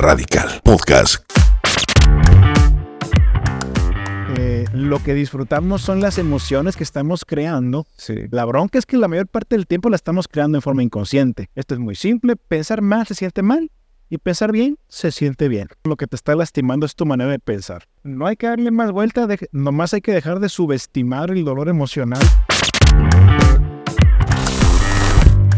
Radical 0.00 0.62
Podcast. 0.64 1.30
Eh, 4.38 4.64
lo 4.72 4.98
que 5.02 5.12
disfrutamos 5.12 5.82
son 5.82 6.00
las 6.00 6.16
emociones 6.16 6.74
que 6.74 6.84
estamos 6.84 7.26
creando. 7.26 7.86
La 8.30 8.46
bronca 8.46 8.78
es 8.78 8.86
que 8.86 8.96
la 8.96 9.08
mayor 9.08 9.28
parte 9.28 9.56
del 9.56 9.66
tiempo 9.66 9.90
la 9.90 9.96
estamos 9.96 10.26
creando 10.26 10.56
en 10.56 10.62
forma 10.62 10.82
inconsciente. 10.82 11.50
Esto 11.54 11.74
es 11.74 11.80
muy 11.80 11.96
simple. 11.96 12.36
Pensar 12.36 12.80
mal 12.80 13.06
se 13.06 13.14
siente 13.14 13.42
mal 13.42 13.70
y 14.08 14.16
pensar 14.16 14.52
bien 14.52 14.78
se 14.88 15.12
siente 15.12 15.48
bien. 15.48 15.68
Lo 15.84 15.96
que 15.96 16.06
te 16.06 16.16
está 16.16 16.34
lastimando 16.34 16.86
es 16.86 16.94
tu 16.94 17.04
manera 17.04 17.30
de 17.30 17.38
pensar. 17.38 17.84
No 18.02 18.26
hay 18.26 18.36
que 18.36 18.46
darle 18.46 18.70
más 18.70 18.92
vuelta, 18.92 19.26
de, 19.26 19.50
nomás 19.52 19.92
hay 19.92 20.00
que 20.00 20.12
dejar 20.12 20.40
de 20.40 20.48
subestimar 20.48 21.30
el 21.30 21.44
dolor 21.44 21.68
emocional. 21.68 22.22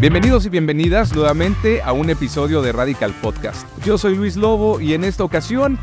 Bienvenidos 0.03 0.45
y 0.47 0.49
bienvenidas 0.49 1.15
nuevamente 1.15 1.81
a 1.81 1.93
un 1.93 2.11
episodio 2.11 2.61
de 2.61 2.73
Radical 2.73 3.15
Podcast. 3.23 3.69
Yo 3.85 3.97
soy 3.97 4.17
Luis 4.17 4.37
Lobo 4.37 4.81
y 4.81 4.95
en 4.95 5.05
esta 5.05 5.23
ocasión 5.23 5.79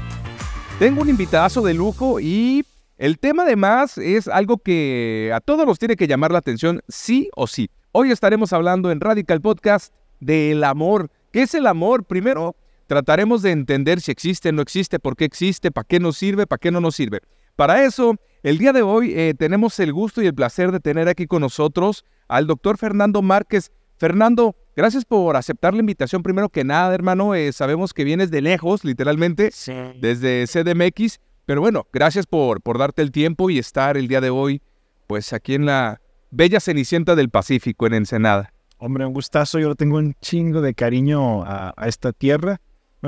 tengo 0.78 1.04
un 1.04 1.08
invitadazo 1.08 1.62
de 1.62 1.74
lujo 1.74 2.20
y 2.20 2.66
el 2.98 3.18
tema 3.18 3.44
además 3.44 3.98
es 3.98 4.28
algo 4.28 4.58
que 4.58 5.32
a 5.34 5.40
todos 5.40 5.66
nos 5.66 5.80
tiene 5.80 5.96
que 5.96 6.06
llamar 6.06 6.34
la 6.34 6.40
atención 6.40 6.82
sí 6.90 7.30
o 7.34 7.48
sí. 7.48 7.70
Hoy 7.94 8.12
estaremos 8.12 8.52
hablando 8.52 8.92
en 8.92 9.00
Radical 9.00 9.40
Podcast 9.40 9.94
del 10.20 10.66
amor. 10.66 11.10
¿Qué 11.32 11.44
es 11.44 11.54
el 11.54 11.66
amor? 11.66 12.04
Primero, 12.04 12.58
trataremos 12.88 13.42
de 13.42 13.52
entender 13.52 14.02
si 14.02 14.12
existe, 14.12 14.52
no 14.52 14.62
existe, 14.62 15.00
por 15.00 15.16
qué 15.16 15.24
existe, 15.24 15.72
para 15.72 15.88
qué 15.88 16.02
nos 16.02 16.18
sirve, 16.18 16.46
para 16.46 16.60
qué 16.60 16.72
no 16.72 16.82
nos 16.82 16.98
sirve. 16.98 17.22
Para 17.56 17.86
eso, 17.86 18.16
el 18.44 18.58
día 18.58 18.74
de 18.74 18.82
hoy 18.82 19.14
eh, 19.16 19.34
tenemos 19.34 19.80
el 19.80 19.94
gusto 19.94 20.22
y 20.22 20.26
el 20.26 20.36
placer 20.36 20.74
de 20.74 20.82
tener 20.82 21.08
aquí 21.08 21.26
con 21.26 21.40
nosotros 21.40 22.04
al 22.28 22.48
doctor 22.48 22.78
Fernando 22.78 23.22
Márquez. 23.22 23.72
Fernando, 24.00 24.56
gracias 24.78 25.04
por 25.04 25.36
aceptar 25.36 25.74
la 25.74 25.82
invitación. 25.82 26.24
Primero 26.24 26.48
que 26.48 26.64
nada, 26.64 26.96
hermano, 26.96 27.36
eh, 27.36 27.52
sabemos 27.52 27.94
que 27.94 28.06
vienes 28.06 28.32
de 28.32 28.42
lejos, 28.42 28.86
literalmente, 28.86 29.52
desde 30.00 30.46
CDMX, 30.48 31.20
pero 31.46 31.60
bueno, 31.60 31.86
gracias 31.92 32.26
por, 32.26 32.62
por 32.62 32.78
darte 32.78 33.02
el 33.02 33.12
tiempo 33.12 33.50
y 33.50 33.60
estar 33.60 33.98
el 33.98 34.08
día 34.08 34.22
de 34.22 34.30
hoy, 34.30 34.62
pues 35.08 35.34
aquí 35.34 35.54
en 35.54 35.66
la 35.66 36.00
bella 36.32 36.62
Cenicienta 36.62 37.16
del 37.16 37.30
Pacífico, 37.30 37.88
en 37.88 37.96
Ensenada. 37.96 38.54
Hombre, 38.78 39.06
un 39.06 39.12
gustazo. 39.12 39.60
Yo 39.60 39.76
tengo 39.76 39.98
un 39.98 40.16
chingo 40.22 40.62
de 40.62 40.74
cariño 40.74 41.44
a, 41.44 41.74
esta 41.86 42.14
tierra. 42.14 42.62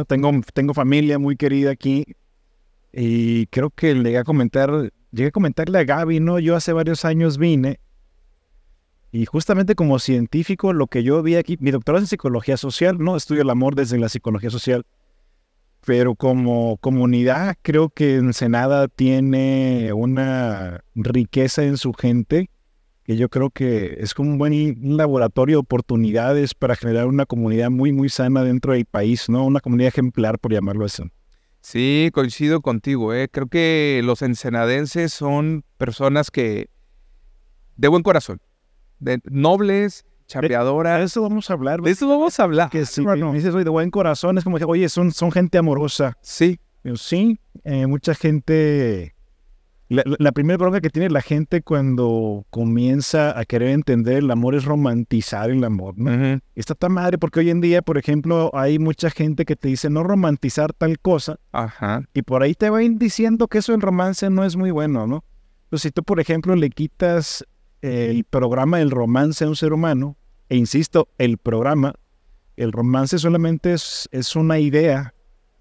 Tengo, 0.07 0.31
tengo 0.53 0.73
familia 0.73 1.19
muy 1.19 1.37
querida 1.37 1.71
aquí. 1.71 2.03
Y 2.91 3.45
creo 3.45 3.69
que 3.69 3.93
llegué 3.93 4.17
a 4.17 4.25
comentar, 4.25 4.91
llegué 5.11 5.29
a 5.29 5.31
comentarle 5.31 5.79
a 5.79 5.85
Gaby, 5.85 6.19
¿no? 6.19 6.37
Yo 6.39 6.57
hace 6.57 6.73
varios 6.73 7.05
años 7.05 7.37
vine 7.37 7.79
y 9.11 9.25
justamente 9.25 9.75
como 9.75 9.99
científico, 9.99 10.71
lo 10.71 10.87
que 10.87 11.03
yo 11.03 11.21
vi 11.21 11.35
aquí, 11.35 11.57
mi 11.59 11.71
doctorado 11.71 11.99
es 11.99 12.03
en 12.03 12.11
psicología 12.11 12.55
social, 12.55 12.97
¿no? 12.97 13.17
Estudio 13.17 13.41
el 13.41 13.49
amor 13.49 13.75
desde 13.75 13.99
la 13.99 14.07
psicología 14.07 14.49
social. 14.49 14.85
Pero 15.85 16.15
como 16.15 16.77
comunidad, 16.77 17.57
creo 17.61 17.89
que 17.89 18.15
Ensenada 18.15 18.87
tiene 18.87 19.91
una 19.93 20.81
riqueza 20.95 21.63
en 21.63 21.77
su 21.77 21.93
gente 21.93 22.49
que 23.03 23.17
yo 23.17 23.29
creo 23.29 23.49
que 23.49 23.97
es 23.99 24.13
como 24.13 24.29
un 24.29 24.37
buen 24.37 24.95
laboratorio 24.95 25.55
de 25.55 25.61
oportunidades 25.61 26.53
para 26.53 26.75
generar 26.75 27.07
una 27.07 27.25
comunidad 27.25 27.71
muy, 27.71 27.91
muy 27.91 28.09
sana 28.09 28.43
dentro 28.43 28.73
del 28.73 28.85
país, 28.85 29.27
¿no? 29.27 29.43
Una 29.43 29.59
comunidad 29.59 29.89
ejemplar, 29.89 30.39
por 30.39 30.53
llamarlo 30.53 30.85
así. 30.85 31.03
Sí, 31.61 32.11
coincido 32.13 32.61
contigo, 32.61 33.13
¿eh? 33.13 33.27
Creo 33.29 33.47
que 33.47 34.01
los 34.05 34.21
ensenadenses 34.21 35.11
son 35.11 35.65
personas 35.77 36.31
que 36.31 36.69
de 37.75 37.87
buen 37.87 38.03
corazón 38.03 38.39
de 39.01 39.19
nobles, 39.29 40.05
chapeadoras. 40.27 40.99
De 40.99 41.05
eso 41.05 41.21
vamos 41.21 41.49
a 41.49 41.53
hablar. 41.53 41.81
De 41.81 41.91
eso 41.91 42.07
vamos 42.07 42.39
a 42.39 42.43
hablar. 42.43 42.69
Que 42.69 42.85
sí, 42.85 43.01
bueno, 43.01 43.33
dices, 43.33 43.53
oye, 43.53 43.65
de 43.65 43.69
buen 43.69 43.91
corazón, 43.91 44.37
es 44.37 44.43
como 44.43 44.57
que, 44.57 44.65
oye, 44.65 44.87
son, 44.87 45.11
son 45.11 45.31
gente 45.31 45.57
amorosa. 45.57 46.17
Sí. 46.21 46.59
sí, 46.95 47.39
eh, 47.65 47.87
mucha 47.87 48.15
gente... 48.15 49.15
La, 49.89 50.31
primera 50.31 50.57
bronca 50.57 50.79
que 50.79 50.89
tiene 50.89 51.09
la 51.09 51.21
gente 51.21 51.61
cuando 51.61 52.45
comienza 52.49 53.37
a 53.37 53.43
querer 53.43 53.71
entender 53.71 54.19
el 54.19 54.31
amor 54.31 54.55
es 54.55 54.63
romantizar 54.63 55.49
el 55.49 55.65
amor, 55.65 55.95
¿no? 55.97 56.39
Está 56.55 56.75
tan 56.75 56.93
madre 56.93 57.17
porque 57.17 57.41
hoy 57.41 57.49
en 57.49 57.59
día, 57.59 57.81
por 57.81 57.97
ejemplo, 57.97 58.51
hay 58.53 58.79
mucha 58.79 59.09
gente 59.09 59.43
que 59.43 59.57
te 59.57 59.67
dice 59.67 59.89
no 59.89 60.03
romantizar 60.03 60.71
tal 60.71 60.97
cosa. 60.97 61.41
Ajá. 61.51 62.05
Y 62.13 62.21
por 62.21 62.41
ahí 62.41 62.55
te 62.55 62.69
van 62.69 62.99
diciendo 62.99 63.49
que 63.49 63.57
eso 63.57 63.73
en 63.73 63.81
romance 63.81 64.29
no 64.29 64.45
es 64.45 64.55
muy 64.55 64.71
bueno, 64.71 65.07
¿no? 65.07 65.25
Pues 65.69 65.81
si 65.81 65.91
tú, 65.91 66.03
por 66.03 66.21
ejemplo, 66.21 66.55
le 66.55 66.69
quitas 66.69 67.45
el 67.81 68.23
programa 68.23 68.77
del 68.79 68.91
romance 68.91 69.43
a 69.43 69.47
un 69.47 69.55
ser 69.55 69.73
humano, 69.73 70.17
e 70.49 70.57
insisto, 70.57 71.07
el 71.17 71.37
programa, 71.37 71.95
el 72.57 72.71
romance 72.71 73.17
solamente 73.17 73.73
es, 73.73 74.09
es 74.11 74.35
una 74.35 74.59
idea 74.59 75.13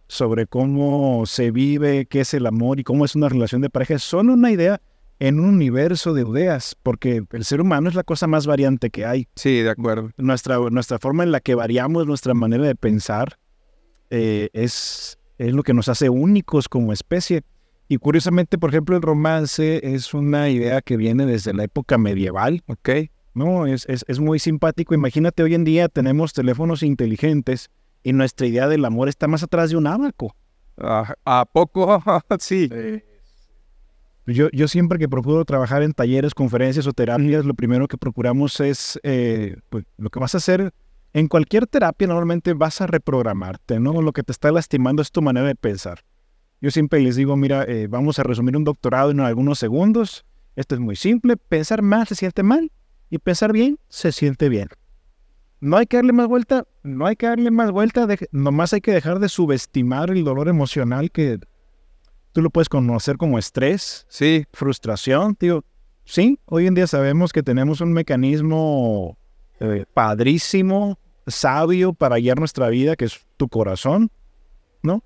sobre 0.08 0.47
cómo 0.47 1.25
se 1.26 1.50
vive, 1.50 2.06
qué 2.06 2.20
es 2.20 2.34
el 2.34 2.47
amor 2.47 2.81
y 2.81 2.84
cómo 2.84 3.04
es 3.04 3.14
una 3.14 3.28
relación 3.28 3.60
de 3.60 3.70
pareja, 3.70 3.94
es 3.94 4.03
solo 4.03 4.34
una 4.34 4.50
idea 4.50 4.81
en 5.20 5.38
un 5.38 5.50
universo 5.50 6.14
de 6.14 6.22
ideas, 6.22 6.76
porque 6.82 7.22
el 7.31 7.44
ser 7.44 7.60
humano 7.60 7.88
es 7.88 7.94
la 7.94 8.03
cosa 8.03 8.26
más 8.26 8.47
variante 8.47 8.91
que 8.91 9.04
hay. 9.04 9.28
Sí, 9.37 9.60
de 9.60 9.70
acuerdo. 9.70 10.10
Nuestra, 10.16 10.58
nuestra 10.70 10.98
forma 10.98 11.22
en 11.22 11.31
la 11.31 11.41
que 11.41 11.54
variamos, 11.54 12.06
nuestra 12.06 12.32
manera 12.34 12.64
de 12.64 12.75
pensar, 12.75 13.38
eh, 14.08 14.48
es, 14.54 15.19
es 15.38 15.52
lo 15.52 15.62
que 15.62 15.75
nos 15.75 15.88
hace 15.88 16.08
únicos 16.08 16.69
como 16.69 16.92
especie. 16.92 17.42
Y 17.90 17.98
curiosamente, 17.98 18.56
por 18.56 18.70
ejemplo, 18.70 18.94
el 18.94 19.02
romance 19.02 19.80
es 19.82 20.14
una 20.14 20.48
idea 20.48 20.80
que 20.80 20.96
viene 20.96 21.26
desde 21.26 21.52
la 21.52 21.64
época 21.64 21.98
medieval, 21.98 22.62
¿ok? 22.68 22.88
No, 23.34 23.66
es, 23.66 23.84
es, 23.88 24.20
muy 24.20 24.38
simpático. 24.38 24.94
Imagínate, 24.94 25.42
hoy 25.42 25.56
en 25.56 25.64
día 25.64 25.88
tenemos 25.88 26.32
teléfonos 26.32 26.84
inteligentes 26.84 27.68
y 28.04 28.12
nuestra 28.12 28.46
idea 28.46 28.68
del 28.68 28.84
amor 28.84 29.08
está 29.08 29.26
más 29.26 29.42
atrás 29.42 29.70
de 29.70 29.76
un 29.76 29.88
abaco. 29.88 30.36
¿A 30.76 31.44
poco? 31.52 32.00
sí. 32.38 32.70
Yo, 34.24 34.48
yo 34.52 34.68
siempre 34.68 34.96
que 35.00 35.08
procuro 35.08 35.44
trabajar 35.44 35.82
en 35.82 35.92
talleres, 35.92 36.32
conferencias 36.32 36.86
o 36.86 36.92
terapias, 36.92 37.44
lo 37.44 37.54
primero 37.54 37.88
que 37.88 37.98
procuramos 37.98 38.60
es, 38.60 39.00
eh, 39.02 39.56
pues, 39.68 39.84
lo 39.98 40.10
que 40.10 40.20
vas 40.20 40.36
a 40.36 40.38
hacer 40.38 40.72
en 41.12 41.26
cualquier 41.26 41.66
terapia, 41.66 42.06
normalmente 42.06 42.54
vas 42.54 42.80
a 42.82 42.86
reprogramarte, 42.86 43.80
¿no? 43.80 44.00
Lo 44.00 44.12
que 44.12 44.22
te 44.22 44.30
está 44.30 44.52
lastimando 44.52 45.02
es 45.02 45.10
tu 45.10 45.22
manera 45.22 45.48
de 45.48 45.56
pensar. 45.56 46.04
Yo 46.60 46.71
siempre 46.71 47.00
les 47.00 47.16
digo, 47.16 47.37
mira, 47.37 47.65
eh, 47.65 47.87
vamos 47.88 48.19
a 48.19 48.22
resumir 48.22 48.56
un 48.56 48.65
doctorado 48.65 49.10
en 49.10 49.21
algunos 49.21 49.59
segundos. 49.59 50.26
Esto 50.56 50.75
es 50.75 50.81
muy 50.81 50.97
simple. 50.97 51.37
Pensar 51.37 51.81
mal 51.81 52.06
se 52.06 52.15
siente 52.15 52.43
mal 52.43 52.71
y 53.09 53.19
pensar 53.19 53.53
bien 53.53 53.78
se 53.88 54.12
siente 54.12 54.48
bien. 54.48 54.69
No 55.60 55.76
hay 55.76 55.87
que 55.87 55.97
darle 55.97 56.12
más 56.12 56.26
vuelta, 56.26 56.66
no 56.82 57.06
hay 57.06 57.16
que 57.16 57.26
darle 57.26 57.50
más 57.50 57.70
vuelta, 57.70 58.06
nomás 58.32 58.72
hay 58.72 58.81
que 58.81 58.93
dejar 58.93 59.19
de 59.19 59.28
subestimar 59.28 60.10
el 60.10 60.25
dolor 60.25 60.49
emocional 60.49 61.10
que 61.10 61.38
tú 62.32 62.41
lo 62.41 62.50
puedes 62.50 62.69
conocer 62.69 63.16
como 63.19 63.38
estrés, 63.38 64.06
sí, 64.09 64.47
frustración, 64.53 65.34
tío. 65.34 65.65
Sí, 66.04 66.38
hoy 66.47 66.66
en 66.66 66.75
día 66.75 66.87
sabemos 66.87 67.32
que 67.32 67.43
tenemos 67.43 67.81
un 67.82 67.93
mecanismo 67.93 69.19
eh, 69.60 69.84
padrísimo, 69.93 70.99
sabio 71.26 71.93
para 71.93 72.16
guiar 72.16 72.38
nuestra 72.38 72.69
vida, 72.69 72.97
que 72.97 73.04
es 73.04 73.26
tu 73.37 73.49
corazón, 73.49 74.10
¿no? 74.82 75.03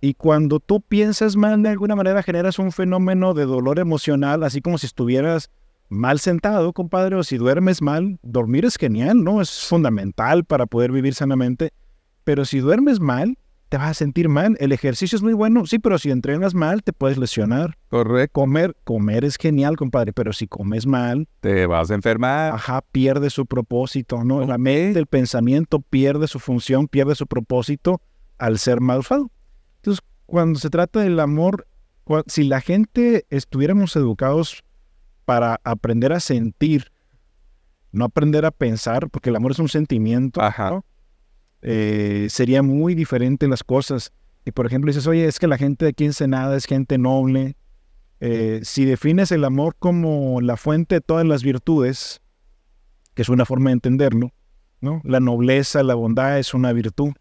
Y 0.00 0.14
cuando 0.14 0.60
tú 0.60 0.80
piensas 0.80 1.36
mal, 1.36 1.62
de 1.62 1.70
alguna 1.70 1.96
manera 1.96 2.22
generas 2.22 2.58
un 2.58 2.72
fenómeno 2.72 3.34
de 3.34 3.44
dolor 3.44 3.78
emocional, 3.78 4.42
así 4.42 4.60
como 4.60 4.78
si 4.78 4.86
estuvieras 4.86 5.50
mal 5.88 6.18
sentado, 6.18 6.72
compadre, 6.72 7.16
o 7.16 7.22
si 7.22 7.38
duermes 7.38 7.80
mal, 7.80 8.18
dormir 8.22 8.64
es 8.64 8.76
genial, 8.76 9.22
¿no? 9.22 9.40
Es 9.40 9.66
fundamental 9.66 10.44
para 10.44 10.66
poder 10.66 10.92
vivir 10.92 11.14
sanamente. 11.14 11.72
Pero 12.24 12.44
si 12.44 12.58
duermes 12.58 13.00
mal, 13.00 13.38
te 13.68 13.78
vas 13.78 13.90
a 13.90 13.94
sentir 13.94 14.28
mal. 14.28 14.56
El 14.60 14.72
ejercicio 14.72 15.16
es 15.16 15.22
muy 15.22 15.32
bueno, 15.32 15.66
sí, 15.66 15.78
pero 15.78 15.98
si 15.98 16.10
entrenas 16.10 16.54
mal, 16.54 16.82
te 16.82 16.92
puedes 16.92 17.18
lesionar. 17.18 17.76
Correcto. 17.88 18.40
Comer, 18.40 18.76
comer 18.84 19.24
es 19.24 19.36
genial, 19.36 19.76
compadre, 19.76 20.12
pero 20.12 20.32
si 20.32 20.46
comes 20.46 20.86
mal, 20.86 21.28
te 21.40 21.66
vas 21.66 21.90
a 21.90 21.94
enfermar. 21.94 22.52
Ajá, 22.52 22.82
pierde 22.92 23.30
su 23.30 23.46
propósito, 23.46 24.24
¿no? 24.24 24.44
La 24.44 24.58
mente, 24.58 24.98
el 24.98 25.06
pensamiento 25.06 25.80
pierde 25.80 26.28
su 26.28 26.38
función, 26.38 26.88
pierde 26.88 27.14
su 27.14 27.26
propósito 27.26 28.00
al 28.38 28.58
ser 28.58 28.80
malvado. 28.80 29.30
Entonces, 29.86 30.04
cuando 30.26 30.58
se 30.58 30.68
trata 30.68 30.98
del 30.98 31.20
amor, 31.20 31.68
si 32.26 32.42
la 32.42 32.60
gente 32.60 33.24
estuviéramos 33.30 33.94
educados 33.94 34.64
para 35.24 35.60
aprender 35.62 36.12
a 36.12 36.18
sentir, 36.18 36.90
no 37.92 38.06
aprender 38.06 38.44
a 38.46 38.50
pensar, 38.50 39.08
porque 39.10 39.30
el 39.30 39.36
amor 39.36 39.52
es 39.52 39.60
un 39.60 39.68
sentimiento, 39.68 40.40
eh, 41.62 42.26
sería 42.30 42.62
muy 42.64 42.96
diferente 42.96 43.46
las 43.46 43.62
cosas. 43.62 44.12
Y 44.44 44.50
por 44.50 44.66
ejemplo 44.66 44.90
dices, 44.90 45.06
oye, 45.06 45.26
es 45.26 45.38
que 45.38 45.46
la 45.46 45.56
gente 45.56 45.84
de 45.84 45.90
aquí 45.90 46.04
en 46.04 46.14
Senada 46.14 46.56
es 46.56 46.64
gente 46.64 46.98
noble. 46.98 47.56
Eh, 48.18 48.62
si 48.64 48.86
defines 48.86 49.30
el 49.30 49.44
amor 49.44 49.76
como 49.78 50.40
la 50.40 50.56
fuente 50.56 50.96
de 50.96 51.00
todas 51.00 51.24
las 51.24 51.44
virtudes, 51.44 52.20
que 53.14 53.22
es 53.22 53.28
una 53.28 53.44
forma 53.44 53.70
de 53.70 53.74
entenderlo, 53.74 54.32
¿no? 54.80 55.00
La 55.04 55.20
nobleza, 55.20 55.84
la 55.84 55.94
bondad 55.94 56.40
es 56.40 56.54
una 56.54 56.72
virtud. 56.72 57.12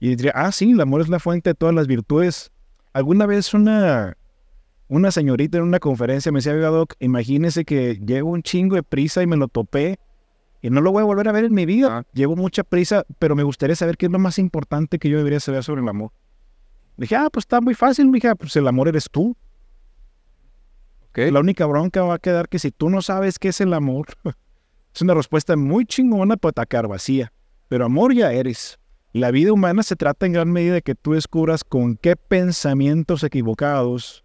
Y 0.00 0.16
diría, 0.16 0.32
ah, 0.34 0.50
sí, 0.50 0.72
el 0.72 0.80
amor 0.80 1.02
es 1.02 1.08
la 1.08 1.20
fuente 1.20 1.50
de 1.50 1.54
todas 1.54 1.74
las 1.74 1.86
virtudes. 1.86 2.50
Alguna 2.94 3.26
vez 3.26 3.52
una, 3.52 4.16
una 4.88 5.10
señorita 5.10 5.58
en 5.58 5.64
una 5.64 5.78
conferencia 5.78 6.32
me 6.32 6.38
decía, 6.38 6.54
Doc, 6.54 6.94
imagínese 6.98 7.64
que 7.64 8.00
llevo 8.04 8.30
un 8.30 8.42
chingo 8.42 8.76
de 8.76 8.82
prisa 8.82 9.22
y 9.22 9.26
me 9.26 9.36
lo 9.36 9.46
topé 9.46 9.98
y 10.62 10.70
no 10.70 10.80
lo 10.80 10.90
voy 10.90 11.02
a 11.02 11.04
volver 11.04 11.28
a 11.28 11.32
ver 11.32 11.44
en 11.44 11.54
mi 11.54 11.66
vida. 11.66 12.06
Llevo 12.14 12.34
mucha 12.34 12.64
prisa, 12.64 13.04
pero 13.18 13.36
me 13.36 13.42
gustaría 13.42 13.76
saber 13.76 13.96
qué 13.96 14.06
es 14.06 14.12
lo 14.12 14.18
más 14.18 14.38
importante 14.38 14.98
que 14.98 15.10
yo 15.10 15.18
debería 15.18 15.38
saber 15.38 15.62
sobre 15.62 15.82
el 15.82 15.88
amor. 15.88 16.12
Dije, 16.96 17.16
ah, 17.16 17.28
pues 17.30 17.44
está 17.44 17.60
muy 17.60 17.74
fácil, 17.74 18.08
mija, 18.08 18.34
pues 18.34 18.56
el 18.56 18.66
amor 18.66 18.88
eres 18.88 19.06
tú. 19.10 19.36
La 21.14 21.40
única 21.40 21.66
bronca 21.66 22.02
va 22.02 22.14
a 22.14 22.18
quedar 22.18 22.48
que 22.48 22.58
si 22.58 22.70
tú 22.70 22.88
no 22.88 23.02
sabes 23.02 23.38
qué 23.38 23.48
es 23.48 23.60
el 23.60 23.74
amor, 23.74 24.06
es 24.94 25.02
una 25.02 25.12
respuesta 25.12 25.56
muy 25.56 25.84
chingona 25.84 26.36
para 26.36 26.50
atacar 26.50 26.88
vacía. 26.88 27.32
Pero 27.68 27.84
amor 27.84 28.14
ya 28.14 28.32
eres. 28.32 28.78
La 29.12 29.30
vida 29.32 29.52
humana 29.52 29.82
se 29.82 29.96
trata 29.96 30.26
en 30.26 30.32
gran 30.34 30.52
medida 30.52 30.74
de 30.74 30.82
que 30.82 30.94
tú 30.94 31.14
descubras 31.14 31.64
con 31.64 31.96
qué 31.96 32.14
pensamientos 32.16 33.24
equivocados 33.24 34.24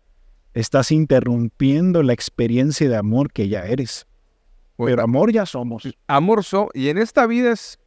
estás 0.54 0.92
interrumpiendo 0.92 2.04
la 2.04 2.14
experiencia 2.14 2.88
de 2.88 2.96
amor 2.96 3.32
que 3.32 3.48
ya 3.50 3.66
eres. 3.66 4.06
Pero 4.78 5.02
amor 5.02 5.32
ya 5.32 5.46
somos. 5.46 5.88
Amor 6.08 6.44
so- 6.44 6.70
y 6.74 6.90
en 6.90 6.98
esta 6.98 7.26
vida 7.26 7.52
es 7.52 7.80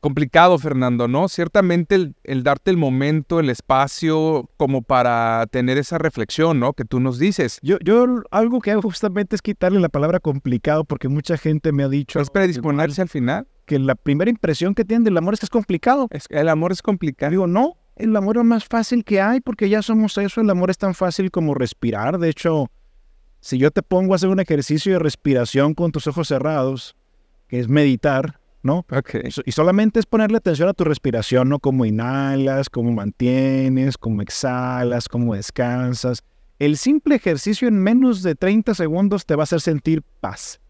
complicado, 0.00 0.58
Fernando, 0.58 1.08
¿no? 1.08 1.28
Ciertamente 1.28 1.94
el, 1.94 2.14
el 2.24 2.42
darte 2.42 2.70
el 2.70 2.76
momento, 2.76 3.38
el 3.40 3.50
espacio, 3.50 4.48
como 4.56 4.82
para 4.82 5.46
tener 5.50 5.78
esa 5.78 5.98
reflexión, 5.98 6.58
¿no? 6.58 6.72
Que 6.72 6.84
tú 6.84 7.00
nos 7.00 7.18
dices. 7.18 7.58
Yo, 7.62 7.78
yo 7.84 8.06
algo 8.30 8.60
que 8.60 8.70
hago 8.72 8.82
justamente 8.82 9.36
es 9.36 9.42
quitarle 9.42 9.80
la 9.80 9.88
palabra 9.88 10.18
complicado 10.20 10.84
porque 10.84 11.08
mucha 11.08 11.36
gente 11.36 11.72
me 11.72 11.84
ha 11.84 11.88
dicho 11.88 12.20
¿Es 12.20 12.30
predisponerse 12.30 13.02
al 13.02 13.08
final? 13.08 13.46
Que 13.70 13.78
la 13.78 13.94
primera 13.94 14.28
impresión 14.28 14.74
que 14.74 14.84
tienen 14.84 15.04
del 15.04 15.16
amor 15.16 15.34
es 15.34 15.38
que 15.40 15.46
es 15.46 15.50
complicado. 15.50 16.08
Es, 16.10 16.24
el 16.28 16.48
amor 16.48 16.72
es 16.72 16.82
complicado. 16.82 17.30
Digo, 17.30 17.46
no, 17.46 17.76
el 17.94 18.16
amor 18.16 18.34
es 18.36 18.40
lo 18.40 18.44
más 18.44 18.64
fácil 18.64 19.04
que 19.04 19.20
hay 19.20 19.40
porque 19.40 19.68
ya 19.68 19.80
somos 19.80 20.18
eso, 20.18 20.40
el 20.40 20.50
amor 20.50 20.70
es 20.70 20.78
tan 20.78 20.92
fácil 20.92 21.30
como 21.30 21.54
respirar. 21.54 22.18
De 22.18 22.28
hecho, 22.28 22.66
si 23.40 23.58
yo 23.58 23.70
te 23.70 23.82
pongo 23.84 24.12
a 24.12 24.16
hacer 24.16 24.28
un 24.28 24.40
ejercicio 24.40 24.92
de 24.94 24.98
respiración 24.98 25.74
con 25.74 25.92
tus 25.92 26.08
ojos 26.08 26.26
cerrados, 26.26 26.96
que 27.46 27.60
es 27.60 27.68
meditar, 27.68 28.40
¿no? 28.64 28.84
Ok. 28.90 29.14
Y 29.22 29.30
so- 29.30 29.42
Y 29.46 29.52
solamente 29.52 30.00
es 30.00 30.06
ponerle 30.06 30.38
atención 30.38 30.68
a 30.68 30.74
tu 30.74 30.82
respiración, 30.82 31.48
¿no? 31.48 31.60
Cómo 31.60 31.84
inhalas, 31.84 32.68
cómo 32.70 32.90
mantienes, 32.90 33.96
cómo 33.96 34.20
exhalas, 34.20 35.08
cómo 35.08 35.36
descansas. 35.36 36.24
El 36.58 36.76
simple 36.76 37.14
ejercicio 37.14 37.68
en 37.68 37.78
menos 37.80 38.24
de 38.24 38.34
30 38.34 38.74
segundos 38.74 39.24
te 39.26 39.36
va 39.36 39.42
a 39.42 39.44
hacer 39.44 39.60
sentir 39.60 40.02
paz. 40.20 40.60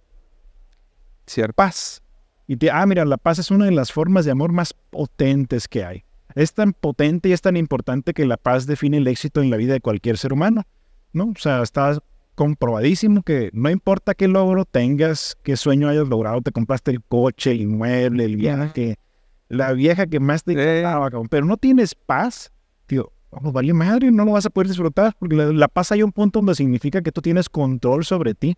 Cierto. 1.27 1.55
Paz. 1.55 2.03
Y 2.51 2.57
te, 2.57 2.69
ah, 2.69 2.85
mira, 2.85 3.05
la 3.05 3.17
paz 3.17 3.39
es 3.39 3.53
una 3.53 3.67
de 3.67 3.71
las 3.71 3.93
formas 3.93 4.25
de 4.25 4.33
amor 4.33 4.51
más 4.51 4.75
potentes 4.75 5.69
que 5.69 5.85
hay. 5.85 6.03
Es 6.35 6.53
tan 6.53 6.73
potente 6.73 7.29
y 7.29 7.33
es 7.33 7.43
tan 7.43 7.57
importante 7.57 8.13
que 8.13 8.27
la 8.27 8.37
paz 8.37 8.67
define 8.67 8.97
el 8.97 9.07
éxito 9.07 9.41
en 9.41 9.51
la 9.51 9.57
vida 9.57 9.73
de 9.73 9.81
cualquier 9.81 10.19
ser 10.19 10.33
humano, 10.33 10.65
¿no? 11.13 11.27
O 11.27 11.39
sea, 11.39 11.63
está 11.63 11.97
comprobadísimo 12.35 13.23
que 13.23 13.51
no 13.53 13.71
importa 13.71 14.15
qué 14.15 14.27
logro 14.27 14.65
tengas, 14.65 15.39
qué 15.45 15.57
sueño 15.57 15.89
hayas 15.89 16.09
logrado, 16.09 16.41
te 16.41 16.51
compraste 16.51 16.91
el 16.91 17.01
coche, 17.05 17.53
el 17.53 17.61
inmueble, 17.61 18.25
el 18.25 18.35
viaje, 18.35 18.97
la 19.49 19.73
vieja 19.73 20.09
que 20.09 20.19
más 20.19 20.43
te 20.43 20.55
encantaba, 20.55 21.09
pero 21.31 21.47
no 21.47 21.57
tienes 21.57 21.95
paz, 21.95 22.51
tío, 22.87 23.13
vamos, 23.31 23.53
vale 23.53 23.73
madre, 23.73 24.11
no 24.11 24.25
lo 24.25 24.33
vas 24.33 24.47
a 24.47 24.51
poder 24.51 24.67
disfrutar, 24.67 25.15
porque 25.21 25.37
la, 25.37 25.53
la 25.53 25.69
paz 25.69 25.93
hay 25.93 26.03
un 26.03 26.11
punto 26.11 26.41
donde 26.41 26.57
significa 26.57 27.01
que 27.01 27.13
tú 27.13 27.23
tienes 27.23 27.49
control 27.49 28.05
sobre 28.05 28.35
ti, 28.35 28.57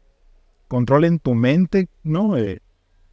control 0.66 1.04
en 1.04 1.18
tu 1.18 1.34
mente, 1.34 1.90
¿no? 2.02 2.38
Eh, 2.38 2.62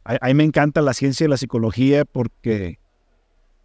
a, 0.04 0.18
a 0.20 0.28
mí 0.28 0.34
me 0.34 0.44
encanta 0.44 0.80
la 0.82 0.94
ciencia 0.94 1.24
y 1.24 1.28
la 1.28 1.36
psicología 1.36 2.04
porque, 2.04 2.78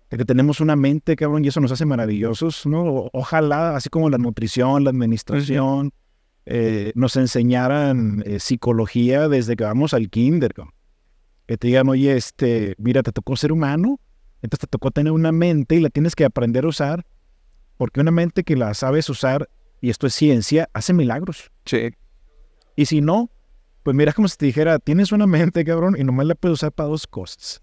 porque 0.09 0.25
tenemos 0.25 0.59
una 0.61 0.75
mente, 0.75 1.15
cabrón, 1.15 1.45
y 1.45 1.49
eso 1.49 1.59
nos 1.61 1.71
hace 1.71 1.85
maravillosos, 1.85 2.65
¿no? 2.65 2.83
O- 2.83 3.09
Ojalá, 3.13 3.75
así 3.75 3.89
como 3.89 4.09
la 4.09 4.17
nutrición, 4.17 4.83
la 4.83 4.89
administración, 4.89 5.91
eh, 6.45 6.91
nos 6.95 7.15
enseñaran 7.15 8.21
eh, 8.25 8.39
psicología 8.39 9.27
desde 9.27 9.55
que 9.55 9.63
vamos 9.63 9.93
al 9.93 10.09
kinder, 10.09 10.53
cabrón. 10.53 10.73
Que 11.47 11.57
te 11.57 11.67
digan, 11.67 11.87
oye, 11.89 12.15
este, 12.15 12.75
mira, 12.77 13.03
te 13.03 13.11
tocó 13.11 13.35
ser 13.35 13.51
humano, 13.51 13.99
entonces 14.41 14.61
te 14.61 14.67
tocó 14.67 14.91
tener 14.91 15.11
una 15.11 15.31
mente 15.31 15.75
y 15.75 15.79
la 15.79 15.89
tienes 15.89 16.15
que 16.15 16.25
aprender 16.25 16.65
a 16.65 16.69
usar, 16.69 17.05
porque 17.77 17.99
una 17.99 18.11
mente 18.11 18.43
que 18.43 18.55
la 18.55 18.73
sabes 18.73 19.09
usar, 19.09 19.49
y 19.81 19.89
esto 19.89 20.07
es 20.07 20.15
ciencia, 20.15 20.69
hace 20.73 20.93
milagros. 20.93 21.51
Sí. 21.65 21.91
Y 22.75 22.85
si 22.87 23.01
no, 23.01 23.29
pues 23.85 23.95
mira 23.95 24.13
como 24.13 24.27
si 24.27 24.35
te 24.35 24.47
dijera, 24.47 24.79
tienes 24.79 25.11
una 25.11 25.27
mente, 25.27 25.63
cabrón, 25.63 25.95
y 25.95 26.03
nomás 26.03 26.25
la 26.25 26.33
puedes 26.33 26.55
usar 26.55 26.71
para 26.71 26.89
dos 26.89 27.05
cosas. 27.05 27.61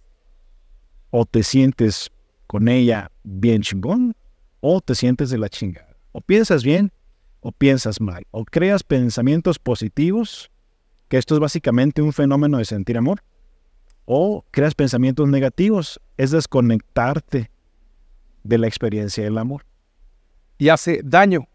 O 1.11 1.27
te 1.27 1.43
sientes 1.43 2.13
con 2.47 2.69
ella 2.69 3.11
bien 3.25 3.63
chingón, 3.63 4.15
o 4.61 4.81
te 4.81 4.95
sientes 4.95 5.31
de 5.31 5.39
la 5.39 5.49
chingada. 5.49 5.97
O 6.13 6.21
piensas 6.21 6.63
bien, 6.63 6.93
o 7.41 7.51
piensas 7.51 8.01
mal. 8.01 8.25
O 8.31 8.45
creas 8.45 8.85
pensamientos 8.85 9.59
positivos, 9.59 10.49
que 11.09 11.17
esto 11.19 11.35
es 11.35 11.41
básicamente 11.41 12.03
un 12.03 12.13
fenómeno 12.13 12.59
de 12.59 12.67
sentir 12.67 12.97
amor. 12.97 13.25
O 14.05 14.45
creas 14.53 14.77
pensamientos 14.77 15.29
negativos, 15.29 16.01
es 16.19 16.31
desconectarte 16.31 17.51
de 18.45 18.59
la 18.59 18.69
experiencia 18.69 19.25
del 19.25 19.39
amor. 19.39 19.67
Y 20.57 20.69
hace 20.69 21.01
daño. 21.03 21.49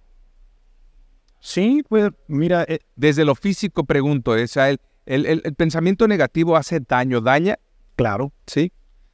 Sí, 1.39 1.83
pues 1.87 2.09
mira, 2.27 2.65
eh, 2.67 2.79
Desde 2.95 3.25
lo 3.25 3.35
físico 3.35 3.83
pregunto, 3.83 4.31
o 4.31 4.47
sea, 4.47 4.69
el, 4.69 4.79
el- 5.05 5.25
el- 5.25 5.41
el 5.45 5.53
pensamiento 5.55 6.07
negativo 6.07 6.57
hace 6.57 6.79
daño, 6.79 7.21
daña, 7.21 7.57
claro, 7.95 8.33
¿sí? 8.47 8.71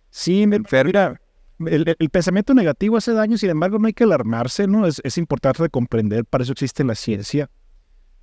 Sí, 0.10 0.46
mira, 0.48 1.22
el, 1.60 1.96
el- 2.00 2.10
pensamiento 2.10 2.54
negativo 2.54 2.98
hace 2.98 3.14
daño, 3.14 3.38
sin 3.38 3.50
embargo, 3.50 3.78
no 3.80 3.88
hay 3.88 3.94
que 3.94 4.04
alarmarse, 4.06 4.68
¿no? 4.68 4.88
Es, 4.88 5.02
es 5.04 5.18
importante 5.18 5.70
comprender, 5.70 6.26
para 6.26 6.44
eso 6.44 6.54
existe 6.54 6.84
la 6.84 6.96
ciencia, 6.96 7.50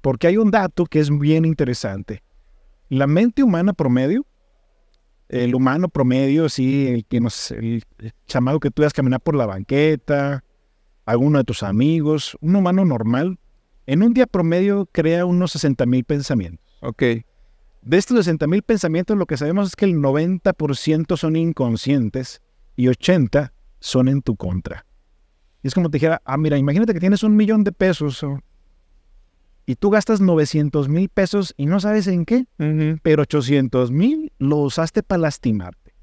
porque 0.00 0.26
hay 0.28 0.36
un 0.38 0.50
dato 0.50 0.86
que 0.86 1.00
es 1.00 1.10
bien 1.16 1.44
interesante. 1.44 2.22
La 2.88 3.06
mente 3.06 3.42
humana 3.42 3.72
promedio, 3.72 4.26
el 5.28 5.54
humano 5.54 5.88
promedio, 5.88 6.48
sí, 6.48 6.88
el 6.88 7.04
que 7.04 7.20
nos, 7.20 7.50
el, 7.52 7.84
chamado 8.26 8.58
que 8.58 8.70
tú 8.70 8.82
vas 8.82 8.92
a 8.92 8.96
caminar 8.96 9.20
por 9.20 9.36
la 9.36 9.46
banqueta, 9.46 10.42
alguno 11.06 11.38
de 11.38 11.44
tus 11.44 11.62
amigos, 11.62 12.36
un 12.40 12.56
humano 12.56 12.84
normal, 12.84 13.38
en 13.90 14.04
un 14.04 14.14
día 14.14 14.28
promedio 14.28 14.88
crea 14.92 15.26
unos 15.26 15.50
60 15.50 15.84
mil 15.84 16.04
pensamientos. 16.04 16.64
Ok. 16.80 17.02
De 17.82 17.96
estos 17.96 18.18
60 18.18 18.46
mil 18.46 18.62
pensamientos, 18.62 19.18
lo 19.18 19.26
que 19.26 19.36
sabemos 19.36 19.66
es 19.66 19.74
que 19.74 19.84
el 19.84 19.96
90% 19.96 21.16
son 21.16 21.34
inconscientes 21.34 22.40
y 22.76 22.86
80 22.86 23.52
son 23.80 24.06
en 24.06 24.22
tu 24.22 24.36
contra. 24.36 24.86
Y 25.64 25.66
es 25.66 25.74
como 25.74 25.90
te 25.90 25.96
dijera, 25.96 26.22
ah, 26.24 26.36
mira, 26.36 26.56
imagínate 26.56 26.94
que 26.94 27.00
tienes 27.00 27.24
un 27.24 27.34
millón 27.34 27.64
de 27.64 27.72
pesos 27.72 28.24
y 29.66 29.74
tú 29.74 29.90
gastas 29.90 30.20
900 30.20 30.88
mil 30.88 31.08
pesos 31.08 31.52
y 31.56 31.66
no 31.66 31.80
sabes 31.80 32.06
en 32.06 32.24
qué, 32.24 32.46
pero 33.02 33.22
800 33.22 33.90
mil 33.90 34.32
lo 34.38 34.58
usaste 34.58 35.02
para 35.02 35.22
lastimarte. 35.22 35.94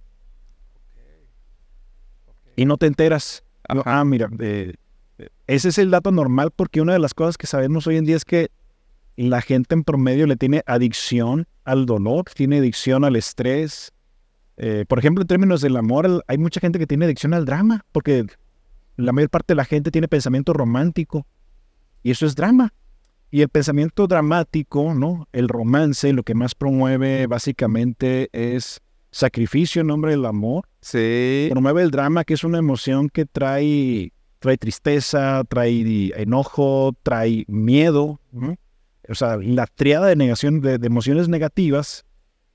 Y 2.57 2.65
no 2.65 2.75
te 2.75 2.87
enteras. 2.87 3.45
Ajá. 3.69 3.81
ah, 3.85 4.03
mira, 4.03 4.29
eh, 4.39 4.73
ese 5.47 5.69
es 5.69 5.77
el 5.77 5.91
dato 5.91 6.11
normal 6.11 6.51
porque 6.55 6.81
una 6.81 6.93
de 6.93 6.99
las 6.99 7.13
cosas 7.13 7.37
que 7.37 7.47
sabemos 7.47 7.87
hoy 7.87 7.97
en 7.97 8.05
día 8.05 8.15
es 8.15 8.25
que 8.25 8.49
la 9.15 9.41
gente 9.41 9.73
en 9.73 9.83
promedio 9.83 10.27
le 10.27 10.35
tiene 10.35 10.63
adicción 10.65 11.47
al 11.63 11.85
dolor, 11.85 12.25
tiene 12.33 12.59
adicción 12.59 13.03
al 13.03 13.15
estrés. 13.15 13.91
Eh, 14.57 14.85
por 14.87 14.99
ejemplo, 14.99 15.23
en 15.23 15.27
términos 15.27 15.61
del 15.61 15.75
amor, 15.75 16.23
hay 16.27 16.37
mucha 16.37 16.59
gente 16.59 16.79
que 16.79 16.87
tiene 16.87 17.05
adicción 17.05 17.33
al 17.33 17.45
drama, 17.45 17.83
porque 17.91 18.25
la 18.95 19.11
mayor 19.11 19.29
parte 19.29 19.53
de 19.53 19.55
la 19.55 19.65
gente 19.65 19.91
tiene 19.91 20.07
pensamiento 20.07 20.53
romántico, 20.53 21.25
y 22.03 22.11
eso 22.11 22.25
es 22.25 22.35
drama. 22.35 22.73
Y 23.29 23.41
el 23.41 23.49
pensamiento 23.49 24.07
dramático, 24.07 24.93
¿no? 24.93 25.27
El 25.33 25.49
romance, 25.49 26.13
lo 26.13 26.23
que 26.23 26.33
más 26.33 26.55
promueve 26.55 27.27
básicamente 27.27 28.29
es 28.31 28.79
sacrificio 29.11 29.81
en 29.81 29.87
nombre 29.87 30.11
del 30.11 30.25
amor. 30.25 30.67
Sí. 30.79 31.47
Promueve 31.51 31.81
el 31.81 31.91
drama, 31.91 32.23
que 32.23 32.35
es 32.35 32.43
una 32.43 32.59
emoción 32.59 33.09
que 33.09 33.25
trae, 33.25 34.13
trae 34.39 34.57
tristeza, 34.57 35.43
trae 35.47 36.11
enojo, 36.15 36.95
trae 37.03 37.45
miedo. 37.47 38.19
¿no? 38.31 38.55
O 39.09 39.15
sea, 39.15 39.37
la 39.37 39.67
triada 39.67 40.07
de 40.07 40.15
negación 40.15 40.61
de, 40.61 40.77
de 40.77 40.87
emociones 40.87 41.29
negativas 41.29 42.05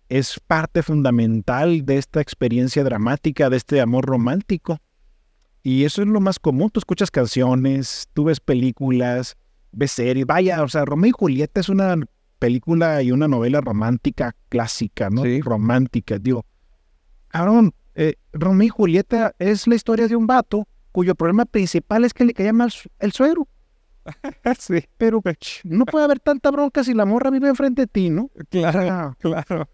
es 0.08 0.38
parte 0.46 0.82
fundamental 0.82 1.86
de 1.86 1.96
esta 1.96 2.20
experiencia 2.20 2.84
dramática, 2.84 3.48
de 3.48 3.56
este 3.56 3.80
amor 3.80 4.04
romántico. 4.04 4.78
Y 5.62 5.84
eso 5.84 6.02
es 6.02 6.08
lo 6.08 6.20
más 6.20 6.38
común. 6.38 6.70
Tú 6.70 6.80
escuchas 6.80 7.10
canciones, 7.10 8.08
tú 8.12 8.24
ves 8.24 8.40
películas, 8.40 9.36
ves 9.70 9.92
series. 9.92 10.26
Vaya, 10.26 10.62
o 10.62 10.68
sea, 10.68 10.84
Romeo 10.84 11.08
y 11.08 11.12
Julieta 11.12 11.60
es 11.60 11.68
una 11.68 11.96
película 12.38 13.02
y 13.02 13.12
una 13.12 13.28
novela 13.28 13.60
romántica 13.60 14.34
clásica, 14.48 15.08
¿no? 15.08 15.22
Sí. 15.22 15.40
Romántica, 15.40 16.18
digo. 16.18 16.44
Cabrón, 17.28 17.72
eh, 17.94 18.16
Romeo 18.32 18.66
y 18.66 18.70
Julieta 18.70 19.34
es 19.38 19.66
la 19.66 19.76
historia 19.76 20.08
de 20.08 20.16
un 20.16 20.26
vato 20.26 20.66
cuyo 20.92 21.14
problema 21.14 21.44
principal 21.46 22.04
es 22.04 22.14
que 22.14 22.24
le 22.24 22.34
caía 22.34 22.52
mal 22.52 22.72
el 23.00 23.12
suegro. 23.12 23.48
sí. 24.58 24.84
Pero 24.98 25.22
no 25.64 25.86
puede 25.86 26.04
haber 26.04 26.20
tanta 26.20 26.50
bronca 26.50 26.84
si 26.84 26.94
la 26.94 27.04
morra 27.04 27.30
vive 27.30 27.48
enfrente 27.48 27.82
de 27.82 27.86
ti, 27.86 28.10
¿no? 28.10 28.30
Claro, 28.50 28.80
Ah, 28.90 29.16
claro. 29.18 29.68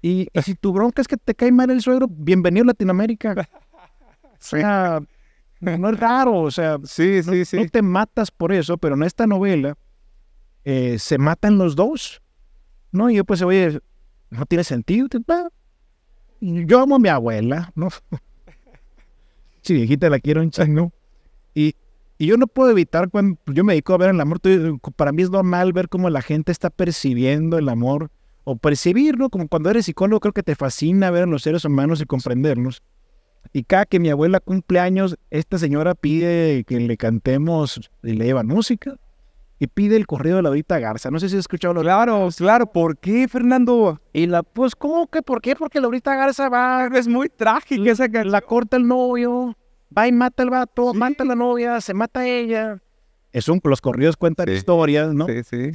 Y, 0.00 0.26
y 0.32 0.42
si 0.42 0.54
tu 0.54 0.72
bronca 0.72 1.00
es 1.00 1.06
que 1.08 1.16
te 1.16 1.34
cae 1.34 1.52
mal 1.52 1.70
el 1.70 1.80
suegro, 1.80 2.08
bienvenido 2.10 2.64
a 2.64 2.66
Latinoamérica. 2.68 3.48
O 4.24 4.36
sea, 4.38 5.00
no 5.60 5.88
es 5.90 6.00
raro, 6.00 6.40
o 6.40 6.50
sea, 6.50 6.78
Sí, 6.84 7.20
no, 7.24 7.32
sí, 7.32 7.44
sí. 7.44 7.56
no 7.58 7.68
te 7.68 7.82
matas 7.82 8.30
por 8.32 8.52
eso, 8.52 8.76
pero 8.78 8.96
en 8.96 9.04
esta 9.04 9.28
novela 9.28 9.76
eh, 10.64 10.98
se 10.98 11.18
matan 11.18 11.58
los 11.58 11.76
dos. 11.76 12.20
¿No? 12.90 13.08
Y 13.08 13.14
yo 13.14 13.24
pues, 13.24 13.40
oye, 13.40 13.80
no 14.30 14.44
tiene 14.44 14.64
sentido. 14.64 15.06
Yo 16.40 16.80
amo 16.80 16.96
a 16.96 16.98
mi 16.98 17.08
abuela, 17.08 17.72
¿no? 17.74 17.88
Sí, 19.62 19.74
viejita, 19.74 20.10
la 20.10 20.18
quiero 20.20 20.48
chingo. 20.50 20.92
Y, 21.54 21.74
Y 22.18 22.26
yo 22.26 22.36
no 22.36 22.46
puedo 22.46 22.70
evitar, 22.70 23.10
cuando 23.10 23.36
yo 23.46 23.64
me 23.64 23.72
dedico 23.72 23.94
a 23.94 23.98
ver 23.98 24.10
el 24.10 24.20
amor, 24.20 24.40
para 24.94 25.10
mí 25.10 25.22
es 25.22 25.30
normal 25.30 25.72
ver 25.72 25.88
cómo 25.88 26.08
la 26.08 26.22
gente 26.22 26.52
está 26.52 26.70
percibiendo 26.70 27.58
el 27.58 27.68
amor 27.68 28.10
o 28.44 28.56
percibirlo, 28.56 29.28
como 29.28 29.48
cuando 29.48 29.70
eres 29.70 29.86
psicólogo 29.86 30.20
creo 30.20 30.32
que 30.32 30.42
te 30.42 30.54
fascina 30.54 31.10
ver 31.10 31.24
a 31.24 31.26
los 31.26 31.42
seres 31.42 31.64
humanos 31.64 32.00
y 32.00 32.04
comprenderlos. 32.04 32.82
Y 33.52 33.64
cada 33.64 33.86
que 33.86 33.98
mi 33.98 34.08
abuela 34.08 34.38
cumple 34.38 34.78
años, 34.78 35.16
esta 35.30 35.58
señora 35.58 35.96
pide 35.96 36.62
que 36.64 36.78
le 36.78 36.96
cantemos 36.96 37.90
y 38.04 38.12
le 38.12 38.24
llevan 38.26 38.46
música 38.46 38.96
y 39.62 39.68
pide 39.68 39.94
el 39.94 40.08
corrido 40.08 40.38
de 40.38 40.42
la 40.42 40.48
Laurita 40.48 40.80
Garza. 40.80 41.08
No 41.12 41.20
sé 41.20 41.28
si 41.28 41.36
has 41.36 41.40
escuchado 41.40 41.72
lo 41.72 41.82
Claro, 41.82 42.28
claro. 42.36 42.66
¿Por 42.66 42.98
qué, 42.98 43.28
Fernando? 43.28 44.00
Y 44.12 44.26
la, 44.26 44.42
pues, 44.42 44.74
¿cómo 44.74 45.06
que 45.06 45.22
por 45.22 45.40
qué? 45.40 45.54
Porque 45.54 45.80
Laurita 45.80 46.16
Garza 46.16 46.48
va. 46.48 46.88
Es 46.92 47.06
muy 47.06 47.28
trágica 47.28 47.92
esa 47.92 48.08
La 48.24 48.40
corta 48.40 48.76
el 48.76 48.88
novio, 48.88 49.56
va 49.96 50.08
y 50.08 50.10
mata 50.10 50.42
al 50.42 50.50
vato, 50.50 50.92
mata 50.92 51.22
a 51.22 51.26
la 51.26 51.36
novia, 51.36 51.80
se 51.80 51.94
mata 51.94 52.20
a 52.20 52.26
ella. 52.26 52.82
Es 53.30 53.48
un, 53.48 53.60
los 53.62 53.80
corridos 53.80 54.16
cuentan 54.16 54.48
historias, 54.48 55.14
¿no? 55.14 55.26
Sí, 55.26 55.44
sí. 55.44 55.70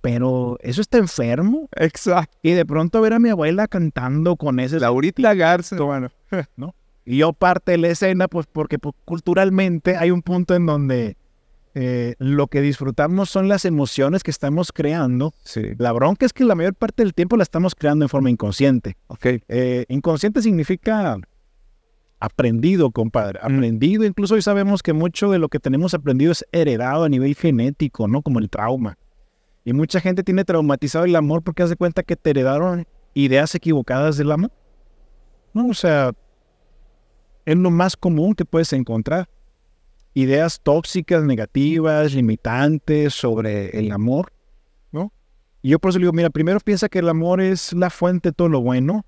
pero 0.00 0.56
eso 0.62 0.80
está 0.80 0.96
enfermo. 0.96 1.68
Exacto. 1.76 2.38
Y 2.42 2.52
de 2.52 2.64
pronto 2.64 3.02
ver 3.02 3.12
a 3.12 3.18
mi 3.18 3.28
abuela 3.28 3.68
cantando 3.68 4.34
con 4.36 4.60
ese. 4.60 4.80
Laurita 4.80 5.34
Garza. 5.34 5.76
Bueno, 5.76 6.08
¿no? 6.56 6.74
Y 7.04 7.18
yo 7.18 7.34
parte 7.34 7.72
de 7.72 7.78
la 7.78 7.88
escena, 7.88 8.28
pues 8.28 8.46
porque 8.50 8.78
pues, 8.78 8.94
culturalmente 9.04 9.98
hay 9.98 10.10
un 10.10 10.22
punto 10.22 10.54
en 10.54 10.64
donde 10.64 11.17
eh, 11.80 12.16
lo 12.18 12.48
que 12.48 12.60
disfrutamos 12.60 13.30
son 13.30 13.46
las 13.46 13.64
emociones 13.64 14.24
que 14.24 14.32
estamos 14.32 14.72
creando. 14.72 15.32
La 15.76 15.92
bronca 15.92 16.26
es 16.26 16.32
que 16.32 16.42
la 16.42 16.56
mayor 16.56 16.74
parte 16.74 17.04
del 17.04 17.14
tiempo 17.14 17.36
la 17.36 17.44
estamos 17.44 17.76
creando 17.76 18.04
en 18.04 18.08
forma 18.08 18.30
inconsciente. 18.30 18.96
Okay. 19.06 19.44
Eh, 19.46 19.84
inconsciente 19.88 20.42
significa 20.42 21.16
aprendido, 22.18 22.90
compadre. 22.90 23.38
Aprendido. 23.40 24.04
Incluso 24.04 24.34
hoy 24.34 24.42
sabemos 24.42 24.82
que 24.82 24.92
mucho 24.92 25.30
de 25.30 25.38
lo 25.38 25.48
que 25.48 25.60
tenemos 25.60 25.94
aprendido 25.94 26.32
es 26.32 26.44
heredado 26.50 27.04
a 27.04 27.08
nivel 27.08 27.36
genético, 27.36 28.08
¿no? 28.08 28.22
Como 28.22 28.40
el 28.40 28.50
trauma. 28.50 28.98
Y 29.64 29.72
mucha 29.72 30.00
gente 30.00 30.24
tiene 30.24 30.44
traumatizado 30.44 31.04
el 31.04 31.14
amor 31.14 31.44
porque 31.44 31.62
hace 31.62 31.76
cuenta 31.76 32.02
que 32.02 32.16
te 32.16 32.30
heredaron 32.30 32.88
ideas 33.14 33.54
equivocadas 33.54 34.16
del 34.16 34.32
amor. 34.32 34.50
No, 35.54 35.68
o 35.68 35.74
sea, 35.74 36.10
es 37.44 37.56
lo 37.56 37.70
más 37.70 37.96
común 37.96 38.34
que 38.34 38.44
puedes 38.44 38.72
encontrar 38.72 39.28
ideas 40.14 40.60
tóxicas, 40.62 41.24
negativas, 41.24 42.14
limitantes 42.14 43.14
sobre 43.14 43.78
el 43.78 43.92
amor, 43.92 44.32
¿no? 44.92 45.12
Y 45.62 45.70
yo 45.70 45.78
por 45.78 45.90
eso 45.90 45.98
le 45.98 46.04
digo, 46.04 46.12
mira, 46.12 46.30
primero 46.30 46.60
piensa 46.60 46.88
que 46.88 47.00
el 47.00 47.08
amor 47.08 47.40
es 47.40 47.72
la 47.72 47.90
fuente 47.90 48.30
de 48.30 48.32
todo 48.32 48.48
lo 48.48 48.60
bueno, 48.60 49.04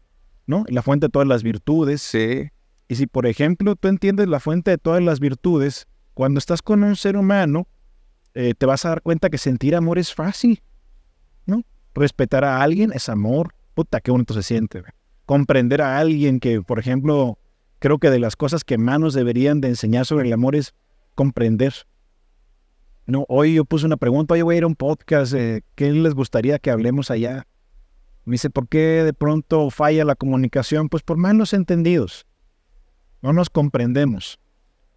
¿no? 0.46 0.64
La 0.68 0.82
fuente 0.82 1.06
de 1.06 1.10
todas 1.10 1.28
las 1.28 1.42
virtudes. 1.42 2.02
Sí. 2.02 2.50
Y 2.88 2.96
si, 2.96 3.06
por 3.06 3.26
ejemplo, 3.26 3.76
tú 3.76 3.88
entiendes 3.88 4.28
la 4.28 4.40
fuente 4.40 4.72
de 4.72 4.78
todas 4.78 5.02
las 5.02 5.20
virtudes, 5.20 5.86
cuando 6.14 6.38
estás 6.38 6.60
con 6.60 6.82
un 6.82 6.96
ser 6.96 7.16
humano, 7.16 7.66
eh, 8.34 8.54
te 8.56 8.66
vas 8.66 8.84
a 8.84 8.90
dar 8.90 9.02
cuenta 9.02 9.30
que 9.30 9.38
sentir 9.38 9.74
amor 9.74 9.98
es 9.98 10.14
fácil, 10.14 10.62
¿no? 11.46 11.62
Respetar 11.94 12.44
a 12.44 12.62
alguien 12.62 12.92
es 12.92 13.08
amor. 13.08 13.54
Puta, 13.74 14.00
qué 14.00 14.10
bonito 14.10 14.34
se 14.34 14.42
siente. 14.42 14.82
Comprender 15.26 15.82
a 15.82 15.98
alguien 15.98 16.40
que, 16.40 16.62
por 16.62 16.78
ejemplo, 16.78 17.38
creo 17.78 17.98
que 17.98 18.10
de 18.10 18.18
las 18.18 18.36
cosas 18.36 18.62
que 18.62 18.78
más 18.78 19.00
nos 19.00 19.14
deberían 19.14 19.60
de 19.60 19.68
enseñar 19.68 20.06
sobre 20.06 20.26
el 20.26 20.32
amor 20.32 20.54
es 20.54 20.74
comprender. 21.20 21.74
No, 23.04 23.26
hoy 23.28 23.52
yo 23.52 23.66
puse 23.66 23.84
una 23.84 23.98
pregunta, 23.98 24.32
hoy 24.32 24.40
voy 24.40 24.54
a 24.54 24.58
ir 24.58 24.64
a 24.64 24.66
un 24.66 24.74
podcast, 24.74 25.34
¿qué 25.34 25.92
les 25.92 26.14
gustaría 26.14 26.58
que 26.58 26.70
hablemos 26.70 27.10
allá? 27.10 27.46
Me 28.24 28.36
dice, 28.36 28.48
¿por 28.48 28.68
qué 28.68 29.04
de 29.04 29.12
pronto 29.12 29.68
falla 29.68 30.06
la 30.06 30.14
comunicación? 30.14 30.88
Pues 30.88 31.02
por 31.02 31.18
malos 31.18 31.52
entendidos. 31.52 32.26
No 33.20 33.34
nos 33.34 33.50
comprendemos. 33.50 34.40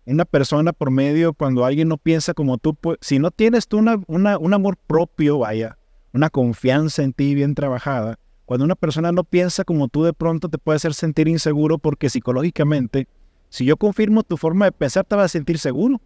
Una 0.06 0.24
persona 0.24 0.72
por 0.72 0.92
medio, 0.92 1.34
cuando 1.34 1.66
alguien 1.66 1.90
no 1.90 1.98
piensa 1.98 2.34
como 2.34 2.58
tú, 2.58 2.74
pues, 2.74 3.00
si 3.02 3.20
no 3.20 3.30
tienes 3.30 3.68
tú 3.68 3.80
una, 3.80 3.98
un 4.08 4.54
amor 4.54 4.78
propio, 4.78 5.40
vaya, 5.40 5.78
una 6.14 6.30
confianza 6.30 7.04
en 7.04 7.12
ti 7.12 7.36
bien 7.36 7.54
trabajada, 7.54 8.18
cuando 8.46 8.64
una 8.64 8.76
persona 8.76 9.12
no 9.12 9.26
piensa 9.26 9.66
como 9.66 9.90
tú, 9.90 10.06
de 10.06 10.14
pronto 10.14 10.48
te 10.48 10.58
puede 10.58 10.78
hacer 10.78 10.94
sentir 10.94 11.28
inseguro 11.28 11.80
porque 11.80 12.10
psicológicamente, 12.10 13.10
si 13.50 13.66
yo 13.66 13.78
confirmo 13.78 14.24
tu 14.24 14.36
forma 14.36 14.66
de 14.66 14.72
pensar, 14.72 15.06
te 15.06 15.16
vas 15.16 15.26
a 15.26 15.28
sentir 15.28 15.60
seguro. 15.60 16.02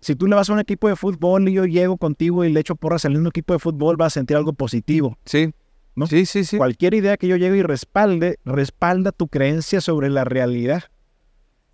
Si 0.00 0.16
tú 0.16 0.26
le 0.26 0.34
vas 0.34 0.48
a 0.48 0.52
un 0.52 0.60
equipo 0.60 0.88
de 0.88 0.96
fútbol 0.96 1.48
y 1.48 1.52
yo 1.52 1.66
llego 1.66 1.96
contigo 1.96 2.44
y 2.44 2.52
le 2.52 2.60
echo 2.60 2.74
porras 2.74 3.04
al 3.04 3.12
mismo 3.12 3.28
equipo 3.28 3.52
de 3.52 3.58
fútbol, 3.58 3.96
vas 3.96 4.14
a 4.14 4.20
sentir 4.20 4.36
algo 4.36 4.52
positivo. 4.52 5.18
Sí. 5.24 5.52
¿no? 5.94 6.06
Sí, 6.06 6.26
sí, 6.26 6.44
sí. 6.44 6.56
Cualquier 6.56 6.94
idea 6.94 7.16
que 7.16 7.28
yo 7.28 7.36
llegue 7.36 7.58
y 7.58 7.62
respalde, 7.62 8.38
respalda 8.44 9.12
tu 9.12 9.28
creencia 9.28 9.80
sobre 9.80 10.08
la 10.08 10.24
realidad. 10.24 10.84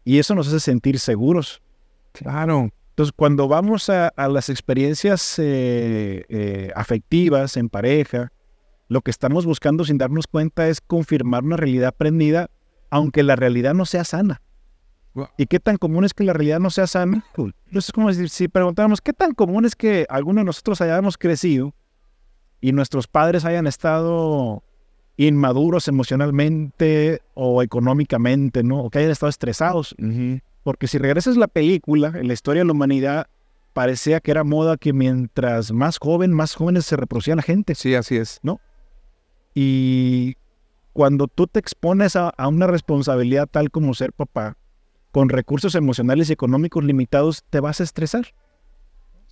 Y 0.04 0.18
eso 0.18 0.34
nos 0.34 0.48
hace 0.48 0.60
sentir 0.60 0.98
seguros. 0.98 1.62
Claro. 2.12 2.70
Entonces, 2.90 3.12
cuando 3.14 3.46
vamos 3.46 3.90
a, 3.90 4.12
las 4.16 4.48
experiencias 4.48 5.38
eh, 5.38 6.24
eh, 6.28 6.72
afectivas 6.74 7.56
en 7.56 7.68
pareja, 7.68 8.32
lo 8.88 9.02
que 9.02 9.10
estamos 9.10 9.44
buscando 9.44 9.84
sin 9.84 9.98
darnos 9.98 10.26
cuenta 10.26 10.68
es 10.68 10.80
confirmar 10.80 11.44
una 11.44 11.56
realidad 11.56 11.88
aprendida, 11.88 12.50
aunque 12.90 13.22
la 13.22 13.36
realidad 13.36 13.74
no 13.74 13.84
sea 13.84 14.04
sana. 14.04 14.40
¿Y 15.36 15.46
qué 15.46 15.60
tan 15.60 15.76
común 15.76 16.04
es 16.04 16.14
que 16.14 16.24
la 16.24 16.32
realidad 16.32 16.60
no 16.60 16.70
sea 16.70 16.86
sana? 16.86 17.24
Entonces 17.36 17.88
es 17.88 17.92
como 17.92 18.08
decir, 18.08 18.28
si 18.28 18.48
preguntáramos, 18.48 19.00
¿qué 19.00 19.12
tan 19.12 19.32
común 19.32 19.64
es 19.64 19.74
que 19.74 20.06
alguno 20.08 20.40
de 20.40 20.44
nosotros 20.44 20.80
hayamos 20.80 21.16
crecido 21.16 21.74
y 22.60 22.72
nuestros 22.72 23.06
padres 23.06 23.44
hayan 23.44 23.66
estado 23.66 24.62
inmaduros 25.16 25.88
emocionalmente 25.88 27.22
o 27.34 27.62
económicamente, 27.62 28.62
¿no? 28.62 28.80
O 28.82 28.90
que 28.90 28.98
hayan 28.98 29.10
estado 29.10 29.30
estresados. 29.30 29.94
Porque 30.62 30.88
si 30.88 30.98
regresas 30.98 31.36
la 31.36 31.48
película, 31.48 32.12
en 32.14 32.28
la 32.28 32.34
historia 32.34 32.60
de 32.60 32.66
la 32.66 32.72
humanidad, 32.72 33.26
parecía 33.72 34.20
que 34.20 34.30
era 34.30 34.44
moda 34.44 34.76
que 34.76 34.92
mientras 34.92 35.72
más 35.72 35.98
joven, 35.98 36.32
más 36.32 36.54
jóvenes 36.54 36.86
se 36.86 36.96
reproducían 36.96 37.36
la 37.36 37.42
gente. 37.42 37.74
Sí, 37.74 37.94
así 37.94 38.16
es. 38.16 38.40
¿No? 38.42 38.60
Y 39.54 40.36
cuando 40.92 41.28
tú 41.28 41.46
te 41.46 41.60
expones 41.60 42.16
a 42.16 42.34
una 42.48 42.66
responsabilidad 42.66 43.46
tal 43.46 43.70
como 43.70 43.94
ser 43.94 44.12
papá, 44.12 44.56
con 45.16 45.30
recursos 45.30 45.74
emocionales 45.74 46.28
y 46.28 46.34
económicos 46.34 46.84
limitados, 46.84 47.42
te 47.48 47.58
vas 47.60 47.80
a 47.80 47.84
estresar. 47.84 48.34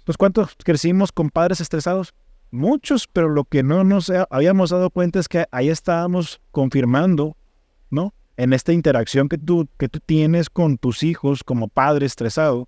Pues 0.05 0.17
¿cuántos 0.17 0.57
crecimos 0.65 1.13
con 1.13 1.29
padres 1.29 1.61
estresados? 1.61 2.15
Muchos, 2.51 3.07
pero 3.07 3.29
lo 3.29 3.45
que 3.45 3.63
no 3.63 3.85
nos 3.85 4.11
habíamos 4.31 4.71
dado 4.71 4.89
cuenta 4.89 5.19
es 5.21 5.29
que 5.29 5.45
ahí 5.51 5.69
estábamos 5.69 6.41
confirmando, 6.53 7.37
¿no? 7.91 8.15
En 8.39 8.55
esta 8.55 8.73
interacción 8.73 9.29
que 9.29 9.37
tú, 9.37 9.69
que 9.77 9.91
tú 9.91 10.01
tienes 10.01 10.49
con 10.49 10.79
tus 10.79 11.03
hijos 11.03 11.45
como 11.45 11.69
padre 11.69 12.07
estresado, 12.07 12.67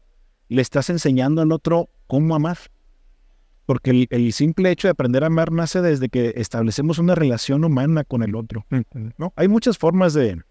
le 0.50 0.60
estás 0.60 0.90
enseñando 0.90 1.40
al 1.40 1.52
otro 1.52 1.88
cómo 2.08 2.34
amar. 2.34 2.58
Porque 3.64 3.92
el, 3.92 4.08
el, 4.10 4.30
simple 4.34 4.70
hecho 4.70 4.88
de 4.88 4.92
aprender 4.92 5.24
a 5.24 5.28
amar 5.28 5.52
nace 5.52 5.80
desde 5.80 6.10
que 6.10 6.34
establecemos 6.36 6.98
una 6.98 7.14
relación 7.14 7.64
humana 7.64 8.04
con 8.04 8.22
el 8.22 8.36
otro. 8.36 8.66
¿no? 9.16 9.32
Hay 9.36 9.48
muchas 9.48 9.78
formas 9.78 10.12
de, 10.12 10.42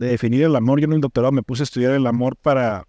de 0.00 0.08
definir 0.08 0.42
el 0.42 0.56
amor. 0.56 0.80
Yo 0.80 0.86
en 0.86 0.94
el 0.94 1.00
doctorado 1.00 1.30
me 1.30 1.42
puse 1.42 1.62
a 1.62 1.64
estudiar 1.64 1.92
el 1.92 2.06
amor 2.06 2.34
para 2.34 2.88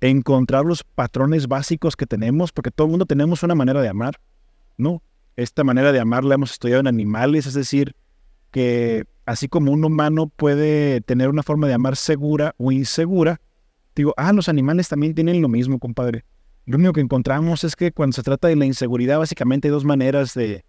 encontrar 0.00 0.64
los 0.64 0.82
patrones 0.82 1.46
básicos 1.46 1.96
que 1.96 2.06
tenemos, 2.06 2.50
porque 2.50 2.70
todo 2.70 2.86
el 2.86 2.92
mundo 2.92 3.06
tenemos 3.06 3.42
una 3.42 3.54
manera 3.54 3.80
de 3.82 3.88
amar, 3.88 4.18
¿no? 4.76 5.02
Esta 5.36 5.64
manera 5.64 5.92
de 5.92 6.00
amar 6.00 6.24
la 6.24 6.34
hemos 6.34 6.52
estudiado 6.52 6.80
en 6.80 6.86
animales, 6.86 7.46
es 7.46 7.54
decir, 7.54 7.94
que 8.50 9.04
así 9.26 9.48
como 9.48 9.70
un 9.70 9.84
humano 9.84 10.28
puede 10.28 11.02
tener 11.02 11.28
una 11.28 11.42
forma 11.42 11.68
de 11.68 11.74
amar 11.74 11.94
segura 11.94 12.54
o 12.56 12.72
insegura, 12.72 13.40
digo, 13.94 14.14
ah, 14.16 14.32
los 14.32 14.48
animales 14.48 14.88
también 14.88 15.14
tienen 15.14 15.42
lo 15.42 15.48
mismo, 15.48 15.78
compadre. 15.78 16.24
Lo 16.64 16.78
único 16.78 16.94
que 16.94 17.00
encontramos 17.02 17.64
es 17.64 17.76
que 17.76 17.92
cuando 17.92 18.14
se 18.14 18.22
trata 18.22 18.48
de 18.48 18.56
la 18.56 18.64
inseguridad, 18.64 19.18
básicamente 19.18 19.68
hay 19.68 19.72
dos 19.72 19.84
maneras 19.84 20.32
de, 20.32 20.64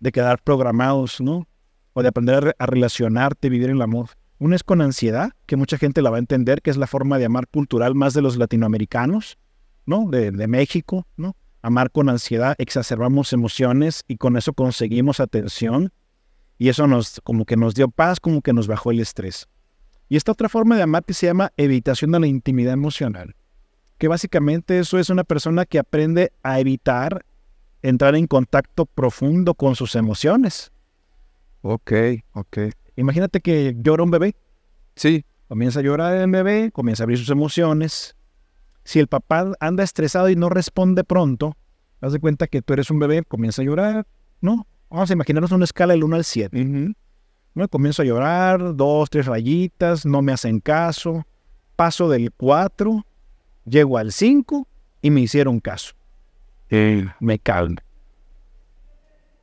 de 0.00 0.12
quedar 0.12 0.42
programados, 0.42 1.18
¿no? 1.20 1.48
O 1.94 2.02
de 2.02 2.08
aprender 2.08 2.54
a 2.58 2.66
relacionarte, 2.66 3.48
vivir 3.48 3.70
el 3.70 3.80
amor. 3.80 4.10
Una 4.38 4.54
es 4.54 4.62
con 4.62 4.80
ansiedad, 4.80 5.32
que 5.46 5.56
mucha 5.56 5.78
gente 5.78 6.00
la 6.00 6.10
va 6.10 6.16
a 6.16 6.20
entender, 6.20 6.62
que 6.62 6.70
es 6.70 6.76
la 6.76 6.86
forma 6.86 7.18
de 7.18 7.24
amar 7.24 7.48
cultural 7.48 7.94
más 7.94 8.14
de 8.14 8.22
los 8.22 8.36
latinoamericanos, 8.36 9.36
¿no? 9.84 10.08
De, 10.08 10.30
México, 10.46 11.06
¿no? 11.16 11.34
Amar 11.60 11.90
con 11.90 12.08
ansiedad, 12.08 12.54
exacerbamos 12.58 13.32
emociones 13.32 14.04
y 14.06 14.16
con 14.16 14.36
eso 14.36 14.52
conseguimos 14.52 15.18
atención. 15.18 15.92
Y 16.56 16.68
eso 16.68 16.86
nos, 16.86 17.20
como 17.24 17.44
que 17.44 17.56
nos 17.56 17.74
dio 17.74 17.88
paz, 17.88 18.20
como 18.20 18.40
que 18.40 18.52
nos 18.52 18.68
bajó 18.68 18.92
el 18.92 19.00
estrés. 19.00 19.48
Y 20.08 20.16
esta 20.16 20.32
otra 20.32 20.48
forma 20.48 20.76
de 20.76 20.82
amar 20.82 21.04
que 21.04 21.14
se 21.14 21.26
llama 21.26 21.52
evitación 21.56 22.12
de 22.12 22.20
la 22.20 22.26
intimidad 22.28 22.72
emocional, 22.72 23.34
que 23.98 24.08
básicamente 24.08 24.78
eso 24.78 24.98
es 24.98 25.10
una 25.10 25.24
persona 25.24 25.66
que 25.66 25.80
aprende 25.80 26.32
a 26.42 26.60
evitar 26.60 27.24
entrar 27.82 28.14
en 28.14 28.26
contacto 28.26 28.86
profundo 28.86 29.54
con 29.54 29.74
sus 29.74 29.96
emociones. 29.96 30.70
Ok, 31.62 31.92
ok. 32.34 32.58
Imagínate 32.98 33.40
que 33.40 33.76
llora 33.78 34.02
un 34.02 34.10
bebé. 34.10 34.34
Sí. 34.96 35.24
Comienza 35.46 35.80
a 35.80 35.82
llorar 35.82 36.14
el 36.16 36.30
bebé, 36.30 36.70
comienza 36.72 37.02
a 37.02 37.04
abrir 37.04 37.18
sus 37.18 37.30
emociones. 37.30 38.16
Si 38.84 38.98
el 38.98 39.06
papá 39.06 39.52
anda 39.60 39.84
estresado 39.84 40.28
y 40.28 40.36
no 40.36 40.50
responde 40.50 41.04
pronto, 41.04 41.56
haz 42.00 42.12
de 42.12 42.18
cuenta 42.18 42.48
que 42.48 42.60
tú 42.60 42.74
eres 42.74 42.90
un 42.90 42.98
bebé, 42.98 43.22
comienza 43.22 43.62
a 43.62 43.64
llorar, 43.64 44.06
¿no? 44.40 44.66
Vamos 44.90 45.10
a 45.10 45.12
imaginarnos 45.12 45.52
una 45.52 45.64
escala 45.64 45.94
del 45.94 46.04
1 46.04 46.16
al 46.16 46.24
7. 46.24 46.94
¿no? 47.54 47.68
Comienzo 47.68 48.02
a 48.02 48.04
llorar, 48.04 48.76
dos, 48.76 49.08
tres 49.10 49.26
rayitas, 49.26 50.04
no 50.04 50.20
me 50.20 50.32
hacen 50.32 50.60
caso. 50.60 51.26
Paso 51.76 52.08
del 52.08 52.32
4, 52.32 53.06
Llego 53.64 53.98
al 53.98 54.12
5 54.12 54.66
y 55.02 55.10
me 55.10 55.20
hicieron 55.20 55.60
caso. 55.60 55.94
Me 57.20 57.38
calmo. 57.38 57.76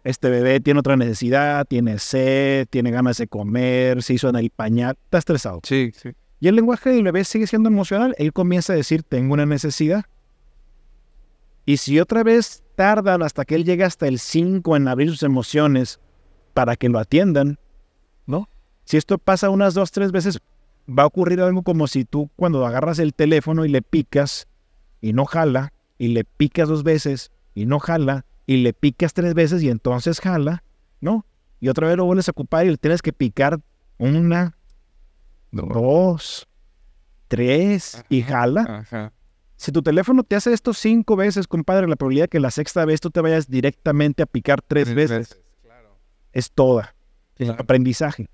Este 0.05 0.29
bebé 0.29 0.59
tiene 0.59 0.79
otra 0.79 0.95
necesidad, 0.95 1.65
tiene 1.65 1.97
sed, 1.97 2.67
tiene 2.69 2.91
ganas 2.91 3.17
de 3.17 3.27
comer, 3.27 4.03
se 4.03 4.13
hizo 4.13 4.29
en 4.29 4.35
el 4.35 4.51
pañal, 4.51 4.95
está 5.03 5.17
estresado. 5.17 5.61
Sí, 5.63 5.91
sí. 5.95 6.11
Y 6.39 6.47
el 6.47 6.55
lenguaje 6.55 6.91
del 6.91 7.01
bebé 7.01 7.23
sigue 7.23 7.47
siendo 7.47 7.69
emocional. 7.69 8.13
Él 8.19 8.31
comienza 8.31 8.73
a 8.73 8.75
decir, 8.75 9.01
tengo 9.01 9.33
una 9.33 9.47
necesidad. 9.47 10.05
Y 11.65 11.77
si 11.77 11.99
otra 11.99 12.21
vez 12.21 12.63
tardan 12.75 13.23
hasta 13.23 13.45
que 13.45 13.55
él 13.55 13.65
llegue 13.65 13.83
hasta 13.83 14.07
el 14.07 14.19
5 14.19 14.75
en 14.75 14.87
abrir 14.87 15.09
sus 15.09 15.23
emociones 15.23 15.99
para 16.53 16.75
que 16.75 16.87
lo 16.87 16.99
atiendan, 16.99 17.57
¿no? 18.27 18.47
Si 18.83 18.97
esto 18.97 19.17
pasa 19.17 19.49
unas 19.49 19.73
dos, 19.73 19.91
tres 19.91 20.11
veces, 20.11 20.37
va 20.87 21.01
a 21.01 21.07
ocurrir 21.07 21.41
algo 21.41 21.63
como 21.63 21.87
si 21.87 22.05
tú 22.05 22.29
cuando 22.35 22.63
agarras 22.63 22.99
el 22.99 23.15
teléfono 23.15 23.65
y 23.65 23.69
le 23.69 23.81
picas 23.81 24.47
y 25.01 25.13
no 25.13 25.25
jala, 25.25 25.73
y 25.97 26.09
le 26.09 26.25
picas 26.25 26.69
dos 26.69 26.83
veces 26.83 27.31
y 27.55 27.65
no 27.65 27.79
jala, 27.79 28.23
y 28.45 28.57
le 28.57 28.73
picas 28.73 29.13
tres 29.13 29.33
veces 29.33 29.63
y 29.63 29.69
entonces 29.69 30.19
jala, 30.19 30.63
¿no? 31.01 31.25
Y 31.59 31.69
otra 31.69 31.87
vez 31.87 31.97
lo 31.97 32.05
vuelves 32.05 32.27
a 32.27 32.31
ocupar 32.31 32.65
y 32.65 32.69
le 32.69 32.77
tienes 32.77 33.01
que 33.01 33.13
picar 33.13 33.59
una, 33.97 34.57
dos, 35.51 36.47
tres 37.27 38.03
y 38.09 38.21
jala. 38.21 38.61
Ajá. 38.61 39.13
Si 39.57 39.71
tu 39.71 39.81
teléfono 39.81 40.23
te 40.23 40.35
hace 40.35 40.53
esto 40.53 40.73
cinco 40.73 41.15
veces, 41.15 41.47
compadre, 41.47 41.87
la 41.87 41.95
probabilidad 41.95 42.25
de 42.25 42.29
que 42.29 42.39
la 42.39 42.51
sexta 42.51 42.83
vez 42.85 42.99
tú 42.99 43.09
te 43.09 43.21
vayas 43.21 43.49
directamente 43.49 44.21
a 44.21 44.25
picar 44.25 44.61
tres, 44.61 44.93
veces, 44.93 45.41
claro. 45.61 45.97
es 46.33 46.51
toda. 46.51 46.93
Claro. 47.35 47.55
aprendizaje. 47.59 48.29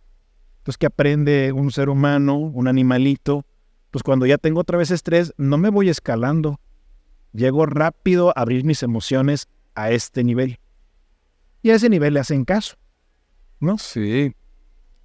Entonces, 0.59 0.77
¿qué 0.77 0.85
aprende 0.85 1.51
un 1.51 1.71
ser 1.71 1.89
humano, 1.89 2.37
un 2.37 2.67
animalito? 2.67 3.45
Pues 3.89 4.03
cuando 4.03 4.27
ya 4.27 4.37
tengo 4.37 4.59
otra 4.59 4.77
vez 4.77 4.91
estrés, 4.91 5.33
no 5.37 5.57
me 5.57 5.69
voy 5.69 5.89
escalando. 5.89 6.59
Llego 7.33 7.65
rápido 7.65 8.29
a 8.29 8.41
abrir 8.41 8.63
mis 8.63 8.83
emociones 8.83 9.47
a 9.75 9.91
este 9.91 10.23
nivel. 10.23 10.59
Y 11.61 11.69
a 11.69 11.75
ese 11.75 11.89
nivel 11.89 12.13
le 12.13 12.19
hacen 12.19 12.45
caso. 12.45 12.75
¿No? 13.59 13.77
Sí. 13.77 14.33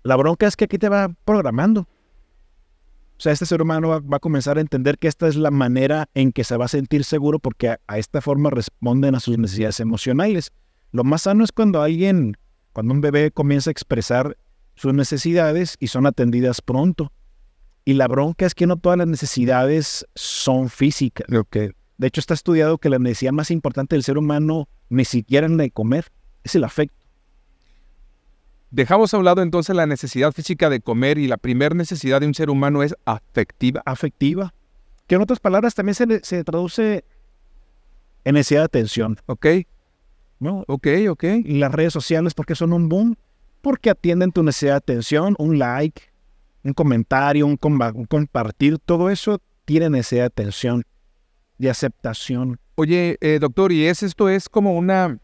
La 0.02 0.16
bronca 0.16 0.46
es 0.46 0.56
que 0.56 0.64
aquí 0.64 0.78
te 0.78 0.88
va 0.88 1.14
programando. 1.25 1.82
O 1.82 3.20
sea, 3.20 3.32
este 3.32 3.46
ser 3.46 3.62
humano 3.62 3.88
va, 3.88 4.00
va 4.00 4.18
a 4.18 4.20
comenzar 4.20 4.58
a 4.58 4.61
entender 4.61 4.99
que 4.99 5.08
esta 5.08 5.26
es 5.26 5.37
la 5.37 5.50
manera 5.50 6.08
en 6.14 6.32
que 6.32 6.44
se 6.44 6.56
va 6.56 6.66
a 6.66 6.68
sentir 6.68 7.04
seguro 7.04 7.38
porque 7.38 7.70
a, 7.70 7.80
a 7.87 7.99
esta 7.99 8.20
forma 8.20 8.50
responden 8.50 9.14
a 9.14 9.20
sus 9.20 9.38
necesidades 9.38 9.80
emocionales. 9.80 10.52
Lo 10.92 11.04
más 11.04 11.23
sano 11.23 11.44
es 11.44 11.52
cuando 11.52 11.82
alguien, 11.82 12.37
cuando 12.73 12.94
un 12.94 13.00
bebé 13.00 13.30
comienza 13.30 13.70
a 13.70 13.73
expresar 13.73 14.37
sus 14.75 14.92
necesidades 14.94 15.76
y 15.80 15.88
son 15.88 16.06
atendidas 16.06 16.61
pronto. 16.61 17.11
Y 17.85 17.94
la 17.94 18.08
bronca 18.08 18.46
es 18.46 18.54
que 18.54 18.66
no 18.66 18.76
todas 18.76 18.99
las 18.99 19.06
necesidades 19.06 20.06
son 20.14 20.68
físicas. 20.68 21.26
Ok. 21.32 21.56
De 21.99 22.07
hecho, 22.07 22.21
está 22.21 22.35
estudiado 22.35 22.79
que 22.79 22.91
la 22.91 22.99
necesidad 22.99 23.33
más 23.33 23.50
importante 23.50 23.97
del 23.97 24.03
ser 24.03 24.19
humano 24.19 24.69
ni 24.88 25.05
siquiera 25.05 25.47
es 25.47 25.53
la 25.53 25.65
de 25.65 25.71
comer, 25.71 26.07
es 26.45 26.55
el 26.55 26.65
afecto. 26.65 26.97
Dejamos 28.71 29.15
a 29.15 29.19
un 29.19 29.25
lado 29.25 29.43
entonces 29.43 29.75
la 29.75 29.87
necesidad 29.87 30.33
física 30.33 30.69
de 30.69 30.81
comer 30.81 31.19
y 31.19 31.29
la 31.29 31.37
primera 31.37 31.75
necesidad 31.75 32.21
de 32.21 32.26
un 32.26 32.35
ser 32.35 32.50
humano 32.50 32.83
es 32.83 32.95
afectiva. 33.05 33.83
afectiva, 33.87 34.53
que 35.07 35.15
en 35.15 35.23
otras 35.23 35.41
palabras 35.41 35.75
también 35.75 35.95
se, 35.95 36.45
traduce 36.45 37.05
en 38.25 38.35
necesidad 38.35 38.62
de 38.62 38.67
atención. 38.67 39.19
Ok, 39.26 39.47
¿no? 40.41 40.65
ok, 40.67 40.88
ok. 41.09 41.25
Y 41.45 41.59
las 41.59 41.73
redes 41.73 41.93
sociales, 41.93 42.35
¿por 42.35 42.45
qué 42.45 42.55
son 42.55 42.73
un 42.73 42.88
boom? 42.88 43.17
Porque 43.62 43.88
atienden 43.88 44.33
tu 44.33 44.43
necesidad 44.43 44.73
de 44.73 44.79
atención, 44.79 45.35
un 45.38 45.59
like, 45.59 46.03
un 46.65 46.75
comentario, 46.75 47.47
un, 47.47 47.59
un 47.62 48.05
compartir, 48.07 48.79
todo 48.79 49.11
eso 49.11 49.41
tiene 49.65 49.88
necesidad 49.88 50.23
de 50.23 50.26
atención, 50.26 50.85
de 51.58 51.70
aceptación. 51.70 52.58
Oye, 52.75 53.16
eh, 53.20 53.38
doctor, 53.40 53.72
¿y 53.72 53.86
es 53.86 54.02
esto 54.02 54.28
es 54.28 54.48
como 54.48 54.76
una 54.76 55.19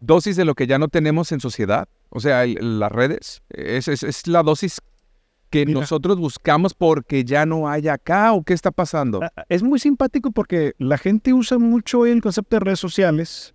dosis 0.00 0.36
de 0.36 0.44
lo 0.44 0.54
que 0.54 0.66
ya 0.66 0.78
no 0.78 0.88
tenemos 0.88 1.32
en 1.32 1.40
sociedad? 1.40 1.88
O 2.10 2.20
sea, 2.20 2.44
el- 2.44 2.80
las 2.80 2.90
redes. 2.92 3.42
¿Es, 3.50 3.88
es, 3.88 4.02
es 4.02 4.26
la 4.26 4.42
dosis 4.42 4.80
que 5.50 5.64
Mira. 5.66 5.80
nosotros 5.80 6.18
buscamos 6.18 6.74
porque 6.74 7.24
ya 7.24 7.46
no 7.46 7.68
hay 7.68 7.88
acá 7.88 8.32
o 8.32 8.42
qué 8.42 8.52
está 8.54 8.70
pasando? 8.70 9.20
Es 9.48 9.62
muy 9.62 9.78
simpático 9.78 10.30
porque 10.30 10.74
la 10.78 10.98
gente 10.98 11.32
usa 11.32 11.58
mucho 11.58 12.04
el 12.06 12.20
concepto 12.20 12.56
de 12.56 12.60
redes 12.60 12.80
sociales 12.80 13.54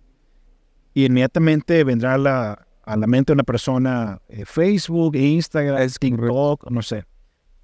y 0.92 1.04
inmediatamente 1.06 1.84
vendrá 1.84 2.14
a 2.14 2.18
la, 2.18 2.66
a 2.84 2.96
la 2.96 3.06
mente 3.06 3.32
de 3.32 3.34
una 3.34 3.44
persona 3.44 4.20
eh, 4.28 4.44
Facebook, 4.44 5.14
Instagram, 5.16 5.82
Es 5.82 5.98
correcto. 5.98 6.16
TikTok, 6.26 6.70
no 6.70 6.82
sé. 6.82 7.04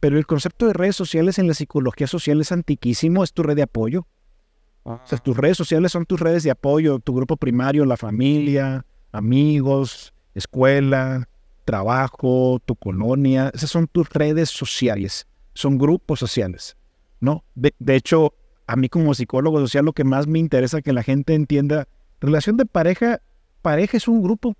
Pero 0.01 0.19
el 0.19 0.27
concepto 0.27 0.67
de 0.67 0.73
redes 0.73 0.97
sociales 0.97 1.39
en 1.39 1.47
la 1.47 1.55
psicología 1.55 2.07
social 2.07 2.41
es 2.41 2.53
antiquísimo, 2.53 3.23
es 3.23 3.33
tu 3.33 3.43
red 3.43 3.57
de 3.57 3.63
apoyo. 3.63 4.07
O 4.83 4.99
sea, 5.05 5.19
tus 5.19 5.37
redes 5.37 5.59
sociales 5.59 5.93
son 5.93 6.07
tus 6.07 6.19
redes 6.19 6.43
de 6.43 6.51
apoyo, 6.51 6.99
tu 6.99 7.15
grupo 7.15 7.37
primario, 7.37 7.85
la 7.85 7.99
familia, 7.99 8.87
amigos, 9.13 10.15
escuela, 10.35 11.29
trabajo, 11.67 12.61
tu 12.65 12.75
colonia. 12.77 13.51
Esas 13.55 13.71
son 13.71 13.87
tus 13.87 14.09
redes 14.09 14.49
sociales, 14.49 15.27
son 15.55 15.77
grupos 15.77 16.19
sociales, 16.19 16.79
¿no? 17.21 17.45
De, 17.55 17.75
de 17.79 17.95
hecho, 17.95 18.35
a 18.67 18.77
mí 18.77 18.89
como 18.89 19.15
psicólogo 19.15 19.61
social 19.61 19.85
lo 19.85 19.93
que 19.93 20.05
más 20.05 20.27
me 20.27 20.39
interesa 20.39 20.81
que 20.81 20.95
la 20.95 21.03
gente 21.03 21.35
entienda, 21.35 21.87
relación 22.21 22.57
de 22.57 22.65
pareja, 22.65 23.21
pareja 23.63 23.97
es 23.97 24.09
un 24.09 24.23
grupo, 24.23 24.57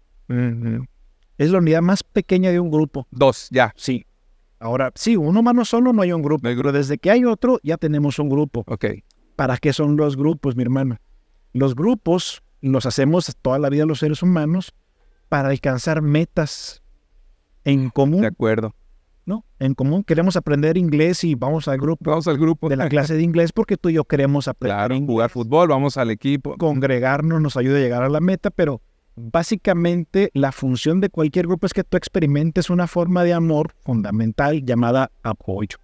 es 1.39 1.51
la 1.51 1.59
unidad 1.59 1.81
más 1.81 2.03
pequeña 2.03 2.51
de 2.51 2.61
un 2.61 2.71
grupo. 2.71 3.07
Dos, 3.11 3.49
ya. 3.51 3.73
Sí. 3.77 4.05
Ahora, 4.61 4.93
sí, 4.95 5.17
uno 5.17 5.41
humano 5.41 5.65
solo 5.65 5.93
no 5.93 6.03
hay 6.03 6.13
un 6.13 6.23
grupo, 6.23 6.43
No 6.45 6.51
hay 6.51 6.57
pero 6.57 6.71
desde 6.73 6.99
que 6.99 7.11
hay 7.11 7.25
otro 7.25 7.59
ya 7.63 7.77
tenemos 7.79 8.19
un 8.19 8.29
grupo. 8.29 8.63
Ok. 8.67 8.85
¿Para 9.35 9.57
qué 9.57 9.73
son 9.73 9.97
los 9.97 10.17
grupos, 10.17 10.55
mi 10.55 10.63
hermano? 10.63 10.99
Los 11.55 11.75
grupos 11.75 12.43
los 12.61 12.85
hacemos 12.87 13.35
toda 13.41 13.59
la 13.59 13.71
vida 13.71 13.87
los 13.87 14.01
seres 14.01 14.23
humanos 14.23 14.75
para 15.31 15.49
alcanzar 15.49 16.03
metas 16.03 16.83
en 17.65 17.85
De 17.87 17.91
común, 17.91 18.25
acuerdo. 18.25 18.75
¿no? 19.25 19.45
En 19.59 19.75
común 19.75 20.03
queremos 20.05 20.37
aprender 20.37 20.77
inglés 20.77 21.25
y 21.25 21.35
vamos 21.37 21.69
al 21.69 21.79
grupo 21.79 22.11
Vamos 22.11 22.27
al 22.29 22.37
grupo. 22.37 22.69
de 22.69 22.77
la 22.77 22.89
clase 22.91 23.15
de 23.15 23.23
inglés 23.23 23.53
porque 23.53 23.77
tú 23.79 23.89
y 23.89 23.95
yo 23.95 24.05
queremos 24.05 24.47
aprender 24.49 24.77
Claro, 24.77 24.95
inglés. 24.95 25.11
jugar 25.11 25.31
fútbol, 25.31 25.69
vamos 25.69 25.97
al 25.97 26.11
equipo. 26.11 26.57
Congregarnos 26.59 27.41
nos 27.41 27.57
ayuda 27.57 27.79
a 27.79 27.81
llegar 27.81 28.03
a 28.03 28.09
la 28.11 28.21
meta, 28.21 28.51
pero 28.51 28.83
básicamente 29.17 30.31
la 30.35 30.53
función 30.53 31.01
de 31.01 31.11
cualquier 31.11 31.47
grupo 31.47 31.67
es 31.67 31.73
que 31.73 31.85
tú 31.85 31.97
experimentes 31.97 32.71
una 32.71 32.87
forma 32.87 33.25
de 33.25 33.33
amor 33.35 33.73
fundamental 33.85 34.65
llamada 34.65 35.11
apoyo. 35.23 35.79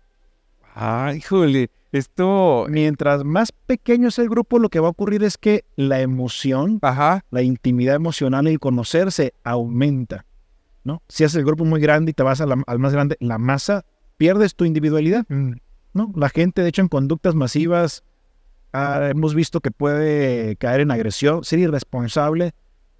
Ay, 0.74 1.18
híjole, 1.18 1.70
esto... 1.92 2.66
Mientras 2.68 3.24
más 3.24 3.52
pequeño 3.52 4.08
es 4.08 4.18
el 4.18 4.28
grupo, 4.28 4.58
lo 4.58 4.68
que 4.68 4.80
va 4.80 4.88
a 4.88 4.90
ocurrir 4.90 5.22
es 5.24 5.38
que 5.38 5.64
la 5.76 6.00
emoción 6.00 6.78
Ajá, 6.82 7.24
la 7.30 7.42
intimidad 7.42 7.94
emocional 7.94 8.46
y 8.46 8.52
el 8.52 8.60
conocerse 8.60 9.32
aumenta, 9.44 10.26
¿no? 10.84 11.02
Si 11.08 11.24
haces 11.24 11.36
el 11.36 11.44
grupo 11.44 11.64
muy 11.64 11.80
grande 11.80 12.10
y 12.10 12.14
te 12.14 12.22
vas 12.22 12.40
a 12.40 12.46
la- 12.46 12.62
al 12.66 12.78
más 12.78 12.92
grande, 12.92 13.16
la 13.20 13.38
masa, 13.38 13.84
pierdes 14.18 14.54
tu 14.54 14.64
individualidad, 14.64 15.26
¿no? 15.28 16.12
La 16.14 16.28
gente, 16.28 16.62
de 16.62 16.68
hecho, 16.68 16.82
en 16.82 16.88
conductas 16.88 17.34
masivas, 17.34 18.04
ah, 18.72 19.08
hemos 19.10 19.34
visto 19.34 19.60
que 19.60 19.70
puede 19.70 20.56
caer 20.56 20.80
en 20.80 20.90
agresión, 20.90 21.42
ser 21.44 21.58
irresponsable. 21.58 22.52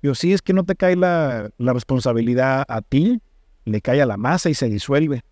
Yo 0.07 0.15
sí 0.15 0.33
es 0.33 0.41
que 0.41 0.53
no 0.53 0.63
te 0.63 0.77
cae 0.77 0.95
la, 0.95 1.51
la 1.59 1.73
responsabilidad 1.73 2.65
a 2.69 2.81
ti, 2.81 3.21
le 3.65 3.81
cae 3.81 4.01
a 4.01 4.07
la 4.07 4.17
masa 4.17 4.49
y 4.49 4.55
se 4.55 4.69
disuelve. 4.69 5.25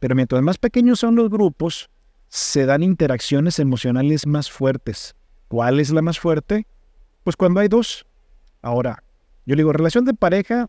Pero 0.00 0.14
mientras 0.14 0.42
más 0.42 0.58
pequeños 0.58 1.00
son 1.00 1.16
los 1.16 1.30
grupos, 1.30 1.88
se 2.28 2.66
dan 2.66 2.82
interacciones 2.82 3.58
emocionales 3.58 4.26
más 4.26 4.50
fuertes. 4.50 5.16
¿Cuál 5.48 5.80
es 5.80 5.88
la 5.88 6.02
más 6.02 6.18
fuerte? 6.18 6.66
Pues 7.24 7.36
cuando 7.36 7.60
hay 7.60 7.68
dos. 7.68 8.04
Ahora, 8.60 9.02
yo 9.46 9.56
le 9.56 9.60
digo, 9.62 9.72
relación 9.72 10.04
de 10.04 10.12
pareja, 10.12 10.68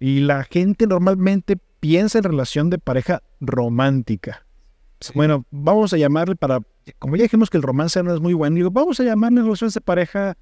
y 0.00 0.18
la 0.18 0.42
gente 0.42 0.88
normalmente 0.88 1.56
piensa 1.78 2.18
en 2.18 2.24
relación 2.24 2.68
de 2.68 2.78
pareja 2.78 3.22
romántica. 3.40 4.44
Sí. 4.98 5.12
Bueno, 5.14 5.46
vamos 5.52 5.92
a 5.92 5.98
llamarle 5.98 6.34
para, 6.34 6.58
como 6.98 7.14
ya 7.14 7.22
dijimos 7.22 7.48
que 7.48 7.58
el 7.58 7.62
romance 7.62 8.02
no 8.02 8.12
es 8.12 8.20
muy 8.20 8.34
bueno, 8.34 8.56
digo, 8.56 8.72
vamos 8.72 8.98
a 8.98 9.04
llamarle 9.04 9.40
relaciones 9.40 9.74
de 9.74 9.80
pareja 9.82 10.36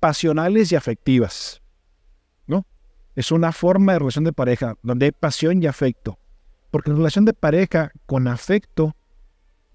pasionales 0.00 0.72
y 0.72 0.76
afectivas. 0.76 1.62
¿No? 2.46 2.66
Es 3.14 3.30
una 3.30 3.52
forma 3.52 3.92
de 3.92 3.98
relación 4.00 4.24
de 4.24 4.32
pareja 4.32 4.76
donde 4.82 5.06
hay 5.06 5.12
pasión 5.12 5.62
y 5.62 5.66
afecto. 5.66 6.18
Porque 6.70 6.90
en 6.90 6.96
relación 6.96 7.24
de 7.24 7.34
pareja 7.34 7.92
con 8.06 8.26
afecto, 8.26 8.96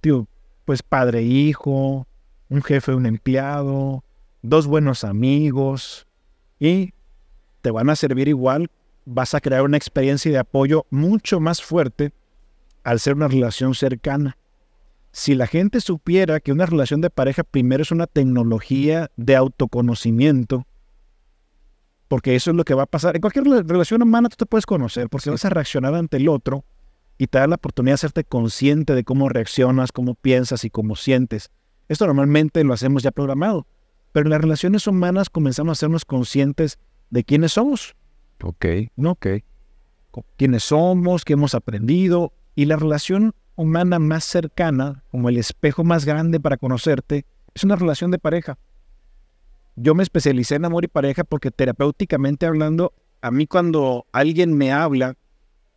tío, 0.02 0.28
pues 0.66 0.82
padre 0.82 1.20
e 1.20 1.24
hijo, 1.24 2.08
un 2.50 2.62
jefe, 2.64 2.94
un 2.94 3.06
empleado, 3.06 4.04
dos 4.42 4.68
buenos 4.68 5.04
amigos, 5.04 6.08
y 6.60 6.94
te 7.62 7.72
van 7.72 7.90
a 7.90 7.96
servir 7.96 8.28
igual, 8.28 8.70
vas 9.06 9.34
a 9.34 9.42
crear 9.42 9.64
una 9.64 9.78
experiencia 9.78 10.32
de 10.32 10.38
apoyo 10.38 10.86
mucho 10.90 11.40
más 11.40 11.62
fuerte 11.62 12.14
al 12.84 13.00
ser 13.00 13.16
una 13.16 13.28
relación 13.28 13.76
cercana. 13.76 14.38
Si 15.16 15.34
la 15.34 15.48
gente 15.48 15.80
supiera 15.80 16.42
que 16.42 16.52
una 16.52 16.66
relación 16.66 17.00
de 17.00 17.10
pareja 17.10 17.46
primero 17.46 17.82
es 17.82 17.92
una 17.92 18.06
tecnología 18.06 19.10
de 19.16 19.38
autoconocimiento, 19.38 20.68
porque 22.10 22.36
eso 22.36 22.52
es 22.52 22.58
lo 22.58 22.66
que 22.66 22.74
va 22.74 22.84
a 22.84 22.86
pasar. 22.86 23.16
En 23.16 23.22
cualquier 23.22 23.46
rela- 23.46 23.66
relación 23.66 24.02
humana 24.02 24.28
tú 24.28 24.36
te 24.36 24.46
puedes 24.46 24.66
conocer, 24.66 25.08
porque 25.08 25.30
vas 25.30 25.46
a 25.46 25.50
reaccionar 25.50 25.96
ante 25.96 26.18
el 26.18 26.28
otro 26.28 26.66
y 27.18 27.28
te 27.28 27.38
da 27.38 27.48
la 27.48 27.56
oportunidad 27.56 27.94
de 27.94 27.96
hacerte 27.96 28.26
consciente 28.26 28.94
de 28.94 29.06
cómo 29.06 29.30
reaccionas, 29.30 29.94
cómo 29.94 30.16
piensas 30.16 30.66
y 30.66 30.70
cómo 30.70 30.98
sientes. 30.98 31.50
Esto 31.88 32.06
normalmente 32.08 32.62
lo 32.66 32.74
hacemos 32.74 33.02
ya 33.02 33.12
programado, 33.12 33.68
pero 34.12 34.26
en 34.26 34.32
las 34.32 34.42
relaciones 34.42 34.86
humanas 34.86 35.30
comenzamos 35.30 35.70
a 35.70 35.78
hacernos 35.80 36.04
conscientes 36.04 36.78
de 37.10 37.24
quiénes 37.24 37.54
somos. 37.54 37.96
Ok, 38.44 38.66
¿no? 38.98 39.12
ok. 39.12 39.28
Quiénes 40.36 40.66
somos, 40.66 41.24
qué 41.24 41.32
hemos 41.32 41.56
aprendido, 41.56 42.34
y 42.54 42.66
la 42.66 42.76
relación 42.76 43.34
humana 43.56 44.00
más 44.00 44.24
cercana, 44.24 45.04
como 45.12 45.30
el 45.30 45.38
espejo 45.38 45.84
más 45.84 46.06
grande 46.06 46.40
para 46.40 46.58
conocerte, 46.58 47.26
es 47.54 47.64
una 47.64 47.76
relación 47.76 48.12
de 48.12 48.20
pareja. 48.20 48.58
Yo 49.76 49.96
me 49.96 50.04
especialicé 50.04 50.56
en 50.56 50.66
amor 50.66 50.86
y 50.86 50.88
pareja 50.88 51.24
porque 51.24 51.52
terapéuticamente 51.52 52.46
hablando, 52.46 52.94
a 53.22 53.32
mí 53.32 53.48
cuando 53.48 54.06
alguien 54.12 54.54
me 54.54 54.72
habla 54.72 55.16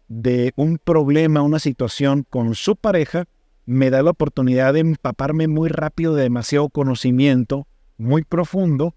de 0.09 0.53
un 0.57 0.79
problema, 0.79 1.43
una 1.43 1.59
situación 1.59 2.25
con 2.29 2.55
su 2.55 2.77
pareja, 2.77 3.27
me 3.67 3.91
da 3.91 4.03
la 4.03 4.11
oportunidad 4.11 4.73
de 4.73 4.81
empaparme 4.81 5.47
muy 5.47 5.69
rápido 5.69 6.14
de 6.14 6.23
demasiado 6.23 6.69
conocimiento, 6.71 7.67
muy 7.99 8.25
profundo. 8.25 8.95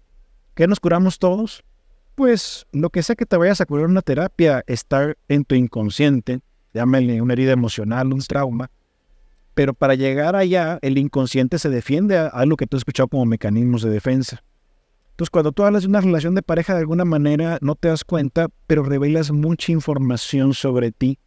¿Qué 0.54 0.66
nos 0.66 0.80
curamos 0.80 1.18
todos? 1.18 1.62
Pues 2.14 2.66
lo 2.72 2.90
que 2.90 3.02
sea 3.02 3.16
que 3.16 3.26
te 3.26 3.36
vayas 3.36 3.60
a 3.60 3.66
curar 3.66 3.86
una 3.86 4.02
terapia 4.02 4.64
está 4.66 5.14
en 5.28 5.44
tu 5.44 5.54
inconsciente, 5.54 6.40
llámale 6.72 7.20
una 7.20 7.32
herida 7.32 7.52
emocional, 7.52 8.12
un 8.12 8.20
trauma. 8.20 8.70
Pero 9.54 9.74
para 9.74 9.94
llegar 9.94 10.34
allá, 10.34 10.78
el 10.82 10.96
inconsciente 10.96 11.58
se 11.58 11.68
defiende 11.68 12.16
a, 12.16 12.28
a 12.28 12.46
lo 12.46 12.56
que 12.56 12.66
tú 12.66 12.76
has 12.76 12.80
escuchado 12.80 13.08
como 13.08 13.26
mecanismos 13.26 13.82
de 13.82 13.90
defensa. 13.90 14.42
Entonces, 15.10 15.30
cuando 15.30 15.52
tú 15.52 15.62
hablas 15.62 15.82
de 15.82 15.88
una 15.88 16.00
relación 16.00 16.34
de 16.34 16.42
pareja, 16.42 16.72
de 16.72 16.80
alguna 16.80 17.04
manera 17.04 17.58
no 17.60 17.74
te 17.74 17.88
das 17.88 18.02
cuenta, 18.02 18.48
pero 18.66 18.82
revelas 18.82 19.30
mucha 19.30 19.70
información 19.70 20.54
sobre 20.54 20.90
ti 20.90 21.18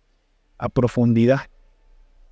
a 0.57 0.69
profundidad, 0.69 1.41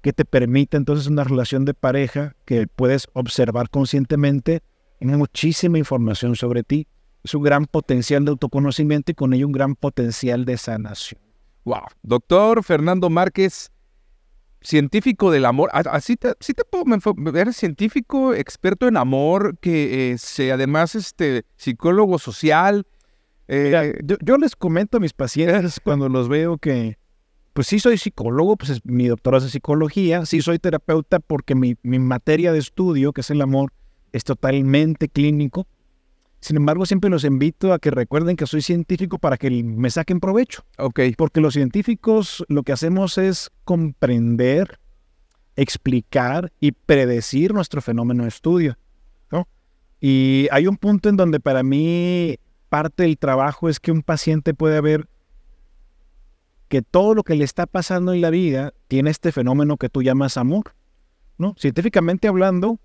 que 0.01 0.13
te 0.13 0.25
permite 0.25 0.77
entonces 0.77 1.07
una 1.07 1.23
relación 1.23 1.63
de 1.63 1.73
pareja 1.73 2.35
que 2.45 2.67
puedes 2.67 3.07
observar 3.13 3.69
conscientemente 3.69 4.61
en 4.99 5.15
muchísima 5.17 5.77
información 5.77 6.35
sobre 6.35 6.63
ti. 6.63 6.87
Es 7.23 7.33
un 7.35 7.43
gran 7.43 7.65
potencial 7.65 8.25
de 8.25 8.31
autoconocimiento 8.31 9.11
y 9.11 9.15
con 9.15 9.33
ello 9.33 9.45
un 9.45 9.53
gran 9.53 9.75
potencial 9.75 10.45
de 10.45 10.57
sanación. 10.57 11.21
Wow. 11.65 11.83
Doctor 12.01 12.63
Fernando 12.63 13.09
Márquez, 13.09 13.71
científico 14.63 15.31
del 15.31 15.45
amor. 15.45 15.69
Así 15.73 16.15
te, 16.15 16.33
te 16.35 16.65
puedo 16.65 16.85
ver 17.31 17.53
científico, 17.53 18.33
experto 18.33 18.87
en 18.87 18.97
amor, 18.97 19.57
que 19.59 20.15
eh, 20.15 20.51
además 20.51 20.95
este 20.95 21.45
psicólogo 21.55 22.17
social. 22.17 22.85
Eh, 23.47 23.93
yo, 24.21 24.37
les 24.37 24.55
comento 24.55 24.97
a 24.97 24.99
mis 24.99 25.13
pacientes 25.13 25.79
cuando 25.83 26.07
los 26.09 26.29
veo 26.29 26.57
que, 26.57 26.97
pues 27.53 27.67
sí 27.67 27.79
soy 27.79 27.97
psicólogo, 27.97 28.55
pues 28.55 28.71
es, 28.71 28.85
mi 28.85 29.07
doctorado 29.07 29.45
es 29.45 29.51
psicología, 29.51 30.25
sí 30.25 30.41
soy 30.41 30.59
terapeuta 30.59 31.19
porque 31.19 31.53
mi, 31.53 31.75
mi 31.83 31.99
materia 31.99 32.53
de 32.53 32.59
estudio, 32.59 33.11
que 33.11 33.21
es 33.21 33.29
el 33.29 33.41
amor, 33.41 33.73
es 34.13 34.23
totalmente 34.23 35.09
clínico. 35.09 35.67
Sin 36.43 36.57
embargo, 36.57 36.85
siempre 36.85 37.09
los 37.09 37.23
invito 37.23 37.71
a 37.71 37.79
que 37.79 37.89
recuerden 37.89 38.35
que 38.35 38.45
soy 38.45 38.61
científico 38.61 39.17
para 39.17 39.37
que 39.37 39.49
me 39.63 39.89
saquen 39.89 40.19
provecho. 40.19 40.65
Ok. 40.77 40.99
Porque 41.15 41.39
los 41.39 41.53
científicos 41.53 42.43
lo 42.49 42.63
que 42.63 42.73
hacemos 42.73 43.17
es 43.17 43.49
comprender, 43.63 44.77
explicar 45.55 46.51
y 46.59 46.73
predecir 46.73 47.53
nuestro 47.53 47.81
fenómeno 47.81 48.23
de 48.23 48.29
estudio. 48.29 48.77
¿no? 49.31 49.47
Y 50.01 50.49
hay 50.51 50.67
un 50.67 50.75
punto 50.75 51.07
en 51.07 51.15
donde 51.15 51.39
para 51.39 51.63
mí 51.63 52.35
parte 52.67 53.03
del 53.03 53.17
trabajo 53.17 53.69
es 53.69 53.79
que 53.79 53.93
un 53.93 54.01
paciente 54.01 54.53
puede 54.53 54.81
ver 54.81 55.07
que 56.67 56.81
todo 56.81 57.13
lo 57.13 57.23
que 57.23 57.35
le 57.35 57.45
está 57.45 57.67
pasando 57.67 58.11
en 58.11 58.19
la 58.19 58.31
vida 58.31 58.73
tiene 58.89 59.11
este 59.11 59.31
fenómeno 59.31 59.77
que 59.77 59.87
tú 59.87 60.03
llamas 60.03 60.35
amor. 60.35 60.75
¿no? 61.37 61.55
Científicamente 61.57 62.27
hablando, 62.27 62.81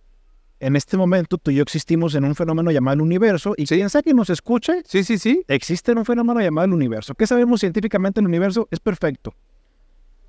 en 0.61 0.77
este 0.77 0.97
momento 0.97 1.38
tú 1.38 1.51
y 1.51 1.57
yo 1.57 1.62
existimos 1.62 2.14
en 2.14 2.25
un 2.25 2.35
fenómeno 2.35 2.71
llamado 2.71 2.94
el 2.94 3.01
universo 3.03 3.55
y 3.57 3.66
quien 3.66 3.90
sea 3.90 4.03
que 4.03 4.14
nos 4.14 4.31
escuche, 4.31 4.83
sí, 4.85 5.05
sí, 5.05 5.18
sí, 5.18 5.44
existe 5.49 5.92
en 5.92 5.99
un 5.99 6.05
fenómeno 6.05 6.40
llamado 6.40 6.66
el 6.66 6.73
universo. 6.73 7.14
¿Qué 7.14 7.27
sabemos 7.27 7.61
científicamente? 7.61 8.21
El 8.21 8.27
universo 8.27 8.68
es 8.71 8.81
perfecto. 8.81 9.35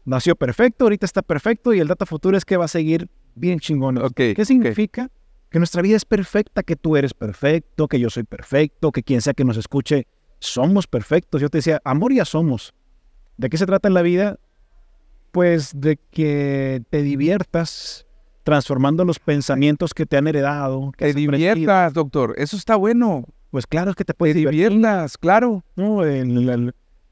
Nació 0.06 0.36
perfecto, 0.36 0.86
ahorita 0.86 1.06
está 1.06 1.22
perfecto 1.22 1.74
y 1.74 1.80
el 1.80 1.88
dato 1.88 2.06
futuro 2.06 2.38
es 2.38 2.46
que 2.46 2.58
va 2.58 2.65
a 2.65 2.70
seguir 2.70 3.10
bien 3.36 3.60
chingón. 3.60 4.00
¿Qué 4.15 4.46
significa? 4.46 5.10
Que 5.50 5.60
nuestra 5.60 5.82
vida 5.82 5.98
es 5.98 6.06
perfecta, 6.06 6.63
que 6.63 6.76
tú 6.76 6.96
eres 6.96 7.13
perfecto, 7.13 7.88
que 7.88 8.00
yo 8.00 8.10
soy 8.10 8.24
perfecto, 8.24 8.92
que 8.92 9.04
quien 9.04 9.22
sea 9.22 9.34
que 9.34 9.44
nos 9.44 9.58
escuche 9.58 10.08
somos 10.39 10.88
perfectos. 10.88 11.42
Yo 11.42 11.50
te 11.50 11.58
decía, 11.58 11.82
amor 11.84 12.13
ya 12.13 12.26
somos. 12.26 12.74
¿De 13.38 13.50
qué 13.50 13.58
se 13.58 13.65
trata 13.65 13.88
en 13.88 13.94
la 13.94 14.02
vida? 14.02 14.39
Pues 15.32 15.80
de 15.80 15.98
que 16.12 16.84
te 16.89 17.02
diviertas, 17.02 18.06
transformando 18.43 19.06
los 19.06 19.19
pensamientos 19.19 19.93
que 19.93 20.06
te 20.06 20.17
han 20.17 20.28
heredado. 20.28 20.91
Que 20.97 21.13
te 21.13 21.19
diviertas, 21.19 21.93
doctor. 21.93 22.34
Eso 22.38 22.58
está 22.58 22.75
bueno. 22.75 23.25
Pues 23.52 23.65
claro, 23.65 23.91
es 23.91 23.95
que 23.95 24.06
te 24.06 24.13
puedes 24.13 24.36
diviertas, 24.36 25.17
claro. 25.17 25.63
No, 25.75 26.02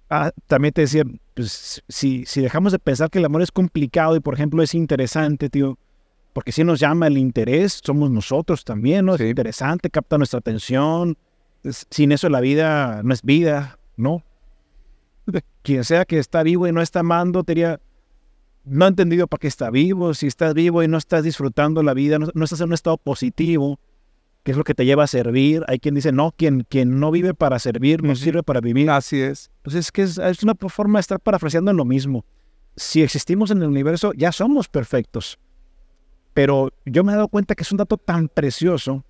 ah, 0.10 0.32
también 0.46 0.74
te 0.74 0.82
decía, 0.82 1.04
pues 1.34 1.84
si, 1.88 2.26
si 2.26 2.42
dejamos 2.42 2.72
de 2.72 2.80
pensar 2.80 3.10
que 3.10 3.20
el 3.20 3.26
amor 3.26 3.42
es 3.42 3.52
complicado 3.52 4.16
y, 4.16 4.20
por 4.20 4.36
ejemplo, 4.36 4.62
es 4.62 4.76
interesante, 4.76 5.50
tío, 5.50 5.78
porque 6.34 6.52
si 6.52 6.64
nos 6.64 6.80
llama 6.80 7.08
el 7.08 7.18
interés, 7.18 7.82
somos 7.84 8.12
nosotros 8.12 8.64
también, 8.64 9.06
¿no? 9.06 9.16
Es 9.16 9.22
interesante, 9.22 9.90
capta 9.90 10.20
nuestra 10.20 10.38
atención. 10.38 11.18
sin 11.64 12.12
eso 12.12 12.30
la 12.30 12.40
vida 12.40 13.02
no 13.04 13.12
es 13.12 13.24
vida, 13.24 13.80
¿no? 13.96 14.24
Quien 15.64 15.84
sea 15.84 16.06
que 16.06 16.20
está 16.20 16.44
vivo 16.44 16.68
y 16.68 16.72
no 16.72 16.82
está 16.82 17.00
amando, 17.00 17.44
te 17.44 17.54
diría, 17.54 17.80
no 18.70 18.86
ha 18.86 18.88
entendido 18.90 19.28
para 19.28 19.40
qué 19.40 19.48
está 19.48 19.70
vivo, 19.70 20.14
si 20.14 20.28
estás 20.28 20.54
vivo 20.54 20.84
y 20.84 20.88
no 20.88 20.98
estás 20.98 21.24
disfrutando 21.24 21.84
la 21.84 21.94
vida, 21.94 22.20
no, 22.20 22.44
estás 22.44 22.60
en 22.62 22.68
un 22.68 22.74
estado 22.74 22.98
positivo, 22.98 23.80
que 24.44 24.52
es 24.52 24.58
lo 24.58 24.64
que 24.64 24.74
te 24.74 24.86
lleva 24.86 25.04
a 25.04 25.08
servir. 25.08 25.64
Hay 25.68 25.80
quien 25.80 25.96
dice, 25.96 26.12
no, 26.12 26.34
quien, 26.36 26.66
quien 26.70 27.00
no 27.00 27.12
vive 27.12 27.34
para 27.34 27.60
servir, 27.60 28.04
no 28.04 28.16
sirve 28.16 28.44
para 28.44 28.62
vivir. 28.62 28.90
Así 28.90 29.20
es. 29.22 29.52
Entonces 29.58 29.86
es 29.86 29.92
que 29.92 30.02
es, 30.04 30.44
una 30.44 30.56
forma 30.56 31.00
de 31.00 31.02
estar 31.02 31.20
parafraseando 31.20 31.72
en 31.72 31.78
lo 31.78 31.86
mismo. 31.86 32.26
Si 32.76 33.02
existimos 33.02 33.52
en 33.52 33.62
el 33.62 33.70
universo, 33.70 34.14
ya 34.14 34.32
somos 34.32 34.68
perfectos. 34.68 35.40
Pero 36.34 36.72
yo 36.86 37.04
me 37.04 37.14
he 37.14 37.16
dado 37.16 37.28
cuenta 37.30 37.56
que 37.56 37.64
es 37.64 37.72
un 37.72 37.78
dato 37.78 37.98
tan 37.98 38.28
precioso 38.28 39.04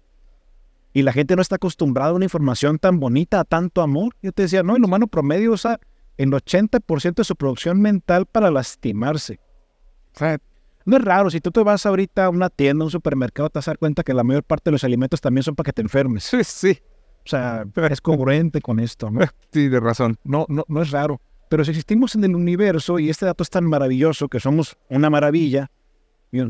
y 0.93 1.01
la 1.01 1.11
gente 1.11 1.35
no 1.35 1.41
está 1.41 1.55
acostumbrada 1.55 2.11
a 2.11 2.13
una 2.13 2.25
información 2.25 2.79
tan 2.79 2.99
bonita, 2.99 3.41
a 3.41 3.43
tanto 3.43 3.81
amor. 3.81 4.15
Yo 4.21 4.31
te 4.31 4.43
decía, 4.43 4.63
no, 4.63 4.75
el 4.75 4.83
humano 4.83 5.07
promedio 5.07 5.51
usa 5.51 5.79
el 6.17 6.31
80% 6.31 7.15
de 7.15 7.23
su 7.23 7.35
producción 7.35 7.81
mental 7.81 8.25
para 8.25 8.49
lastimarse 8.49 9.39
no 10.85 10.97
es 10.97 11.03
raro, 11.03 11.29
si 11.29 11.41
tú 11.41 11.51
te 11.51 11.61
vas 11.61 11.85
ahorita 11.85 12.25
a 12.25 12.29
una 12.29 12.49
tienda, 12.49 12.83
a 12.83 12.85
un 12.85 12.91
supermercado, 12.91 13.49
te 13.49 13.59
vas 13.59 13.67
a 13.67 13.71
dar 13.71 13.77
cuenta 13.77 14.03
que 14.03 14.13
la 14.13 14.23
mayor 14.23 14.43
parte 14.43 14.69
de 14.69 14.73
los 14.73 14.83
alimentos 14.83 15.19
también 15.19 15.43
son 15.43 15.55
para 15.55 15.65
que 15.65 15.73
te 15.73 15.81
enfermes. 15.81 16.23
Sí, 16.23 16.43
sí. 16.43 16.79
O 17.25 17.29
sea, 17.29 17.65
es 17.89 17.99
congruente 17.99 18.61
con 18.61 18.79
esto, 18.79 19.11
¿no? 19.11 19.19
Sí, 19.51 19.67
de 19.67 19.79
razón. 19.79 20.17
No, 20.23 20.45
no, 20.47 20.63
no 20.67 20.81
es 20.81 20.91
raro. 20.91 21.19
Pero 21.49 21.65
si 21.65 21.71
existimos 21.71 22.15
en 22.15 22.23
el 22.23 22.35
universo 22.35 22.99
y 22.99 23.09
este 23.09 23.25
dato 23.25 23.43
es 23.43 23.49
tan 23.49 23.65
maravilloso 23.65 24.27
que 24.27 24.39
somos 24.39 24.77
una 24.89 25.09
maravilla, 25.09 25.69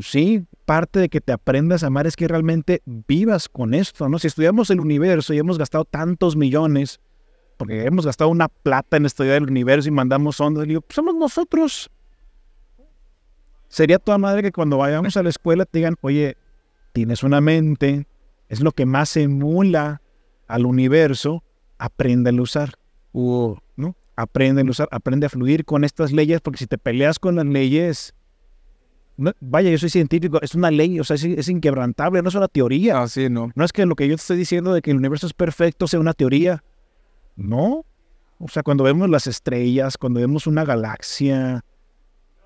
sí, 0.02 0.44
parte 0.64 1.00
de 1.00 1.08
que 1.08 1.20
te 1.20 1.32
aprendas 1.32 1.82
a 1.82 1.88
amar 1.88 2.06
es 2.06 2.16
que 2.16 2.28
realmente 2.28 2.82
vivas 2.84 3.48
con 3.48 3.74
esto, 3.74 4.08
¿no? 4.08 4.18
Si 4.18 4.26
estudiamos 4.26 4.70
el 4.70 4.80
universo 4.80 5.32
y 5.34 5.38
hemos 5.38 5.58
gastado 5.58 5.84
tantos 5.84 6.36
millones, 6.36 7.00
porque 7.56 7.84
hemos 7.84 8.06
gastado 8.06 8.30
una 8.30 8.48
plata 8.48 8.96
en 8.96 9.06
estudiar 9.06 9.36
el 9.36 9.50
universo 9.50 9.88
y 9.88 9.92
mandamos 9.92 10.40
ondas, 10.40 10.66
digo, 10.66 10.80
pues 10.80 10.94
somos 10.94 11.14
nosotros. 11.14 11.90
Sería 13.68 13.98
toda 13.98 14.18
madre 14.18 14.42
que 14.42 14.52
cuando 14.52 14.78
vayamos 14.78 15.16
a 15.16 15.22
la 15.22 15.28
escuela 15.28 15.64
te 15.64 15.78
digan, 15.78 15.96
oye, 16.00 16.36
tienes 16.92 17.22
una 17.22 17.40
mente, 17.40 18.06
es 18.48 18.60
lo 18.60 18.72
que 18.72 18.86
más 18.86 19.16
emula 19.16 20.00
al 20.46 20.66
universo, 20.66 21.42
aprende 21.78 22.30
a 22.30 22.42
usar. 22.42 22.74
¿no? 23.12 23.96
Aprende 24.16 24.62
a 24.62 24.64
usar, 24.64 24.88
aprende 24.90 25.26
a 25.26 25.28
fluir 25.28 25.64
con 25.64 25.84
estas 25.84 26.12
leyes, 26.12 26.40
porque 26.40 26.58
si 26.58 26.66
te 26.66 26.78
peleas 26.78 27.18
con 27.18 27.36
las 27.36 27.46
leyes, 27.46 28.14
vaya, 29.40 29.70
yo 29.70 29.78
soy 29.78 29.90
científico, 29.90 30.40
es 30.40 30.54
una 30.54 30.70
ley, 30.70 30.98
o 31.00 31.04
sea, 31.04 31.16
es, 31.16 31.48
inquebrantable, 31.48 32.22
no 32.22 32.28
es 32.28 32.34
una 32.34 32.48
teoría. 32.48 33.02
Así, 33.02 33.26
ah, 33.26 33.28
no. 33.28 33.50
No 33.54 33.64
es 33.64 33.72
que 33.72 33.84
lo 33.84 33.96
que 33.96 34.08
yo 34.08 34.14
te 34.14 34.20
estoy 34.20 34.36
diciendo 34.36 34.72
de 34.72 34.82
que 34.82 34.90
el 34.90 34.96
universo 34.96 35.26
es 35.26 35.34
perfecto 35.34 35.86
sea 35.86 36.00
una 36.00 36.14
teoría. 36.14 36.62
No. 37.36 37.84
O 38.38 38.48
sea, 38.48 38.62
cuando 38.62 38.84
vemos 38.84 39.10
las 39.10 39.26
estrellas, 39.26 39.98
cuando 39.98 40.20
vemos 40.20 40.46
una 40.46 40.64
galaxia, 40.64 41.64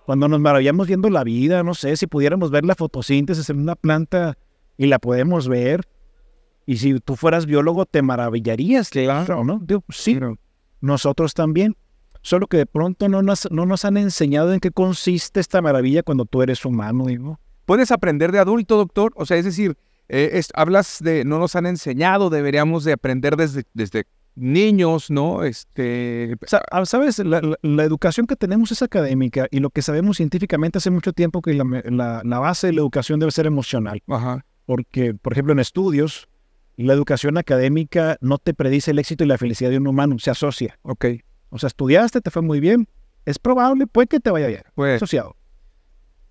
cuando 0.07 0.29
nos 0.29 0.41
maravillamos 0.41 0.87
viendo 0.87 1.11
la 1.11 1.25
vida, 1.25 1.63
no 1.63 1.75
sé, 1.75 1.97
si 1.97 2.07
pudiéramos 2.07 2.51
ver 2.51 2.65
la 2.65 2.75
fotosíntesis 2.75 3.49
en 3.51 3.61
una 3.61 3.77
planta 3.77 4.37
y 4.77 4.87
la 4.87 4.99
podemos 4.99 5.49
ver, 5.49 5.87
y 6.67 6.77
si 6.77 6.99
tú 7.01 7.17
fueras 7.17 7.47
biólogo 7.47 7.87
te 7.87 8.03
maravillarías, 8.03 8.91
claro, 8.91 9.45
¿no? 9.45 9.61
sí, 9.91 10.19
nosotros 10.81 11.35
también. 11.35 11.77
Solo 12.25 12.47
que 12.47 12.57
de 12.57 12.67
pronto 12.67 13.09
no 13.09 13.21
nos, 13.21 13.51
no 13.51 13.67
nos 13.67 13.85
han 13.85 13.97
enseñado 13.97 14.53
en 14.53 14.61
qué 14.61 14.71
consiste 14.71 15.41
esta 15.41 15.61
maravilla 15.61 16.05
cuando 16.05 16.25
tú 16.25 16.41
eres 16.43 16.65
humano, 16.65 17.07
digo. 17.07 17.41
¿Puedes 17.65 17.91
aprender 17.91 18.31
de 18.31 18.39
adulto, 18.39 18.77
doctor? 18.77 19.13
O 19.17 19.27
sea, 19.27 19.39
es 19.39 19.45
decir, 19.45 19.77
eh, 20.09 20.41
hablas 20.55 20.99
de 21.01 21.25
no 21.25 21.41
nos 21.41 21.57
han 21.57 21.67
enseñado, 21.67 22.31
deberíamos 22.31 22.85
de 22.85 22.93
aprender 22.93 23.37
desde, 23.37 23.65
desde 23.75 24.07
niños, 24.35 25.11
¿no? 25.11 25.45
Este, 25.45 26.37
Sabes, 26.85 27.19
la, 27.19 27.85
educación 27.85 28.27
que 28.27 28.37
tenemos 28.37 28.73
es 28.73 28.83
académica 28.83 29.47
y 29.51 29.61
lo 29.61 29.71
que 29.71 29.83
sabemos 29.83 30.17
científicamente 30.17 30.79
hace 30.79 30.91
mucho 30.91 31.13
tiempo 31.13 31.43
que 31.43 31.55
la, 31.55 32.23
base 32.25 32.69
de 32.69 32.73
la 32.73 32.81
educación 32.81 33.21
debe 33.21 33.33
ser 33.33 33.47
emocional. 33.47 34.03
Ajá. 34.09 34.45
Porque, 34.65 35.15
por 35.15 35.33
ejemplo, 35.33 35.53
en 35.53 35.59
estudios, 35.59 36.29
la 36.77 36.95
educación 36.95 37.37
académica 37.37 38.17
no 38.21 38.39
te 38.39 38.55
predice 38.55 38.93
el 38.93 38.99
éxito 38.99 39.25
y 39.25 39.27
la 39.27 39.39
felicidad 39.39 39.71
de 39.71 39.79
un 39.79 39.87
humano, 39.87 40.19
se 40.19 40.31
asocia. 40.31 40.79
Ok. 40.83 41.07
O 41.51 41.59
sea, 41.59 41.67
estudiaste, 41.67 42.21
te 42.21 42.31
fue 42.31 42.43
muy 42.43 42.61
bien, 42.61 42.89
es 43.27 43.39
probable, 43.39 43.87
puede 43.87 44.09
que 44.09 44.21
te 44.21 44.31
vaya 44.31 44.47
bien, 44.47 44.63
pues. 44.75 44.97
asociado. 44.97 45.37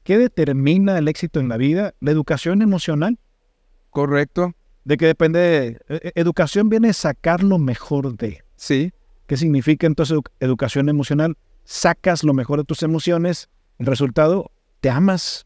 ¿Qué 0.03 0.17
determina 0.17 0.97
el 0.97 1.07
éxito 1.07 1.39
en 1.39 1.47
la 1.47 1.57
vida? 1.57 1.93
La 1.99 2.09
educación 2.09 2.63
emocional. 2.63 3.19
Correcto. 3.91 4.55
De 4.83 4.97
que 4.97 5.05
depende, 5.05 5.79
e, 5.89 5.95
e, 5.95 6.11
educación 6.15 6.69
viene 6.69 6.89
a 6.89 6.93
sacar 6.93 7.43
lo 7.43 7.57
mejor 7.59 8.15
de. 8.17 8.43
Sí. 8.55 8.91
¿Qué 9.27 9.37
significa 9.37 9.87
entonces 9.87 10.19
educación 10.39 10.89
emocional? 10.89 11.37
Sacas 11.63 12.23
lo 12.23 12.33
mejor 12.33 12.59
de 12.59 12.65
tus 12.65 12.83
emociones, 12.83 13.49
el 13.79 13.85
resultado, 13.85 14.51
te 14.79 14.89
amas. 14.89 15.45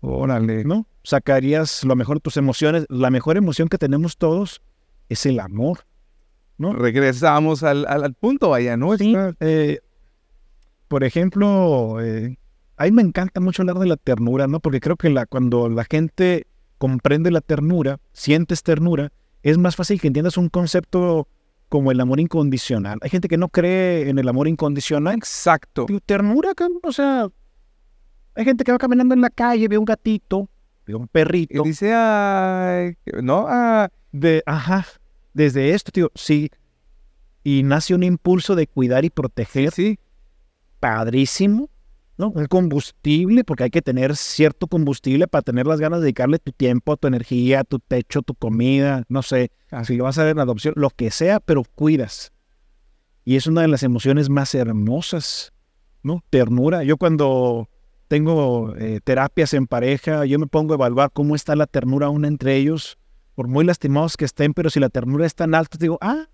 Órale. 0.00 0.64
¿No? 0.64 0.86
Sacarías 1.02 1.84
lo 1.84 1.96
mejor 1.96 2.18
de 2.18 2.20
tus 2.22 2.36
emociones. 2.36 2.86
La 2.88 3.10
mejor 3.10 3.36
emoción 3.36 3.68
que 3.68 3.78
tenemos 3.78 4.16
todos 4.16 4.62
es 5.08 5.26
el 5.26 5.40
amor. 5.40 5.80
¿no? 6.58 6.72
Regresamos 6.72 7.62
al, 7.62 8.14
punto, 8.14 8.50
vaya, 8.50 8.76
¿no? 8.76 8.96
Sí, 8.96 9.14
eh, 9.40 9.80
por 10.88 11.04
ejemplo, 11.04 12.00
eh, 12.00 12.38
a 12.76 12.84
mí 12.84 12.92
me 12.92 13.02
encanta 13.02 13.40
mucho 13.40 13.62
hablar 13.62 13.78
de 13.78 13.86
la 13.86 13.96
ternura, 13.96 14.46
¿no? 14.46 14.60
Porque 14.60 14.80
creo 14.80 14.96
que 14.96 15.10
la, 15.10 15.26
cuando 15.26 15.68
la 15.68 15.84
gente 15.84 16.46
comprende 16.78 17.30
la 17.30 17.40
ternura, 17.40 18.00
sientes 18.12 18.62
ternura, 18.62 19.12
es 19.42 19.58
más 19.58 19.76
fácil 19.76 20.00
que 20.00 20.08
entiendas 20.08 20.36
un 20.36 20.48
concepto 20.48 21.28
como 21.68 21.90
el 21.90 22.00
amor 22.00 22.20
incondicional. 22.20 22.98
Hay 23.02 23.10
gente 23.10 23.28
que 23.28 23.36
no 23.36 23.48
cree 23.48 24.08
en 24.08 24.18
el 24.18 24.28
amor 24.28 24.48
incondicional. 24.48 25.14
Exacto. 25.14 25.86
ternura, 26.04 26.52
o 26.82 26.92
sea, 26.92 27.28
hay 28.34 28.44
gente 28.44 28.64
que 28.64 28.72
va 28.72 28.78
caminando 28.78 29.14
en 29.14 29.20
la 29.20 29.30
calle, 29.30 29.68
ve 29.68 29.78
un 29.78 29.84
gatito, 29.84 30.48
ve 30.86 30.94
un 30.94 31.08
perrito. 31.08 31.62
Y 31.64 31.68
dice, 31.68 31.92
ay, 31.94 32.96
no, 33.22 33.46
ah, 33.48 33.88
de, 34.12 34.42
ajá, 34.46 34.86
desde 35.32 35.70
esto, 35.70 35.92
tío, 35.92 36.10
sí. 36.14 36.50
Y 37.42 37.62
nace 37.62 37.94
un 37.94 38.02
impulso 38.02 38.54
de 38.54 38.66
cuidar 38.66 39.04
y 39.04 39.10
proteger. 39.10 39.70
Sí. 39.70 39.98
Padrísimo. 40.80 41.70
¿No? 42.18 42.30
Un 42.30 42.46
combustible, 42.46 43.44
porque 43.44 43.64
hay 43.64 43.70
que 43.70 43.82
tener 43.82 44.16
cierto 44.16 44.66
combustible 44.66 45.28
para 45.28 45.42
tener 45.42 45.66
las 45.66 45.80
ganas 45.80 46.00
de 46.00 46.04
dedicarle 46.04 46.38
tu 46.38 46.52
tiempo, 46.52 46.96
tu 46.96 47.08
energía, 47.08 47.64
tu 47.64 47.78
techo, 47.78 48.22
tu 48.22 48.34
comida, 48.34 49.04
no 49.08 49.22
sé, 49.22 49.50
si 49.84 49.96
lo 49.96 50.04
vas 50.04 50.18
a 50.18 50.24
ver 50.24 50.32
en 50.32 50.40
adopción, 50.40 50.74
lo 50.76 50.90
que 50.90 51.10
sea, 51.10 51.40
pero 51.40 51.62
cuidas. 51.74 52.32
Y 53.24 53.36
es 53.36 53.46
una 53.46 53.62
de 53.62 53.68
las 53.68 53.82
emociones 53.82 54.30
más 54.30 54.54
hermosas, 54.54 55.52
¿no? 56.02 56.22
Ternura. 56.30 56.84
Yo 56.84 56.96
cuando 56.96 57.68
tengo 58.08 58.74
eh, 58.76 59.00
terapias 59.02 59.52
en 59.52 59.66
pareja, 59.66 60.24
yo 60.26 60.38
me 60.38 60.46
pongo 60.46 60.74
a 60.74 60.76
evaluar 60.76 61.10
cómo 61.12 61.34
está 61.34 61.56
la 61.56 61.66
ternura 61.66 62.08
una 62.08 62.28
entre 62.28 62.56
ellos, 62.56 62.98
por 63.34 63.48
muy 63.48 63.64
lastimados 63.64 64.16
que 64.16 64.24
estén, 64.24 64.54
pero 64.54 64.70
si 64.70 64.80
la 64.80 64.88
ternura 64.88 65.26
es 65.26 65.34
tan 65.34 65.54
alta, 65.54 65.76
digo, 65.78 65.98
ah, 66.00 66.28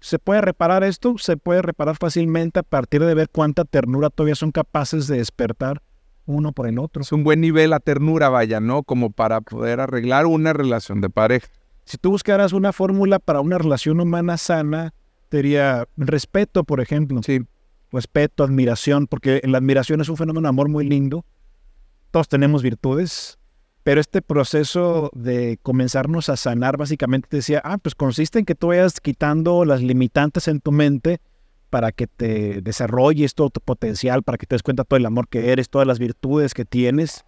¿Se 0.00 0.18
puede 0.18 0.40
reparar 0.40 0.82
esto? 0.82 1.16
Se 1.18 1.36
puede 1.36 1.62
reparar 1.62 1.96
fácilmente 1.96 2.60
a 2.60 2.62
partir 2.62 3.04
de 3.04 3.14
ver 3.14 3.28
cuánta 3.28 3.64
ternura 3.64 4.08
todavía 4.10 4.34
son 4.34 4.50
capaces 4.50 5.06
de 5.06 5.18
despertar 5.18 5.82
uno 6.26 6.52
por 6.52 6.66
el 6.66 6.78
otro. 6.78 7.02
Es 7.02 7.12
un 7.12 7.24
buen 7.24 7.40
nivel 7.40 7.70
la 7.70 7.80
ternura, 7.80 8.28
vaya, 8.28 8.60
¿no? 8.60 8.82
Como 8.82 9.10
para 9.10 9.40
poder 9.40 9.80
arreglar 9.80 10.26
una 10.26 10.52
relación 10.52 11.00
de 11.00 11.10
pareja. 11.10 11.48
Si 11.84 11.98
tú 11.98 12.10
buscaras 12.10 12.52
una 12.52 12.72
fórmula 12.72 13.18
para 13.18 13.40
una 13.40 13.58
relación 13.58 14.00
humana 14.00 14.36
sana, 14.36 14.94
sería 15.30 15.86
respeto, 15.96 16.64
por 16.64 16.80
ejemplo. 16.80 17.20
Sí. 17.22 17.40
Respeto, 17.92 18.44
admiración, 18.44 19.08
porque 19.08 19.40
la 19.44 19.58
admiración 19.58 20.00
es 20.00 20.08
un 20.08 20.16
fenómeno 20.16 20.42
de 20.46 20.50
amor 20.50 20.68
muy 20.68 20.88
lindo. 20.88 21.24
Todos 22.12 22.28
tenemos 22.28 22.62
virtudes, 22.62 23.39
pero 23.90 24.00
este 24.00 24.22
proceso 24.22 25.10
de 25.16 25.58
comenzarnos 25.64 26.28
a 26.28 26.36
sanar 26.36 26.76
básicamente 26.76 27.26
decía, 27.28 27.60
ah, 27.64 27.76
pues 27.76 27.96
consiste 27.96 28.38
en 28.38 28.44
que 28.44 28.54
tú 28.54 28.68
vayas 28.68 29.00
quitando 29.00 29.64
las 29.64 29.82
limitantes 29.82 30.46
en 30.46 30.60
tu 30.60 30.70
mente 30.70 31.20
para 31.70 31.90
que 31.90 32.06
te 32.06 32.62
desarrolles 32.62 33.34
todo 33.34 33.50
tu 33.50 33.60
potencial, 33.60 34.22
para 34.22 34.38
que 34.38 34.46
te 34.46 34.54
des 34.54 34.62
cuenta 34.62 34.84
todo 34.84 34.96
el 34.96 35.06
amor 35.06 35.26
que 35.26 35.50
eres, 35.50 35.68
todas 35.68 35.88
las 35.88 35.98
virtudes 35.98 36.54
que 36.54 36.64
tienes. 36.64 37.24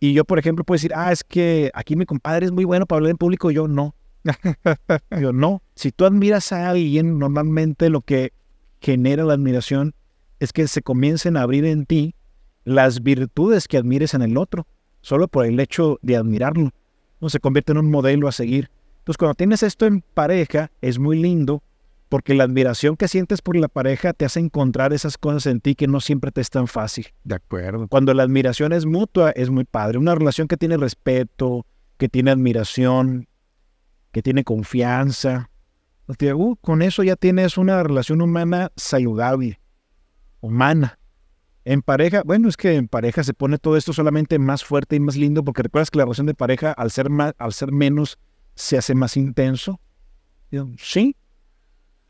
Y 0.00 0.14
yo, 0.14 0.24
por 0.24 0.40
ejemplo, 0.40 0.64
puedo 0.64 0.74
decir, 0.74 0.90
ah, 0.96 1.12
es 1.12 1.22
que 1.22 1.70
aquí 1.74 1.94
mi 1.94 2.06
compadre 2.06 2.46
es 2.46 2.50
muy 2.50 2.64
bueno 2.64 2.86
para 2.86 2.96
hablar 2.96 3.12
en 3.12 3.16
público, 3.16 3.52
yo 3.52 3.68
no. 3.68 3.94
yo 5.20 5.32
no. 5.32 5.62
Si 5.76 5.92
tú 5.92 6.06
admiras 6.06 6.50
a 6.50 6.70
alguien, 6.70 7.20
normalmente 7.20 7.88
lo 7.88 8.00
que 8.00 8.32
genera 8.80 9.22
la 9.22 9.34
admiración 9.34 9.94
es 10.40 10.52
que 10.52 10.66
se 10.66 10.82
comiencen 10.82 11.36
a 11.36 11.42
abrir 11.42 11.64
en 11.64 11.86
ti 11.86 12.16
las 12.64 13.00
virtudes 13.04 13.68
que 13.68 13.76
admires 13.76 14.12
en 14.14 14.22
el 14.22 14.36
otro 14.36 14.66
solo 15.04 15.28
por 15.28 15.44
el 15.44 15.60
hecho 15.60 15.98
de 16.00 16.16
admirarlo. 16.16 16.70
No 17.20 17.28
se 17.28 17.38
convierte 17.38 17.72
en 17.72 17.78
un 17.78 17.90
modelo 17.90 18.26
a 18.26 18.32
seguir. 18.32 18.70
Entonces, 19.00 19.18
cuando 19.18 19.34
tienes 19.34 19.62
esto 19.62 19.84
en 19.84 20.00
pareja, 20.00 20.70
es 20.80 20.98
muy 20.98 21.20
lindo 21.20 21.62
porque 22.08 22.32
la 22.32 22.44
admiración 22.44 22.96
que 22.96 23.06
sientes 23.06 23.42
por 23.42 23.54
la 23.56 23.68
pareja 23.68 24.14
te 24.14 24.24
hace 24.24 24.40
encontrar 24.40 24.94
esas 24.94 25.18
cosas 25.18 25.44
en 25.46 25.60
ti 25.60 25.74
que 25.74 25.86
no 25.86 26.00
siempre 26.00 26.30
te 26.30 26.40
es 26.40 26.48
tan 26.48 26.68
fácil. 26.68 27.08
De 27.22 27.34
acuerdo. 27.34 27.86
Cuando 27.88 28.14
la 28.14 28.22
admiración 28.22 28.72
es 28.72 28.86
mutua, 28.86 29.30
es 29.32 29.50
muy 29.50 29.64
padre. 29.64 29.98
Una 29.98 30.14
relación 30.14 30.48
que 30.48 30.56
tiene 30.56 30.78
respeto, 30.78 31.66
que 31.98 32.08
tiene 32.08 32.30
admiración, 32.30 33.28
que 34.10 34.22
tiene 34.22 34.42
confianza. 34.42 35.50
Uh, 36.06 36.56
con 36.56 36.80
eso 36.80 37.02
ya 37.02 37.16
tienes 37.16 37.58
una 37.58 37.82
relación 37.82 38.22
humana 38.22 38.72
saludable, 38.74 39.60
humana. 40.40 40.98
En 41.64 41.80
pareja, 41.80 42.22
bueno, 42.24 42.48
es 42.48 42.56
que 42.56 42.74
en 42.74 42.88
pareja 42.88 43.24
se 43.24 43.32
pone 43.32 43.58
todo 43.58 43.76
esto 43.76 43.92
solamente 43.92 44.38
más 44.38 44.64
fuerte 44.64 44.96
y 44.96 45.00
más 45.00 45.16
lindo, 45.16 45.44
porque 45.44 45.62
recuerdas 45.62 45.90
que 45.90 45.98
la 45.98 46.04
relación 46.04 46.26
de 46.26 46.34
pareja, 46.34 46.72
al 46.72 46.90
ser, 46.90 47.08
más, 47.08 47.34
al 47.38 47.52
ser 47.52 47.72
menos, 47.72 48.18
se 48.54 48.76
hace 48.76 48.94
más 48.94 49.16
intenso. 49.16 49.80
Sí, 50.76 51.16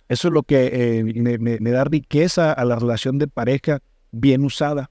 eso 0.08 0.28
es 0.28 0.34
lo 0.34 0.42
que 0.42 0.66
eh, 0.72 1.04
le, 1.04 1.70
da 1.70 1.84
riqueza 1.84 2.52
a 2.52 2.64
la 2.64 2.76
relación 2.76 3.18
de 3.18 3.28
pareja 3.28 3.80
bien 4.10 4.44
usada. 4.44 4.90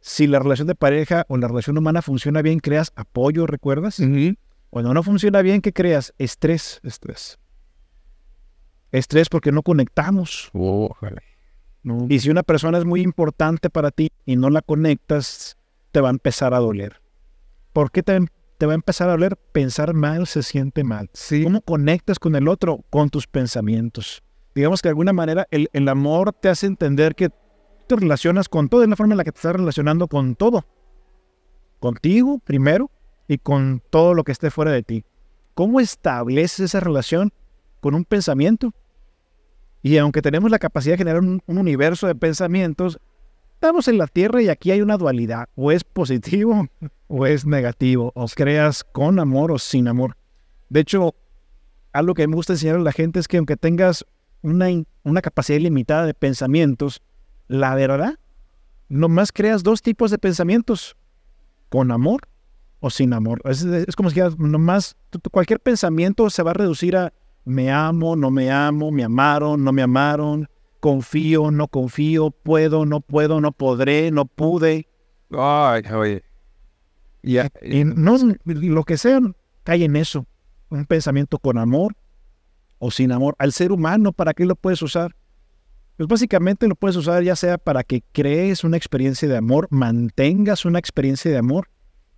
Si 0.00 0.26
la 0.26 0.38
relación 0.38 0.68
de 0.68 0.74
pareja 0.74 1.26
o 1.28 1.36
la 1.36 1.48
relación 1.48 1.76
humana 1.76 2.00
funciona 2.00 2.40
bien, 2.40 2.60
creas 2.60 2.92
apoyo, 2.94 3.46
¿recuerdas? 3.46 4.00
Cuando 4.70 4.94
no 4.94 5.02
funciona 5.02 5.42
bien, 5.42 5.60
¿qué 5.60 5.72
creas? 5.72 6.14
Estrés. 6.18 6.80
Estrés. 6.82 7.38
Estrés 8.90 9.28
porque 9.28 9.52
no 9.52 9.62
conectamos. 9.62 10.50
Oh, 10.54 10.96
y 12.08 12.18
si 12.18 12.30
una 12.30 12.42
persona 12.42 12.78
es 12.78 12.84
muy 12.84 13.00
importante 13.00 13.70
para 13.70 13.90
ti 13.90 14.10
y 14.26 14.36
no 14.36 14.50
la 14.50 14.62
conectas, 14.62 15.56
te 15.92 16.00
va 16.00 16.08
a 16.08 16.10
empezar 16.10 16.54
a 16.54 16.58
doler. 16.58 17.00
¿Por 17.72 17.90
qué 17.90 18.02
te, 18.02 18.18
va 18.18 18.72
a 18.72 18.74
empezar 18.74 19.08
a 19.08 19.12
doler? 19.12 19.36
Pensar 19.52 19.94
mal 19.94 20.26
se 20.26 20.42
siente 20.42 20.84
mal. 20.84 21.10
¿Cómo 21.44 21.60
conectas 21.62 22.18
con 22.18 22.34
el 22.34 22.48
otro? 22.48 22.84
Con 22.90 23.10
tus 23.10 23.26
pensamientos. 23.26 24.22
Digamos 24.54 24.82
que 24.82 24.88
de 24.88 24.90
alguna 24.90 25.12
manera 25.12 25.46
el, 25.50 25.70
el 25.72 25.88
amor 25.88 26.32
te 26.32 26.48
hace 26.48 26.66
entender 26.66 27.14
que 27.14 27.30
te 27.86 27.96
relacionas 27.96 28.48
con 28.48 28.68
todo, 28.68 28.82
es 28.82 28.88
la 28.88 28.96
forma 28.96 29.14
en 29.14 29.18
la 29.18 29.24
que 29.24 29.32
te 29.32 29.38
estás 29.38 29.54
relacionando 29.54 30.08
con 30.08 30.34
todo. 30.34 30.66
Contigo 31.80 32.38
primero 32.40 32.90
y 33.28 33.38
con 33.38 33.82
todo 33.90 34.14
lo 34.14 34.24
que 34.24 34.32
esté 34.32 34.50
fuera 34.50 34.72
de 34.72 34.82
ti. 34.82 35.04
¿Cómo 35.54 35.80
estableces 35.80 36.60
esa 36.60 36.80
relación? 36.80 37.32
Con 37.80 37.94
un 37.94 38.04
pensamiento. 38.04 38.74
Y 39.82 39.96
aunque 39.98 40.22
tenemos 40.22 40.50
la 40.50 40.58
capacidad 40.58 40.94
de 40.94 40.98
generar 40.98 41.20
un, 41.20 41.42
universo 41.46 42.06
de 42.06 42.14
pensamientos, 42.14 42.98
estamos 43.54 43.88
en 43.88 43.98
la 43.98 44.06
Tierra 44.06 44.42
y 44.42 44.48
aquí 44.48 44.70
hay 44.70 44.80
una 44.80 44.96
dualidad. 44.96 45.48
O 45.54 45.70
es 45.70 45.84
positivo 45.84 46.66
o 47.08 47.26
es 47.26 47.46
negativo. 47.46 48.12
O 48.14 48.26
creas 48.26 48.84
con 48.84 49.18
amor 49.18 49.52
o 49.52 49.58
sin 49.58 49.88
amor. 49.88 50.16
De 50.68 50.80
hecho, 50.80 51.14
algo 51.92 52.14
que 52.14 52.26
me 52.26 52.34
gusta 52.34 52.54
enseñar 52.54 52.76
a 52.76 52.80
la 52.80 52.92
gente 52.92 53.20
es 53.20 53.28
que 53.28 53.38
aunque 53.38 53.56
tengas 53.56 54.04
una, 54.42 54.66
una 55.04 55.22
capacidad 55.22 55.58
ilimitada 55.58 56.06
de 56.06 56.14
pensamientos, 56.14 57.00
la 57.46 57.74
verdad, 57.74 58.18
nomás 58.88 59.32
creas 59.32 59.62
dos 59.62 59.82
tipos 59.82 60.10
de 60.10 60.18
pensamientos. 60.18 60.96
Con 61.68 61.90
amor 61.90 62.22
o 62.80 62.90
sin 62.90 63.12
amor. 63.12 63.40
Es, 63.44 63.96
como 63.96 64.10
si 64.10 64.20
nomás 64.38 64.96
cualquier 65.30 65.60
pensamiento 65.60 66.30
se 66.30 66.42
va 66.42 66.52
a 66.52 66.54
reducir 66.54 66.96
a 66.96 67.12
me 67.48 67.70
amo, 67.70 68.14
no 68.14 68.30
me 68.30 68.50
amo, 68.50 68.90
me 68.90 69.04
amaron, 69.04 69.64
no 69.64 69.72
me 69.72 69.82
amaron, 69.82 70.48
confío, 70.80 71.50
no 71.50 71.68
confío, 71.68 72.30
puedo, 72.30 72.86
no 72.86 73.00
puedo, 73.00 73.40
no 73.40 73.52
podré, 73.52 74.10
no 74.10 74.26
pude. 74.26 74.88
Ay, 75.30 75.82
oye. 75.92 76.24
Y, 77.22 77.84
no, 77.84 78.16
lo 78.44 78.84
que 78.84 78.96
sea, 78.96 79.20
cae 79.64 79.84
en 79.84 79.96
eso. 79.96 80.26
Un 80.70 80.84
pensamiento 80.86 81.38
con 81.38 81.58
amor 81.58 81.96
o 82.78 82.90
sin 82.90 83.12
amor. 83.12 83.34
Al 83.38 83.52
ser 83.52 83.72
humano, 83.72 84.12
¿para 84.12 84.34
qué 84.34 84.44
lo 84.46 84.54
puedes 84.54 84.80
usar? 84.82 85.16
Pues 85.96 86.08
básicamente 86.08 86.68
lo 86.68 86.76
puedes 86.76 86.96
usar 86.96 87.22
ya 87.24 87.34
sea 87.34 87.58
para 87.58 87.82
que 87.82 88.02
crees 88.12 88.62
una 88.62 88.76
experiencia 88.76 89.26
de 89.28 89.36
amor, 89.36 89.66
mantengas 89.70 90.64
una 90.64 90.78
experiencia 90.78 91.30
de 91.30 91.38
amor 91.38 91.68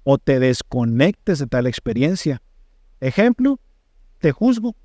o 0.04 0.18
te 0.18 0.38
desconectes 0.38 1.38
de 1.38 1.46
tal 1.46 1.66
experiencia. 1.66 2.42
Ejemplo, 3.00 3.58
te 4.18 4.32
juzgo 4.32 4.76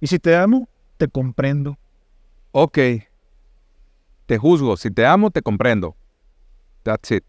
Y 0.00 0.06
si 0.06 0.18
te 0.18 0.36
amo, 0.36 0.68
te 0.96 1.08
comprendo. 1.08 1.78
Ok. 2.52 2.78
Te 4.26 4.38
juzgo. 4.38 4.76
Si 4.76 4.90
te 4.90 5.06
amo, 5.06 5.30
te 5.30 5.42
comprendo. 5.42 5.96
That's 6.82 7.10
it. 7.10 7.24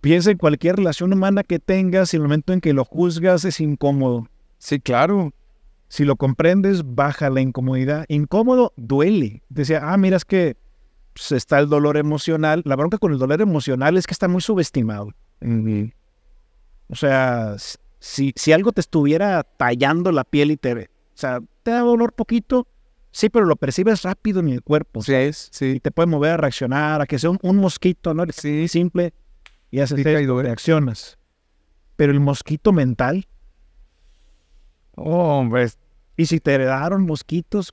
Piensa 0.00 0.30
en 0.30 0.38
cualquier 0.38 0.76
relación 0.76 1.12
humana 1.12 1.42
que 1.42 1.58
tengas 1.58 2.14
y 2.14 2.16
el 2.16 2.22
momento 2.22 2.52
en 2.52 2.60
que 2.60 2.72
lo 2.72 2.84
juzgas 2.84 3.44
es 3.44 3.60
incómodo. 3.60 4.26
Sí, 4.58 4.80
claro. 4.80 5.32
Si 5.88 6.04
lo 6.04 6.16
comprendes, 6.16 6.82
baja 6.84 7.28
la 7.30 7.40
incomodidad. 7.40 8.06
Incómodo 8.08 8.72
duele. 8.76 9.42
Decía, 9.48 9.80
ah, 9.82 9.96
mira, 9.96 10.16
es 10.16 10.24
que 10.24 10.56
pues, 11.12 11.32
está 11.32 11.58
el 11.58 11.68
dolor 11.68 11.96
emocional. 11.96 12.62
La 12.64 12.76
bronca 12.76 12.96
con 12.96 13.12
el 13.12 13.18
dolor 13.18 13.42
emocional 13.42 13.96
es 13.96 14.06
que 14.06 14.12
está 14.12 14.28
muy 14.28 14.40
subestimado. 14.40 15.12
O 16.88 16.94
sea, 16.94 17.56
si, 17.98 18.32
si 18.36 18.52
algo 18.52 18.72
te 18.72 18.80
estuviera 18.80 19.42
tallando 19.42 20.12
la 20.12 20.24
piel 20.24 20.52
y 20.52 20.56
te... 20.56 20.72
O 20.74 20.86
sea, 21.14 21.40
te 21.62 21.70
da 21.70 21.80
dolor 21.80 22.12
poquito, 22.12 22.66
sí, 23.10 23.28
pero 23.28 23.46
lo 23.46 23.56
percibes 23.56 24.02
rápido 24.02 24.40
en 24.40 24.48
el 24.48 24.62
cuerpo. 24.62 25.02
Sí, 25.02 25.14
es, 25.14 25.48
sí. 25.52 25.66
Y 25.76 25.80
te 25.80 25.90
puede 25.90 26.06
mover 26.06 26.32
a 26.32 26.36
reaccionar, 26.36 27.00
a 27.00 27.06
que 27.06 27.18
sea 27.18 27.30
un, 27.30 27.56
mosquito, 27.56 28.14
¿no? 28.14 28.24
Sí. 28.32 28.68
Simple. 28.68 29.12
Y 29.70 29.80
haces 29.80 30.02
reaccionas. 30.02 31.18
Pero 31.96 32.12
el 32.12 32.20
mosquito 32.20 32.72
mental... 32.72 33.26
Oh, 34.96 35.38
hombre. 35.38 35.68
Y 36.16 36.26
si 36.26 36.40
te 36.40 36.54
heredaron 36.54 37.06
mosquitos... 37.06 37.72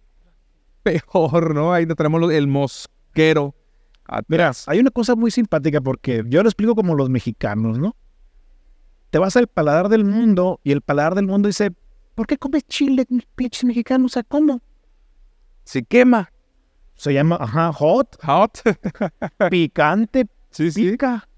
Peor, 0.83 1.55
¿no? 1.55 1.73
Ahí 1.73 1.85
tenemos 1.85 2.31
el 2.31 2.47
mosquero. 2.47 3.55
Mira, 4.27 4.51
hay 4.67 4.79
una 4.79 4.91
cosa 4.91 5.15
muy 5.15 5.31
simpática 5.31 5.81
porque 5.81 6.23
yo 6.27 6.43
lo 6.43 6.47
explico 6.47 6.75
como 6.75 6.95
los 6.95 7.09
mexicanos, 7.09 7.77
¿no? 7.77 7.95
te 9.09 9.19
vas 9.19 9.35
al 9.37 9.47
paladar 9.47 9.89
del 9.89 10.05
mundo 10.05 10.59
y 10.63 10.71
el 10.71 10.81
paladar 10.81 11.15
del 11.15 11.27
mundo 11.27 11.47
dice, 11.47 11.71
¿por 12.17 12.25
qué 12.25 12.35
comes 12.35 12.65
chile, 12.65 13.05
pinche 13.35 13.67
mexicano? 13.67 14.07
O 14.07 14.09
sea, 14.09 14.23
¿cómo? 14.23 14.59
Se 15.63 15.83
quema. 15.83 16.31
Se 16.95 17.13
llama, 17.13 17.37
ajá, 17.39 17.71
hot. 17.71 18.17
Hot. 18.23 18.59
Picante. 19.51 20.27
Sí, 20.49 20.71
sí. 20.71 20.89
Pica. 20.89 21.29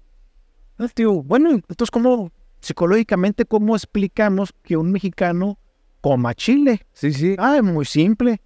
Ah, 0.78 0.88
tío, 0.88 1.22
bueno, 1.22 1.50
entonces, 1.50 1.90
¿cómo, 1.90 2.32
psicológicamente, 2.60 3.44
cómo 3.44 3.76
explicamos 3.76 4.54
que 4.62 4.78
un 4.78 4.90
mexicano 4.90 5.58
coma 6.00 6.32
chile? 6.32 6.86
Sí, 6.94 7.12
sí. 7.12 7.36
Ah, 7.38 7.58
es 7.58 7.62
muy 7.62 7.84
simple. 7.84 8.40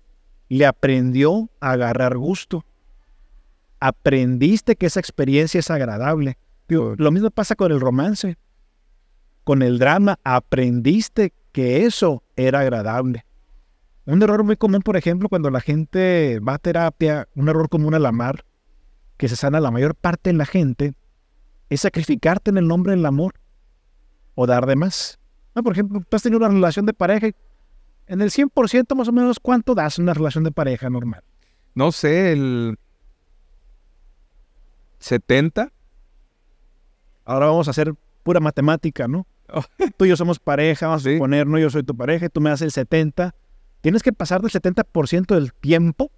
Le 0.49 0.67
aprendió 0.67 1.49
a 1.61 1.71
agarrar 1.71 2.17
gusto. 2.17 2.65
Aprendiste 3.79 4.75
que 4.75 4.87
esa 4.87 4.99
experiencia 4.99 5.61
es 5.61 5.71
agradable. 5.71 6.37
lo 6.67 7.13
mismo 7.13 7.31
pasa 7.31 7.55
con 7.55 7.71
el 7.71 7.81
romance 7.81 8.37
con 9.45 9.61
el 9.63 9.79
drama 9.79 10.19
aprendiste 10.25 11.33
que 11.55 11.87
eso 11.87 12.25
era 12.35 12.61
agradable. 12.61 13.25
Un 14.07 14.21
error 14.21 14.43
muy 14.43 14.57
común, 14.57 14.83
por 14.83 14.97
ejemplo, 14.97 15.29
cuando 15.29 15.51
la 15.51 15.61
gente 15.61 16.41
va 16.41 16.55
a 16.55 16.59
terapia, 16.59 17.29
un 17.37 17.49
error 17.49 17.69
común 17.69 17.95
a 17.95 18.01
la 18.01 18.11
mar, 18.11 18.45
que 19.17 19.29
se 19.29 19.37
sana 19.37 19.61
la 19.61 19.71
mayor 19.71 19.95
parte 19.95 20.31
de 20.31 20.37
la 20.37 20.47
gente, 20.47 20.95
es 21.71 21.83
sacrificarte 21.83 22.51
en 22.51 22.59
el 22.59 22.67
nombre 22.67 22.91
del 22.91 23.07
amor 23.07 23.35
o 24.35 24.49
dar 24.49 24.67
de 24.67 24.75
más. 24.75 25.21
Ah, 25.55 25.63
por 25.63 25.73
ejemplo, 25.73 26.03
tú 26.07 26.17
has 26.17 26.25
tenido 26.25 26.39
una 26.39 26.49
relación 26.49 26.87
de 26.87 26.93
pareja 26.93 27.29
en 28.09 28.21
el 28.21 28.31
100% 28.31 28.93
más 28.97 29.07
o 29.07 29.13
menos, 29.13 29.39
¿cuánto 29.39 29.77
das 29.77 30.01
una 30.01 30.13
relación 30.13 30.43
de 30.43 30.51
pareja 30.51 30.91
normal? 30.91 31.23
No 31.77 31.93
sé, 31.93 32.33
el 32.33 32.77
70. 34.99 35.71
Ahora 37.25 37.47
vamos 37.47 37.69
a 37.69 37.71
hacer 37.71 37.95
pura 38.25 38.41
matemática, 38.41 39.07
¿no? 39.07 39.25
tú 39.97 40.05
y 40.05 40.09
yo 40.09 40.17
somos 40.17 40.39
pareja, 40.39 40.89
vamos 40.89 41.07
a 41.07 41.19
poner, 41.19 41.47
no, 41.47 41.59
yo 41.59 41.71
soy 41.71 41.83
tu 41.83 41.97
pareja, 41.97 42.29
tú 42.29 42.41
me 42.41 42.51
das 42.51 42.63
el 42.63 42.71
70. 42.71 43.35
Tienes 43.81 44.03
que 44.03 44.13
pasar 44.13 44.41
del 44.41 44.51
70% 44.51 45.35
del 45.35 45.53
tiempo 45.53 46.11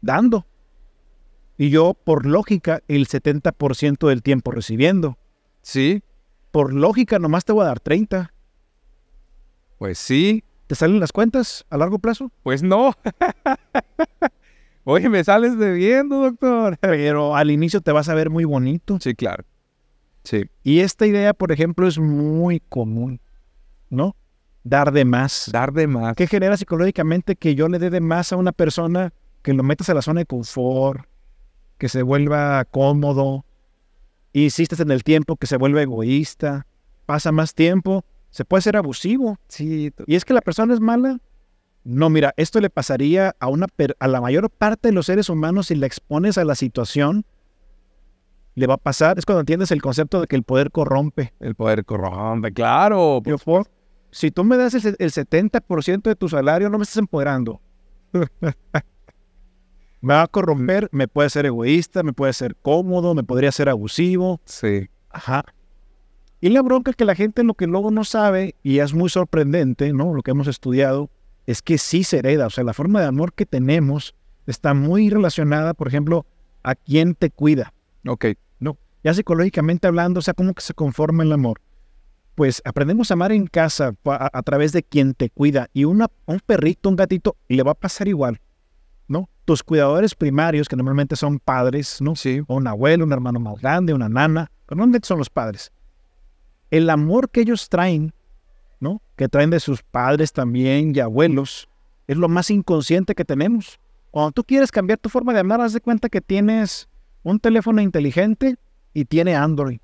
dando. 0.00 0.46
Y 1.56 1.70
yo, 1.70 1.94
por 1.94 2.26
lógica, 2.26 2.82
el 2.88 3.06
70% 3.06 4.08
del 4.08 4.22
tiempo 4.22 4.50
recibiendo. 4.50 5.18
Sí. 5.62 6.02
Por 6.50 6.72
lógica, 6.72 7.18
nomás 7.18 7.44
te 7.44 7.52
voy 7.52 7.64
a 7.64 7.68
dar 7.68 7.80
30. 7.80 8.32
Pues 9.78 9.98
sí. 9.98 10.44
¿Te 10.66 10.74
salen 10.74 10.98
las 11.00 11.12
cuentas 11.12 11.64
a 11.70 11.76
largo 11.76 11.98
plazo? 11.98 12.30
Pues 12.42 12.62
no. 12.62 12.92
Oye, 14.84 15.08
me 15.08 15.22
sales 15.24 15.58
debiendo, 15.58 16.20
doctor. 16.20 16.78
Pero 16.80 17.36
al 17.36 17.50
inicio 17.50 17.80
te 17.80 17.92
vas 17.92 18.08
a 18.08 18.14
ver 18.14 18.30
muy 18.30 18.44
bonito. 18.44 18.98
Sí, 19.00 19.14
claro. 19.14 19.44
Sí. 20.24 20.44
Y 20.62 20.80
esta 20.80 21.06
idea, 21.06 21.34
por 21.34 21.52
ejemplo, 21.52 21.86
es 21.86 21.98
muy 21.98 22.60
común, 22.60 23.20
¿no? 23.90 24.16
Dar 24.64 24.92
de 24.92 25.04
más. 25.04 25.50
Dar 25.52 25.72
de 25.72 25.86
más. 25.86 26.16
¿Qué 26.16 26.26
genera 26.26 26.56
psicológicamente 26.56 27.36
que 27.36 27.54
yo 27.54 27.68
le 27.68 27.78
dé 27.78 27.90
de 27.90 28.00
más 28.00 28.32
a 28.32 28.36
una 28.36 28.52
persona 28.52 29.12
que 29.42 29.52
lo 29.52 29.62
metas 29.62 29.90
a 29.90 29.94
la 29.94 30.00
zona 30.00 30.20
de 30.20 30.26
confort, 30.26 31.06
que 31.76 31.90
se 31.90 32.02
vuelva 32.02 32.64
cómodo, 32.64 33.44
insistes 34.32 34.80
en 34.80 34.90
el 34.90 35.04
tiempo, 35.04 35.36
que 35.36 35.46
se 35.46 35.58
vuelva 35.58 35.82
egoísta, 35.82 36.66
pasa 37.04 37.30
más 37.30 37.52
tiempo, 37.54 38.04
se 38.30 38.46
puede 38.46 38.62
ser 38.62 38.76
abusivo. 38.78 39.38
Sí. 39.48 39.92
Y 40.06 40.14
es 40.14 40.24
que 40.24 40.32
la 40.32 40.40
persona 40.40 40.72
es 40.72 40.80
mala. 40.80 41.20
No, 41.84 42.08
mira, 42.08 42.32
esto 42.38 42.60
le 42.60 42.70
pasaría 42.70 43.36
a, 43.38 43.48
una 43.48 43.66
a 43.98 44.08
la 44.08 44.20
mayor 44.22 44.48
parte 44.48 44.88
de 44.88 44.92
los 44.92 45.06
seres 45.06 45.28
humanos 45.28 45.66
si 45.66 45.74
la 45.74 45.86
expones 45.86 46.38
a 46.38 46.44
la 46.44 46.54
situación 46.54 47.26
le 48.54 48.66
va 48.66 48.74
a 48.74 48.78
pasar. 48.78 49.18
Es 49.18 49.26
cuando 49.26 49.40
entiendes 49.40 49.70
el 49.70 49.82
concepto 49.82 50.20
de 50.20 50.26
que 50.26 50.36
el 50.36 50.42
poder 50.42 50.70
corrompe. 50.70 51.34
El 51.40 51.54
poder 51.54 51.84
corrompe, 51.84 52.52
claro. 52.52 53.22
si 54.10 54.30
tú 54.30 54.44
me 54.44 54.56
das 54.56 54.74
el, 54.74 54.82
70% 54.82 56.02
de 56.02 56.16
tu 56.16 56.28
salario, 56.28 56.70
no 56.70 56.78
me 56.78 56.84
estás 56.84 56.98
empoderando. 56.98 57.60
me 58.12 60.14
va 60.14 60.22
a 60.22 60.28
corromper, 60.28 60.88
me 60.92 61.08
puede 61.08 61.30
ser 61.30 61.46
egoísta, 61.46 62.02
me 62.02 62.12
puede 62.12 62.32
ser 62.32 62.56
cómodo, 62.56 63.14
me 63.14 63.24
podría 63.24 63.52
ser 63.52 63.68
abusivo. 63.68 64.40
Sí. 64.44 64.88
Ajá. 65.10 65.44
Y 66.40 66.50
la 66.50 66.62
bronca 66.62 66.90
es 66.90 66.96
que 66.96 67.06
la 67.06 67.14
gente 67.14 67.42
lo 67.42 67.54
que 67.54 67.66
luego 67.66 67.90
no 67.90 68.04
sabe, 68.04 68.54
y 68.62 68.80
es 68.80 68.92
muy 68.92 69.08
sorprendente, 69.08 69.92
¿no? 69.92 70.12
Lo 70.12 70.22
que 70.22 70.32
hemos 70.32 70.46
estudiado, 70.46 71.08
es 71.46 71.62
que 71.62 71.78
sí 71.78 72.04
se 72.04 72.18
hereda. 72.18 72.46
O 72.46 72.50
sea, 72.50 72.64
la 72.64 72.74
forma 72.74 73.00
de 73.00 73.06
amor 73.06 73.32
que 73.32 73.46
tenemos 73.46 74.14
está 74.46 74.74
muy 74.74 75.08
relacionada, 75.08 75.74
por 75.74 75.88
ejemplo, 75.88 76.26
a 76.62 76.74
quién 76.74 77.14
te 77.14 77.30
cuida. 77.30 77.72
Ok. 78.06 78.26
Ya 79.04 79.12
psicológicamente 79.12 79.86
hablando, 79.86 80.20
o 80.20 80.22
sea, 80.22 80.32
¿cómo 80.32 80.54
que 80.54 80.62
se 80.62 80.72
conforma 80.72 81.22
el 81.22 81.32
amor? 81.32 81.60
Pues 82.34 82.62
aprendemos 82.64 83.10
a 83.10 83.14
amar 83.14 83.32
en 83.32 83.46
casa 83.46 83.94
a, 84.06 84.42
través 84.42 84.72
de 84.72 84.82
quien 84.82 85.12
te 85.12 85.28
cuida. 85.28 85.68
Y 85.74 85.84
una, 85.84 86.08
un 86.24 86.40
perrito, 86.40 86.88
un 86.88 86.96
gatito, 86.96 87.36
le 87.48 87.62
va 87.62 87.72
a 87.72 87.74
pasar 87.74 88.08
igual, 88.08 88.40
¿no? 89.06 89.28
Tus 89.44 89.62
cuidadores 89.62 90.14
primarios, 90.14 90.68
que 90.68 90.74
normalmente 90.74 91.16
son 91.16 91.38
padres, 91.38 92.00
¿no? 92.00 92.16
Sí. 92.16 92.40
O 92.48 92.56
un 92.56 92.66
abuelo, 92.66 93.04
un 93.04 93.12
hermano 93.12 93.38
más 93.38 93.60
grande, 93.60 93.92
una 93.92 94.08
nana, 94.08 94.50
pero 94.64 94.78
normalmente 94.78 95.06
son 95.06 95.18
los 95.18 95.28
padres. 95.28 95.70
El 96.70 96.88
amor 96.88 97.28
que 97.28 97.42
ellos 97.42 97.68
traen, 97.68 98.14
¿no? 98.80 99.02
Que 99.16 99.28
traen 99.28 99.50
de 99.50 99.60
sus 99.60 99.82
padres 99.82 100.32
también 100.32 100.96
y 100.96 101.00
abuelos, 101.00 101.68
es 102.06 102.16
lo 102.16 102.28
más 102.28 102.50
inconsciente 102.50 103.14
que 103.14 103.26
tenemos. 103.26 103.78
Cuando 104.10 104.32
tú 104.32 104.44
quieres 104.44 104.72
cambiar 104.72 104.98
tu 104.98 105.10
forma 105.10 105.34
de 105.34 105.40
amar, 105.40 105.60
haz 105.60 105.74
de 105.74 105.80
cuenta 105.82 106.08
que 106.08 106.22
tienes 106.22 106.88
un 107.22 107.38
teléfono 107.38 107.82
inteligente 107.82 108.56
y 108.94 109.04
tiene 109.04 109.34
Android. 109.34 109.78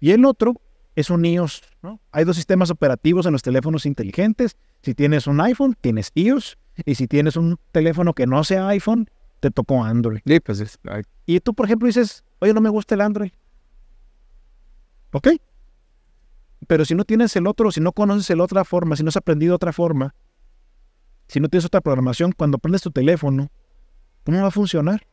Y 0.00 0.10
el 0.12 0.24
otro 0.24 0.54
es 0.94 1.10
un 1.10 1.24
iOS. 1.24 1.62
¿no? 1.82 2.00
Hay 2.12 2.24
dos 2.24 2.36
sistemas 2.36 2.70
operativos 2.70 3.26
en 3.26 3.32
los 3.32 3.42
teléfonos 3.42 3.84
inteligentes. 3.84 4.56
Si 4.82 4.94
tienes 4.94 5.26
un 5.26 5.40
iPhone, 5.40 5.76
tienes 5.80 6.12
iOS. 6.14 6.56
Y 6.86 6.94
si 6.94 7.06
tienes 7.06 7.36
un 7.36 7.58
teléfono 7.72 8.14
que 8.14 8.26
no 8.26 8.42
sea 8.44 8.68
iPhone, 8.68 9.10
te 9.40 9.50
tocó 9.50 9.84
Android. 9.84 10.20
Pues 10.44 10.78
y 11.26 11.40
tú, 11.40 11.54
por 11.54 11.66
ejemplo, 11.66 11.86
dices, 11.86 12.24
oye, 12.38 12.54
no 12.54 12.60
me 12.60 12.68
gusta 12.68 12.94
el 12.94 13.00
Android. 13.00 13.32
¿Ok? 15.12 15.28
Pero 16.66 16.84
si 16.84 16.94
no 16.94 17.04
tienes 17.04 17.34
el 17.36 17.46
otro, 17.46 17.70
si 17.70 17.80
no 17.80 17.92
conoces 17.92 18.36
la 18.36 18.44
otra 18.44 18.64
forma, 18.64 18.96
si 18.96 19.02
no 19.02 19.08
has 19.10 19.16
aprendido 19.16 19.54
otra 19.54 19.72
forma, 19.72 20.14
si 21.28 21.40
no 21.40 21.48
tienes 21.48 21.64
otra 21.64 21.80
programación, 21.80 22.32
cuando 22.32 22.58
prendes 22.58 22.82
tu 22.82 22.90
teléfono, 22.90 23.50
¿cómo 24.24 24.40
va 24.40 24.48
a 24.48 24.50
funcionar? 24.50 25.06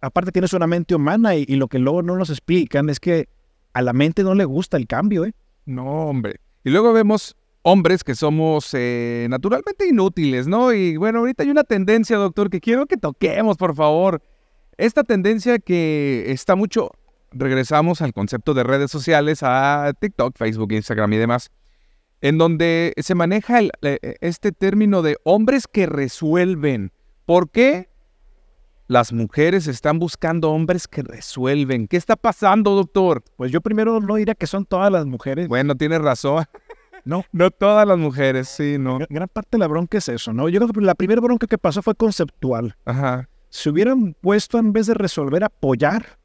Aparte 0.00 0.32
tienes 0.32 0.52
una 0.52 0.66
mente 0.66 0.94
humana 0.94 1.34
y, 1.34 1.46
lo 1.56 1.68
que 1.68 1.78
luego 1.78 2.02
no 2.02 2.16
nos 2.16 2.30
explican 2.30 2.88
es 2.90 3.00
que 3.00 3.28
a 3.72 3.82
la 3.82 3.92
mente 3.92 4.22
no 4.22 4.34
le 4.34 4.44
gusta 4.44 4.76
el 4.76 4.86
cambio, 4.86 5.24
¿eh? 5.24 5.32
No, 5.66 6.08
hombre. 6.08 6.40
Y 6.64 6.70
luego 6.70 6.92
vemos 6.92 7.36
hombres 7.62 8.02
que 8.02 8.14
somos 8.14 8.70
eh, 8.72 9.26
naturalmente 9.30 9.86
inútiles, 9.86 10.48
¿no? 10.48 10.72
Y 10.72 10.96
bueno, 10.96 11.20
ahorita 11.20 11.42
hay 11.44 11.50
una 11.50 11.64
tendencia, 11.64 12.16
doctor, 12.16 12.50
que 12.50 12.60
quiero 12.60 12.86
que 12.86 12.96
toquemos, 12.96 13.56
por 13.56 13.74
favor. 13.74 14.22
Esta 14.76 15.04
tendencia 15.04 15.58
que 15.58 16.24
está 16.28 16.56
mucho, 16.56 16.90
regresamos 17.32 18.00
al 18.02 18.12
concepto 18.12 18.54
de 18.54 18.64
redes 18.64 18.90
sociales, 18.90 19.40
a 19.42 19.92
TikTok, 19.98 20.36
Facebook, 20.36 20.72
Instagram 20.72 21.12
y 21.12 21.16
demás, 21.18 21.50
en 22.22 22.38
donde 22.38 22.94
se 22.96 23.14
maneja 23.14 23.60
este 23.82 24.52
término 24.52 25.02
de 25.02 25.18
hombres 25.24 25.66
que 25.66 25.86
resuelven. 25.86 26.92
¿Por 27.26 27.50
qué? 27.50 27.89
Las 28.90 29.12
mujeres 29.12 29.68
están 29.68 30.00
buscando 30.00 30.50
hombres 30.50 30.88
que 30.88 31.04
resuelven. 31.04 31.86
¿Qué 31.86 31.96
está 31.96 32.16
pasando, 32.16 32.74
doctor? 32.74 33.22
Pues 33.36 33.52
yo 33.52 33.60
primero 33.60 34.00
no 34.00 34.16
diría 34.16 34.34
que 34.34 34.48
son 34.48 34.64
todas 34.64 34.90
las 34.90 35.06
mujeres. 35.06 35.46
Bueno, 35.46 35.76
tienes 35.76 36.00
razón. 36.02 36.44
No. 37.04 37.24
No 37.32 37.50
todas 37.50 37.88
las 37.88 37.96
mujeres, 37.96 38.46
sí, 38.48 38.76
no. 38.78 38.98
Gran, 39.08 39.26
parte 39.28 39.48
de 39.52 39.58
la 39.58 39.68
bronca 39.68 39.96
es 39.96 40.08
eso, 40.10 40.34
¿no? 40.34 40.50
Yo 40.50 40.60
creo 40.60 40.70
que 40.70 40.80
la 40.82 40.94
primera 40.94 41.18
bronca 41.22 41.46
que 41.46 41.56
pasó 41.56 41.80
fue 41.80 41.94
conceptual. 41.94 42.76
Ajá. 42.84 43.26
Si 43.48 43.70
hubieran 43.70 44.14
puesto 44.20 44.58
en 44.58 44.74
vez 44.74 44.86
de 44.86 44.92
resolver, 44.92 45.42
apoyar, 45.42 46.18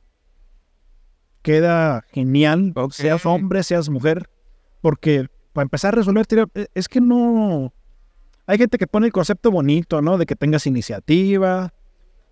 queda 1.44 2.04
genial, 2.12 2.74
Ok. 2.76 2.92
seas 2.92 3.26
hombre, 3.26 3.64
seas 3.64 3.88
mujer, 3.88 4.30
porque 4.82 5.28
para 5.54 5.64
empezar 5.64 5.94
a 5.94 5.98
resolver, 6.00 6.26
eh, 6.56 6.66
es 6.74 6.90
que 6.90 7.00
no... 7.00 7.72
Hay 8.46 8.58
gente 8.58 8.78
que 8.78 8.86
pone 8.88 9.06
el 9.06 9.14
concepto 9.14 9.52
bonito, 9.52 10.02
¿no? 10.02 10.18
De 10.18 10.26
que 10.26 10.36
tengas 10.36 10.68
iniciativa, 10.68 11.74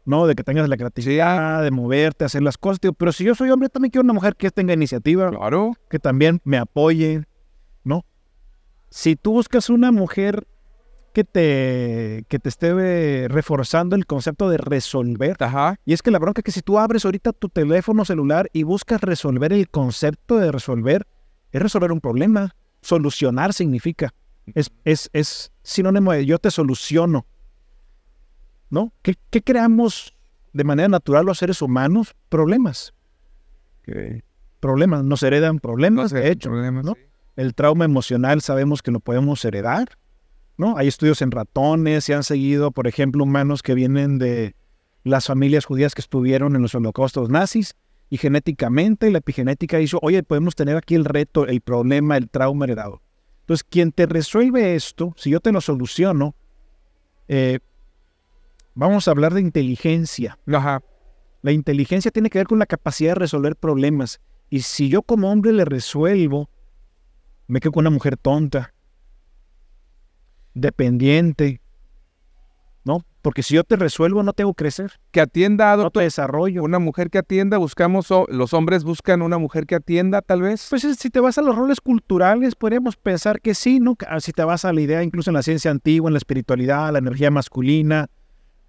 ¿no? 0.06 0.28
De 0.28 0.36
que 0.36 0.44
tengas 0.44 0.68
la 0.70 0.78
creatividad, 0.78 1.64
de 1.64 1.72
moverte, 1.72 2.26
hacer 2.26 2.42
las 2.42 2.58
cosas. 2.58 2.80
Pero 2.98 3.12
si 3.12 3.24
yo 3.24 3.36
soy 3.36 3.50
hombre, 3.50 3.70
también 3.70 3.92
quiero 3.92 4.04
una 4.04 4.14
mujer 4.14 4.36
que 4.36 4.50
tenga 4.52 4.74
iniciativa, 4.74 5.30
Claro. 5.30 5.74
que 5.90 6.00
también 6.00 6.42
me 6.44 6.58
apoye, 6.58 7.24
¿no? 7.84 8.06
Si 8.90 9.16
tú 9.16 9.32
buscas 9.34 9.70
una 9.70 9.92
mujer 9.92 10.46
que 11.14 11.24
te, 11.24 12.26
que 12.28 12.40
te 12.40 12.50
esté 12.50 12.74
eh, 12.76 13.28
reforzando 13.28 13.96
el 13.96 14.06
concepto 14.08 14.50
de 14.50 14.58
resolver, 14.58 15.38
Ajá. 15.40 15.76
y 15.86 15.94
es 15.94 16.02
que 16.02 16.10
la 16.12 16.20
bronca 16.20 16.40
es 16.42 16.44
que 16.44 16.52
si 16.52 16.62
tú 16.62 16.80
abres 16.80 17.06
ahorita 17.06 17.34
tu 17.34 17.50
teléfono 17.50 18.04
celular 18.04 18.50
y 18.52 18.64
buscas 18.64 19.00
resolver 19.02 19.54
el 19.54 19.70
concepto 19.70 20.38
de 20.38 20.52
resolver, 20.52 21.06
es 21.52 21.62
resolver 21.62 21.92
un 21.92 22.02
problema. 22.02 22.56
Solucionar 22.82 23.54
significa. 23.54 24.14
Es, 24.56 24.72
es, 24.84 25.10
es 25.14 25.52
sinónimo 25.62 26.12
de 26.12 26.26
yo 26.26 26.38
te 26.40 26.52
soluciono. 26.52 27.26
¿No? 28.74 28.92
¿Qué, 29.04 29.14
qué 29.30 29.44
creamos 29.44 30.16
de 30.52 30.64
manera 30.64 30.90
natural 30.90 31.28
los 31.28 31.38
seres 31.38 31.62
humanos? 31.62 32.16
Problemas. 32.28 32.92
Problemas. 34.60 35.04
Nos 35.04 35.22
heredan 35.22 35.60
problemas, 35.60 36.12
No 36.12 36.18
sé, 36.18 36.24
de 36.24 36.32
hecho. 36.32 36.50
problemas, 36.50 36.84
¿no? 36.84 36.96
sí. 36.96 37.02
El 37.36 37.54
trauma 37.54 37.86
emocional 37.86 38.42
sabemos 38.42 38.82
que 38.82 38.90
lo 38.90 39.00
podemos 39.00 39.46
heredar, 39.46 39.90
¿no? 40.58 40.76
Hay 40.76 40.88
estudios 40.88 41.22
en 41.22 41.30
ratones, 41.30 42.06
se 42.06 42.16
han 42.16 42.24
seguido, 42.24 42.72
por 42.72 42.88
ejemplo, 42.88 43.24
humanos 43.24 43.62
que 43.62 43.76
vienen 43.76 44.18
de 44.18 44.56
las 45.04 45.28
familias 45.28 45.66
judías 45.66 45.94
que 45.94 46.02
estuvieron 46.02 46.56
en 46.56 46.64
los 46.64 46.74
holocaustos 46.74 47.30
nazis 47.30 47.76
y 48.10 48.18
genéticamente 48.18 49.12
la 49.12 49.20
epigenética 49.20 49.82
hizo, 49.82 50.00
oye, 50.02 50.24
podemos 50.24 50.56
tener 50.56 50.78
aquí 50.78 50.96
el 50.96 51.06
reto, 51.06 51.46
el 51.46 51.62
problema, 51.62 52.18
el 52.18 52.28
trauma 52.28 52.66
heredado. 52.66 53.04
Entonces, 53.42 53.64
quien 53.64 53.92
te 53.92 54.08
resuelve 54.08 54.74
esto, 54.74 55.14
si 55.16 55.30
yo 55.30 55.42
te 55.42 55.52
lo 55.52 55.62
soluciono, 55.62 56.34
eh, 57.28 57.60
vamos 58.76 59.08
a 59.08 59.12
hablar 59.12 59.34
de 59.34 59.42
inteligencia. 59.42 60.38
Ajá. 60.48 60.82
La 61.42 61.52
inteligencia 61.52 62.12
tiene 62.12 62.30
que 62.30 62.40
ver 62.40 62.48
con 62.48 62.60
la 62.60 62.66
capacidad 62.66 63.12
de 63.12 63.16
resolver 63.20 63.56
problemas. 63.56 64.22
Y 64.50 64.62
si 64.62 64.90
yo 64.90 65.02
como 65.02 65.32
hombre 65.32 65.52
le 65.52 65.66
resuelvo, 65.66 66.50
me 67.48 67.60
quedo 67.60 67.74
con 67.74 67.82
una 67.82 67.90
mujer 67.90 68.18
tonta, 68.18 68.74
dependiente, 70.54 71.60
¿no? 72.86 73.04
Porque 73.22 73.42
si 73.42 73.56
yo 73.56 73.64
te 73.64 73.78
resuelvo, 73.78 74.22
no 74.24 74.34
te 74.34 74.44
hago 74.44 74.54
crecer, 74.54 74.92
Que 75.12 75.22
atienda, 75.22 75.72
no 75.72 75.78
te 75.78 75.84
doctor. 75.84 76.04
desarrollo. 76.04 76.64
Una 76.64 76.80
mujer 76.80 77.10
que 77.10 77.18
atienda, 77.18 77.58
buscamos, 77.58 78.08
los 78.28 78.54
hombres 78.54 78.84
buscan 78.84 79.22
una 79.22 79.38
mujer 79.38 79.66
que 79.66 79.76
atienda, 79.76 80.22
tal 80.22 80.42
vez. 80.42 80.68
Pues 80.70 80.82
si 81.00 81.10
te 81.10 81.20
vas 81.20 81.38
a 81.38 81.42
los 81.42 81.56
roles 81.56 81.80
culturales, 81.80 82.56
podríamos 82.56 82.98
pensar 82.98 83.40
que 83.40 83.56
sí, 83.56 83.80
¿no? 83.80 83.96
Que, 83.96 84.06
ah, 84.10 84.20
Si 84.20 84.34
te 84.34 84.44
vas 84.44 84.66
a 84.66 84.74
la 84.74 84.82
idea, 84.82 85.04
incluso 85.04 85.30
en 85.30 85.36
la 85.36 85.44
ciencia 85.44 85.72
antigua, 85.72 86.10
en 86.10 86.14
la 86.14 86.18
espiritualidad, 86.18 86.92
la 86.92 87.00
energía 87.00 87.32
masculina, 87.32 88.10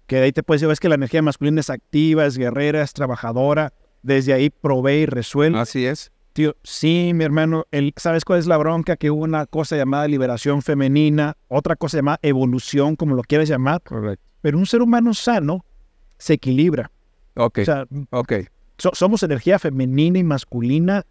que 0.07 0.17
de 0.17 0.23
ahí 0.23 0.31
te 0.31 0.43
puedes 0.43 0.61
decir, 0.61 0.71
es 0.71 0.79
que 0.79 0.89
la 0.89 0.95
energía 0.95 1.21
masculina 1.21 1.59
es 1.61 1.69
activa, 1.69 2.25
es 2.25 2.37
guerrera, 2.37 2.81
es 2.81 2.93
trabajadora, 2.93 3.73
desde 4.03 4.33
ahí 4.33 4.49
provee 4.49 5.01
y 5.01 5.05
resuelve. 5.05 5.59
Así 5.59 5.85
es. 5.85 6.11
Tío, 6.33 6.55
sí, 6.63 7.11
mi 7.15 7.23
hermano, 7.23 7.63
el, 7.71 7.93
¿sabes 7.95 8.25
cuál 8.25 8.39
es 8.39 8.45
la 8.45 8.57
bronca? 8.57 8.97
Que 8.97 9.09
hubo 9.09 9.23
una 9.23 9.45
cosa 9.45 9.77
llamada 9.77 10.07
liberación 10.07 10.61
femenina, 10.61 11.37
otra 11.47 11.75
cosa 11.77 11.97
llamada 11.97 12.19
evolución, 12.21 12.95
como 12.97 13.15
lo 13.15 13.21
quieras 13.23 13.47
llamar, 13.47 13.81
Correcto. 13.83 14.23
pero 14.41 14.57
un 14.57 14.65
ser 14.65 14.81
humano 14.81 15.13
sano 15.13 15.63
se 16.17 16.33
equilibra. 16.33 16.91
Ok. 17.35 17.59
O 17.59 17.65
sea, 17.65 17.85
ok. 18.11 18.33
so- 18.77 18.91
somos 18.93 19.23
energía 19.23 19.59
femenina 19.59 20.19
y 20.19 20.23
masculina, 20.23 21.03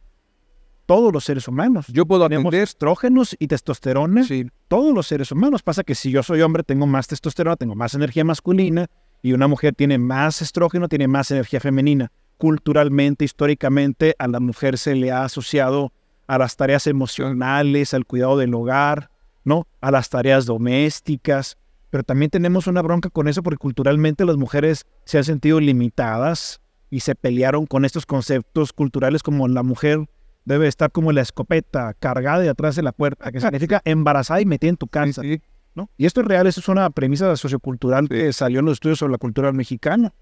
todos 0.86 1.12
los 1.12 1.24
seres 1.24 1.48
humanos. 1.48 1.86
Yo 1.88 2.06
puedo 2.06 2.24
Tenemos 2.28 2.48
atender. 2.50 2.62
estrógenos 2.64 3.36
y 3.38 3.46
testosterona, 3.48 4.24
Sí. 4.24 4.46
todos 4.68 4.94
los 4.94 5.06
seres 5.06 5.32
humanos. 5.32 5.62
Pasa 5.62 5.82
que 5.84 5.94
si 5.94 6.10
yo 6.10 6.22
soy 6.22 6.42
hombre, 6.42 6.62
tengo 6.62 6.86
más 6.86 7.06
testosterona, 7.08 7.56
tengo 7.56 7.74
más 7.74 7.94
energía 7.94 8.24
masculina, 8.24 8.86
y 9.22 9.32
una 9.32 9.48
mujer 9.48 9.74
tiene 9.74 9.96
más 9.98 10.42
estrógeno, 10.42 10.88
tiene 10.88 11.08
más 11.08 11.30
energía 11.30 11.58
femenina. 11.60 12.12
Culturalmente, 12.36 13.24
históricamente, 13.24 14.14
a 14.18 14.28
la 14.28 14.38
mujer 14.40 14.76
se 14.76 14.94
le 14.94 15.10
ha 15.10 15.24
asociado 15.24 15.92
a 16.26 16.36
las 16.36 16.56
tareas 16.56 16.86
emocionales, 16.86 17.94
al 17.94 18.04
cuidado 18.04 18.36
del 18.36 18.52
hogar, 18.54 19.10
¿no? 19.44 19.66
A 19.80 19.90
las 19.90 20.10
tareas 20.10 20.44
domésticas. 20.46 21.56
Pero 21.90 22.02
también 22.02 22.30
tenemos 22.30 22.66
una 22.66 22.82
bronca 22.82 23.08
con 23.08 23.28
eso 23.28 23.42
porque 23.42 23.56
culturalmente 23.58 24.24
las 24.24 24.36
mujeres 24.36 24.84
se 25.04 25.16
han 25.18 25.24
sentido 25.24 25.60
limitadas 25.60 26.60
y 26.90 27.00
se 27.00 27.14
pelearon 27.14 27.66
con 27.66 27.84
estos 27.84 28.04
conceptos 28.04 28.72
culturales 28.72 29.22
como 29.22 29.48
la 29.48 29.62
mujer 29.62 30.06
debe 30.44 30.68
estar 30.68 30.90
como 30.92 31.12
la 31.12 31.22
escopeta 31.22 31.94
cargada 31.94 32.40
de 32.40 32.48
atrás 32.48 32.76
de 32.76 32.82
la 32.82 32.92
puerta, 32.92 33.32
que 33.32 33.40
significa 33.40 33.80
embarazada 33.84 34.40
y 34.40 34.46
metida 34.46 34.70
en 34.70 34.76
tu 34.76 34.86
Sí, 34.86 34.90
casa. 34.90 35.22
sí. 35.22 35.40
¿no? 35.74 35.90
Y 35.96 36.06
esto 36.06 36.20
es 36.20 36.26
real, 36.28 36.46
eso 36.46 36.60
es 36.60 36.68
una 36.68 36.88
premisa 36.90 37.36
sociocultural 37.36 38.08
que 38.08 38.32
salió 38.32 38.60
en 38.60 38.66
los 38.66 38.74
estudios 38.74 38.98
sobre 39.00 39.12
la 39.12 39.18
cultura 39.18 39.50
mexicana. 39.52 40.14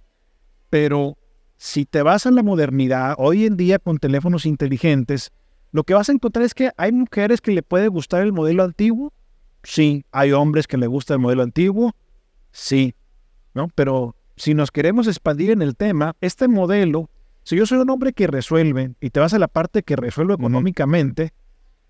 Pero 0.71 1.19
si 1.59 1.85
te 1.85 2.03
vas 2.03 2.27
a 2.27 2.31
la 2.31 2.43
modernidad, 2.43 3.15
hoy 3.19 3.45
en 3.45 3.57
día 3.57 3.79
con 3.79 3.99
teléfonos 3.99 4.47
inteligentes, 4.47 5.31
lo 5.71 5.85
que 5.85 5.95
vas 5.95 6.09
a 6.09 6.13
encontrar 6.13 6.45
es 6.45 6.55
que 6.55 6.71
hay 6.77 6.93
mujeres 6.93 7.41
que 7.41 7.53
le 7.53 7.63
puede 7.63 7.89
gustar 7.89 8.23
el 8.23 8.33
modelo 8.33 8.63
antiguo, 8.63 9.13
sí, 9.63 10.05
hay 10.11 10.33
hombres 10.33 10.67
que 10.67 10.79
le 10.79 10.87
gusta 10.87 11.15
el 11.15 11.21
modelo 11.21 11.43
antiguo, 11.43 11.93
sí, 12.51 12.95
¿no? 13.55 13.69
Pero 13.75 14.17
si 14.37 14.55
nos 14.55 14.71
queremos 14.71 15.07
expandir 15.07 15.51
en 15.51 15.61
el 15.63 15.77
tema, 15.77 16.17
este 16.23 16.49
modelo, 16.49 17.11
si 17.45 17.57
yo 17.57 17.67
soy 17.67 17.79
un 17.79 17.91
hombre 17.91 18.13
que 18.13 18.27
resuelve 18.27 18.95
y 19.01 19.11
te 19.11 19.21
vas 19.21 19.35
a 19.35 19.39
la 19.39 19.49
parte 19.49 19.83
que 19.83 19.97
resuelve 19.97 20.35
económicamente, 20.35 21.33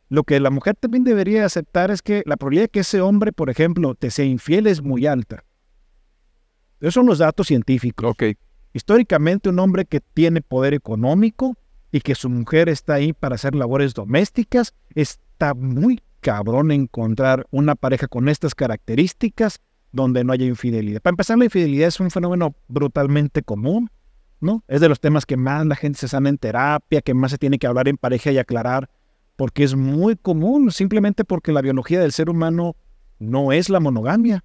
lo 0.08 0.24
que 0.24 0.40
la 0.40 0.50
mujer 0.50 0.76
también 0.76 1.04
debería 1.04 1.44
aceptar 1.44 1.90
es 1.90 2.02
que 2.02 2.22
la 2.26 2.36
probabilidad 2.36 2.64
de 2.64 2.68
que 2.68 2.80
ese 2.80 3.00
hombre, 3.00 3.32
por 3.32 3.50
ejemplo, 3.50 3.94
te 3.94 4.10
sea 4.10 4.24
infiel 4.24 4.66
es 4.66 4.82
muy 4.82 5.06
alta. 5.06 5.44
Esos 6.80 6.94
son 6.94 7.06
los 7.06 7.18
datos 7.18 7.46
científicos. 7.46 8.10
Ok. 8.10 8.24
Históricamente, 8.74 9.48
un 9.48 9.58
hombre 9.58 9.84
que 9.84 10.00
tiene 10.00 10.40
poder 10.40 10.74
económico 10.74 11.56
y 11.92 12.00
que 12.00 12.14
su 12.14 12.28
mujer 12.28 12.68
está 12.68 12.94
ahí 12.94 13.12
para 13.12 13.34
hacer 13.34 13.54
labores 13.54 13.94
domésticas, 13.94 14.74
está 14.94 15.54
muy 15.54 16.00
cabrón 16.20 16.70
encontrar 16.70 17.46
una 17.50 17.74
pareja 17.74 18.08
con 18.08 18.28
estas 18.28 18.54
características 18.54 19.60
donde 19.92 20.24
no 20.24 20.32
haya 20.32 20.46
infidelidad. 20.46 21.02
Para 21.02 21.12
empezar, 21.12 21.36
la 21.38 21.44
infidelidad 21.44 21.88
es 21.88 22.00
un 22.00 22.10
fenómeno 22.10 22.54
brutalmente 22.68 23.42
común, 23.42 23.90
¿no? 24.42 24.62
Es 24.68 24.80
de 24.80 24.88
los 24.88 25.00
temas 25.00 25.24
que 25.24 25.36
más 25.36 25.64
la 25.66 25.76
gente 25.76 25.98
se 25.98 26.08
sana 26.08 26.28
en 26.28 26.36
terapia, 26.38 27.00
que 27.00 27.14
más 27.14 27.30
se 27.30 27.38
tiene 27.38 27.58
que 27.58 27.66
hablar 27.66 27.88
en 27.88 27.96
pareja 27.96 28.30
y 28.30 28.38
aclarar, 28.38 28.90
porque 29.36 29.64
es 29.64 29.74
muy 29.74 30.16
común, 30.16 30.70
simplemente 30.70 31.24
porque 31.24 31.52
la 31.52 31.62
biología 31.62 32.00
del 32.00 32.12
ser 32.12 32.28
humano 32.28 32.76
no 33.18 33.52
es 33.52 33.70
la 33.70 33.80
monogamia. 33.80 34.44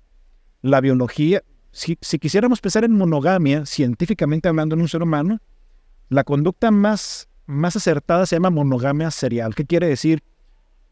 La 0.62 0.82
biología, 0.82 1.44
si, 1.72 1.98
si 2.02 2.20
quisiéramos 2.20 2.62
pensar 2.62 2.84
en 2.84 2.94
monogamia, 2.94 3.66
científicamente 3.66 4.48
hablando 4.48 4.76
en 4.76 4.82
un 4.82 4.88
ser 4.88 5.04
humano, 5.04 5.40
la 6.10 6.24
conducta 6.24 6.72
más, 6.72 7.28
más 7.46 7.76
acertada 7.76 8.26
se 8.26 8.36
llama 8.36 8.50
monogamia 8.50 9.12
serial. 9.12 9.56
¿Qué 9.56 9.66
quiere 9.66 9.88
decir? 9.88 10.24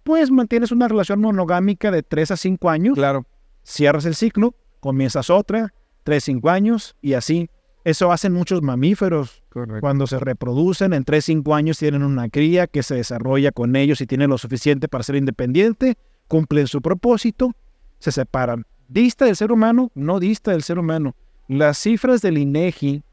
Pues 0.03 0.29
mantienes 0.29 0.71
una 0.71 0.87
relación 0.87 1.21
monogámica 1.21 1.89
de 1.91 2.03
3 2.03 2.31
a 2.31 2.37
5 2.37 2.69
años, 2.69 2.95
Claro. 2.95 3.25
cierras 3.63 4.05
el 4.05 4.15
ciclo, 4.15 4.55
comienzas 4.79 5.29
otra, 5.29 5.73
3, 6.03 6.23
5 6.23 6.49
años 6.49 6.95
y 7.01 7.13
así. 7.13 7.49
Eso 7.85 8.11
hacen 8.11 8.33
muchos 8.33 8.63
mamíferos. 8.63 9.43
Correcto. 9.49 9.79
Cuando 9.79 10.07
se 10.07 10.19
reproducen, 10.19 10.91
en 10.91 11.03
3, 11.03 11.23
5 11.23 11.53
años 11.55 11.77
tienen 11.77 12.01
una 12.01 12.27
cría 12.29 12.65
que 12.65 12.81
se 12.81 12.95
desarrolla 12.95 13.51
con 13.51 13.75
ellos 13.75 14.01
y 14.01 14.07
tiene 14.07 14.27
lo 14.27 14.39
suficiente 14.39 14.87
para 14.87 15.03
ser 15.03 15.15
independiente, 15.15 15.95
cumplen 16.27 16.65
su 16.65 16.81
propósito, 16.81 17.53
se 17.99 18.11
separan. 18.11 18.65
¿Dista 18.87 19.25
del 19.25 19.35
ser 19.35 19.51
humano? 19.51 19.91
No 19.93 20.19
dista 20.19 20.51
del 20.51 20.63
ser 20.63 20.79
humano. 20.79 21.15
Las 21.47 21.77
cifras 21.77 22.23
del 22.23 22.39
INEGI, 22.39 23.03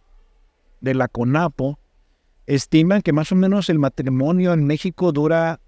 de 0.80 0.94
la 0.94 1.06
CONAPO, 1.06 1.78
estiman 2.46 3.02
que 3.02 3.12
más 3.12 3.30
o 3.30 3.34
menos 3.34 3.68
el 3.68 3.78
matrimonio 3.78 4.54
en 4.54 4.64
México 4.64 5.12
dura, 5.12 5.60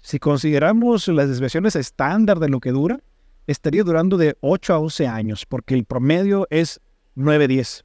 si 0.00 0.18
consideramos 0.18 1.06
las 1.08 1.28
desviaciones 1.28 1.76
estándar 1.76 2.38
de 2.38 2.48
lo 2.48 2.60
que 2.60 2.72
dura, 2.72 3.00
estaría 3.46 3.84
durando 3.84 4.16
de 4.16 4.38
8 4.40 4.72
a 4.72 4.78
11 4.78 5.06
años, 5.06 5.44
porque 5.44 5.74
el 5.74 5.84
promedio 5.84 6.46
es 6.48 6.80
9-10, 7.18 7.84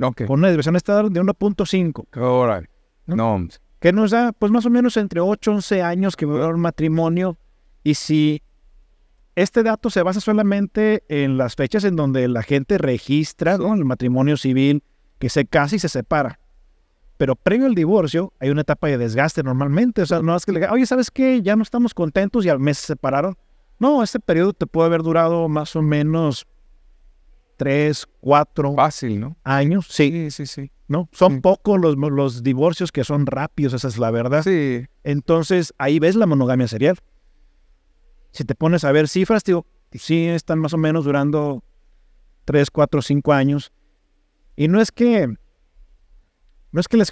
Ok. 0.00 0.24
con 0.26 0.40
una 0.40 0.48
desviación 0.48 0.76
estándar 0.76 1.10
de 1.10 1.20
1.5. 1.20 2.06
Órale. 2.18 2.68
¿No? 3.06 3.16
No, 3.16 3.48
que 3.80 3.92
nos 3.92 4.12
da 4.12 4.32
pues 4.32 4.50
más 4.50 4.64
o 4.64 4.70
menos 4.70 4.96
entre 4.96 5.20
8 5.20 5.50
y 5.50 5.54
11 5.56 5.82
años 5.82 6.16
que 6.16 6.24
va 6.24 6.32
a 6.32 6.36
durar 6.38 6.54
un 6.54 6.60
matrimonio 6.60 7.36
y 7.82 7.94
si 7.94 8.42
este 9.36 9.62
dato 9.62 9.90
se 9.90 10.02
basa 10.02 10.20
solamente 10.20 11.04
en 11.08 11.36
las 11.36 11.54
fechas 11.54 11.84
en 11.84 11.96
donde 11.96 12.26
la 12.28 12.42
gente 12.42 12.78
registra 12.78 13.58
¿no? 13.58 13.74
el 13.74 13.84
matrimonio 13.84 14.36
civil 14.36 14.82
que 15.18 15.28
se 15.28 15.44
casa 15.44 15.76
y 15.76 15.78
se 15.78 15.88
separa. 15.88 16.38
Pero 17.18 17.36
previo 17.36 17.66
al 17.66 17.74
divorcio 17.74 18.32
hay 18.40 18.50
una 18.50 18.62
etapa 18.62 18.88
de 18.88 18.96
desgaste 18.98 19.42
normalmente. 19.42 20.02
O 20.02 20.06
sea, 20.06 20.22
no 20.22 20.34
es 20.34 20.46
que 20.46 20.52
le 20.52 20.60
diga, 20.60 20.72
oye, 20.72 20.86
¿sabes 20.86 21.10
qué? 21.10 21.42
Ya 21.42 21.54
no 21.54 21.62
estamos 21.62 21.94
contentos 21.94 22.44
y 22.46 22.48
al 22.48 22.60
mes 22.60 22.78
se 22.78 22.86
separaron. 22.86 23.36
No, 23.78 24.02
este 24.02 24.18
periodo 24.18 24.52
te 24.52 24.66
puede 24.66 24.86
haber 24.86 25.02
durado 25.02 25.48
más 25.48 25.76
o 25.76 25.82
menos 25.82 26.46
tres, 27.56 28.06
cuatro 28.20 28.74
Fácil, 28.74 29.20
¿no? 29.20 29.36
años. 29.44 29.86
Sí, 29.88 30.10
Sí, 30.10 30.30
sí, 30.30 30.46
sí. 30.46 30.70
¿no? 30.88 31.08
Son 31.12 31.34
Sí. 31.36 31.40
pocos 31.40 31.80
los, 31.80 31.96
los 31.96 32.42
divorcios 32.42 32.92
que 32.92 33.04
son 33.04 33.26
rápidos, 33.26 33.72
esa 33.72 33.88
es 33.88 33.98
la 33.98 34.10
verdad. 34.10 34.42
Sí, 34.42 34.86
Entonces, 35.02 35.72
ahí 35.78 35.98
ves 35.98 36.14
la 36.16 36.26
monogamia 36.26 36.68
serial. 36.68 36.96
Si 38.32 38.44
te 38.44 38.54
pones 38.54 38.84
a 38.84 38.92
ver 38.92 39.08
cifras, 39.08 39.44
digo, 39.44 39.66
sí 39.92 40.26
están 40.26 40.58
más 40.58 40.74
o 40.74 40.78
menos 40.78 41.04
durando 41.04 41.62
3, 42.44 42.70
4, 42.70 43.00
5 43.00 43.32
años. 43.32 43.72
Y 44.56 44.68
no 44.68 44.80
es 44.80 44.92
que 44.92 45.26
no 46.72 46.80
es 46.80 46.88
que 46.88 46.96
la, 46.96 47.04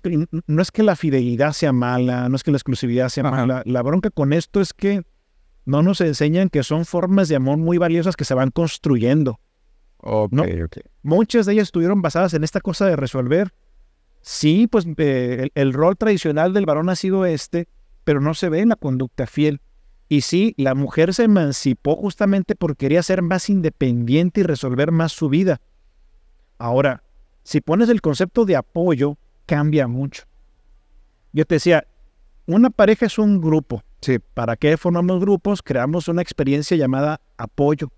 no 0.48 0.62
es 0.62 0.70
que 0.72 0.82
la 0.82 0.96
fidelidad 0.96 1.52
sea 1.52 1.72
mala, 1.72 2.28
no 2.28 2.34
es 2.36 2.42
que 2.42 2.50
la 2.50 2.56
exclusividad 2.56 3.08
sea 3.08 3.24
Ajá. 3.24 3.36
mala. 3.36 3.62
La 3.64 3.82
bronca 3.82 4.10
con 4.10 4.32
esto 4.32 4.60
es 4.60 4.72
que 4.74 5.02
no 5.64 5.82
nos 5.82 6.00
enseñan 6.00 6.48
que 6.48 6.64
son 6.64 6.84
formas 6.84 7.28
de 7.28 7.36
amor 7.36 7.58
muy 7.58 7.78
valiosas 7.78 8.16
que 8.16 8.24
se 8.24 8.34
van 8.34 8.50
construyendo. 8.50 9.38
No. 10.02 10.44
Muchas 11.02 11.46
de 11.46 11.52
ellas 11.52 11.68
estuvieron 11.68 12.02
basadas 12.02 12.34
en 12.34 12.44
esta 12.44 12.60
cosa 12.60 12.86
de 12.86 12.96
resolver. 12.96 13.52
Sí, 14.20 14.66
pues 14.66 14.86
eh, 14.98 15.38
el, 15.42 15.52
el 15.54 15.72
rol 15.72 15.96
tradicional 15.96 16.52
del 16.52 16.66
varón 16.66 16.88
ha 16.88 16.96
sido 16.96 17.24
este, 17.26 17.68
pero 18.04 18.20
no 18.20 18.34
se 18.34 18.48
ve 18.48 18.60
en 18.60 18.70
la 18.70 18.76
conducta 18.76 19.26
fiel. 19.26 19.60
Y 20.08 20.20
sí, 20.20 20.54
la 20.58 20.74
mujer 20.74 21.14
se 21.14 21.24
emancipó 21.24 21.96
justamente 21.96 22.54
porque 22.54 22.86
quería 22.86 23.02
ser 23.02 23.22
más 23.22 23.48
independiente 23.48 24.40
y 24.40 24.44
resolver 24.44 24.92
más 24.92 25.12
su 25.12 25.28
vida. 25.28 25.60
Ahora, 26.58 27.02
si 27.44 27.60
pones 27.60 27.88
el 27.88 28.00
concepto 28.00 28.44
de 28.44 28.56
apoyo, 28.56 29.16
cambia 29.46 29.88
mucho. 29.88 30.24
Yo 31.32 31.44
te 31.44 31.54
decía, 31.56 31.86
una 32.46 32.70
pareja 32.70 33.06
es 33.06 33.18
un 33.18 33.40
grupo. 33.40 33.82
Sí. 34.00 34.18
¿Para 34.18 34.56
qué 34.56 34.76
formamos 34.76 35.20
grupos? 35.20 35.62
Creamos 35.62 36.08
una 36.08 36.22
experiencia 36.22 36.76
llamada 36.76 37.20
apoyo. 37.36 37.90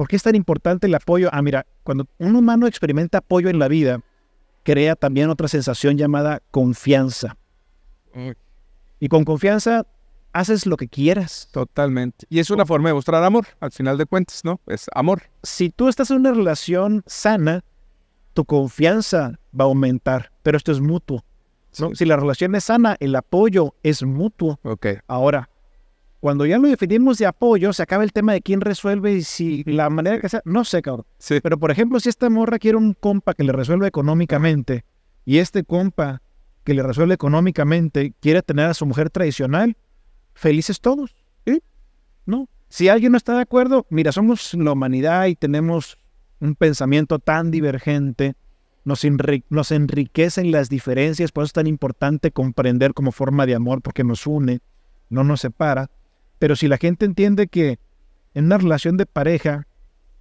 ¿Por 0.00 0.08
qué 0.08 0.16
es 0.16 0.22
tan 0.22 0.34
importante 0.34 0.86
el 0.86 0.94
apoyo? 0.94 1.28
Ah, 1.30 1.42
mira, 1.42 1.66
cuando 1.82 2.06
un 2.16 2.34
humano 2.34 2.66
experimenta 2.66 3.18
apoyo 3.18 3.50
en 3.50 3.58
la 3.58 3.68
vida, 3.68 4.00
crea 4.62 4.96
también 4.96 5.28
otra 5.28 5.46
sensación 5.46 5.98
llamada 5.98 6.40
confianza. 6.50 7.36
Y 8.98 9.08
con 9.08 9.26
confianza 9.26 9.84
haces 10.32 10.64
lo 10.64 10.78
que 10.78 10.88
quieras. 10.88 11.50
Totalmente. 11.52 12.24
Y 12.30 12.38
es 12.38 12.48
una 12.48 12.64
forma 12.64 12.88
de 12.88 12.94
mostrar 12.94 13.22
amor, 13.22 13.46
al 13.60 13.72
final 13.72 13.98
de 13.98 14.06
cuentas, 14.06 14.42
¿no? 14.42 14.58
Es 14.68 14.86
amor. 14.94 15.24
Si 15.42 15.68
tú 15.68 15.90
estás 15.90 16.10
en 16.10 16.16
una 16.16 16.32
relación 16.32 17.02
sana, 17.04 17.62
tu 18.32 18.46
confianza 18.46 19.38
va 19.52 19.64
a 19.64 19.68
aumentar, 19.68 20.32
pero 20.42 20.56
esto 20.56 20.72
es 20.72 20.80
mutuo. 20.80 21.26
¿no? 21.78 21.90
Sí. 21.90 21.96
Si 21.96 22.04
la 22.06 22.16
relación 22.16 22.54
es 22.54 22.64
sana, 22.64 22.96
el 23.00 23.14
apoyo 23.16 23.74
es 23.82 24.02
mutuo. 24.02 24.60
Ok. 24.62 24.86
Ahora, 25.08 25.50
cuando 26.20 26.46
ya 26.46 26.58
lo 26.58 26.68
definimos 26.68 27.18
de 27.18 27.26
apoyo, 27.26 27.72
se 27.72 27.82
acaba 27.82 28.04
el 28.04 28.12
tema 28.12 28.32
de 28.32 28.42
quién 28.42 28.60
resuelve 28.60 29.14
y 29.14 29.22
si 29.22 29.64
la 29.64 29.88
manera 29.90 30.20
que 30.20 30.28
sea, 30.28 30.42
no 30.44 30.64
sé, 30.64 30.82
cabrón. 30.82 31.06
Sí. 31.18 31.40
Pero 31.42 31.58
por 31.58 31.70
ejemplo, 31.70 31.98
si 31.98 32.08
esta 32.08 32.28
morra 32.30 32.58
quiere 32.58 32.76
un 32.76 32.92
compa 32.92 33.34
que 33.34 33.44
le 33.44 33.52
resuelva 33.52 33.86
económicamente 33.86 34.84
y 35.24 35.38
este 35.38 35.64
compa 35.64 36.22
que 36.62 36.74
le 36.74 36.82
resuelve 36.82 37.14
económicamente 37.14 38.12
quiere 38.20 38.42
tener 38.42 38.66
a 38.66 38.74
su 38.74 38.84
mujer 38.86 39.10
tradicional, 39.10 39.76
felices 40.34 40.80
todos. 40.80 41.14
¿No? 42.26 42.48
Si 42.68 42.88
alguien 42.88 43.12
no 43.12 43.18
está 43.18 43.34
de 43.34 43.40
acuerdo, 43.40 43.86
mira, 43.90 44.12
somos 44.12 44.54
la 44.54 44.72
humanidad 44.72 45.26
y 45.26 45.34
tenemos 45.34 45.98
un 46.38 46.54
pensamiento 46.54 47.18
tan 47.18 47.50
divergente, 47.50 48.34
nos, 48.84 49.04
enri- 49.04 49.42
nos 49.48 49.72
enriquecen 49.72 50.52
las 50.52 50.68
diferencias, 50.68 51.32
por 51.32 51.42
eso 51.42 51.48
es 51.48 51.52
tan 51.54 51.66
importante 51.66 52.30
comprender 52.30 52.94
como 52.94 53.10
forma 53.10 53.46
de 53.46 53.56
amor, 53.56 53.82
porque 53.82 54.04
nos 54.04 54.26
une, 54.26 54.60
no 55.08 55.24
nos 55.24 55.40
separa. 55.40 55.90
Pero 56.40 56.56
si 56.56 56.68
la 56.68 56.78
gente 56.78 57.04
entiende 57.04 57.48
que 57.48 57.78
en 58.32 58.46
una 58.46 58.56
relación 58.56 58.96
de 58.96 59.04
pareja, 59.04 59.68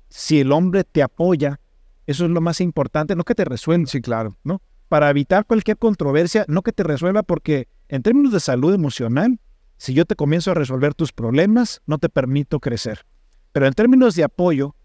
si 0.09 0.41
el 0.41 0.51
hombre 0.51 0.83
te 0.83 1.01
apoya, 1.01 1.61
eso 2.07 2.25
es 2.25 2.31
lo 2.31 2.41
más 2.41 2.59
importante, 2.59 3.15
no 3.15 3.23
que 3.23 3.35
te 3.35 3.45
resuelva, 3.45 3.87
Sí, 3.87 4.01
claro. 4.01 4.37
¿no? 4.43 4.61
Para 4.89 5.09
evitar 5.09 5.45
cualquier 5.45 5.77
controversia, 5.77 6.43
no 6.49 6.61
que 6.61 6.73
te 6.73 6.83
resuelva, 6.83 7.23
porque 7.23 7.69
en 7.87 8.03
términos 8.03 8.33
de 8.33 8.41
salud 8.41 8.73
emocional, 8.73 9.39
si 9.77 9.93
yo 9.93 10.03
te 10.03 10.17
comienzo 10.17 10.51
a 10.51 10.55
resolver 10.55 10.93
tus 10.93 11.13
problemas, 11.13 11.81
no 11.85 11.99
te 11.99 12.09
permito 12.09 12.59
crecer. 12.59 13.05
Pero 13.53 13.65
en 13.65 13.73
términos 13.73 14.13
de 14.15 14.25
apoyo, 14.25 14.75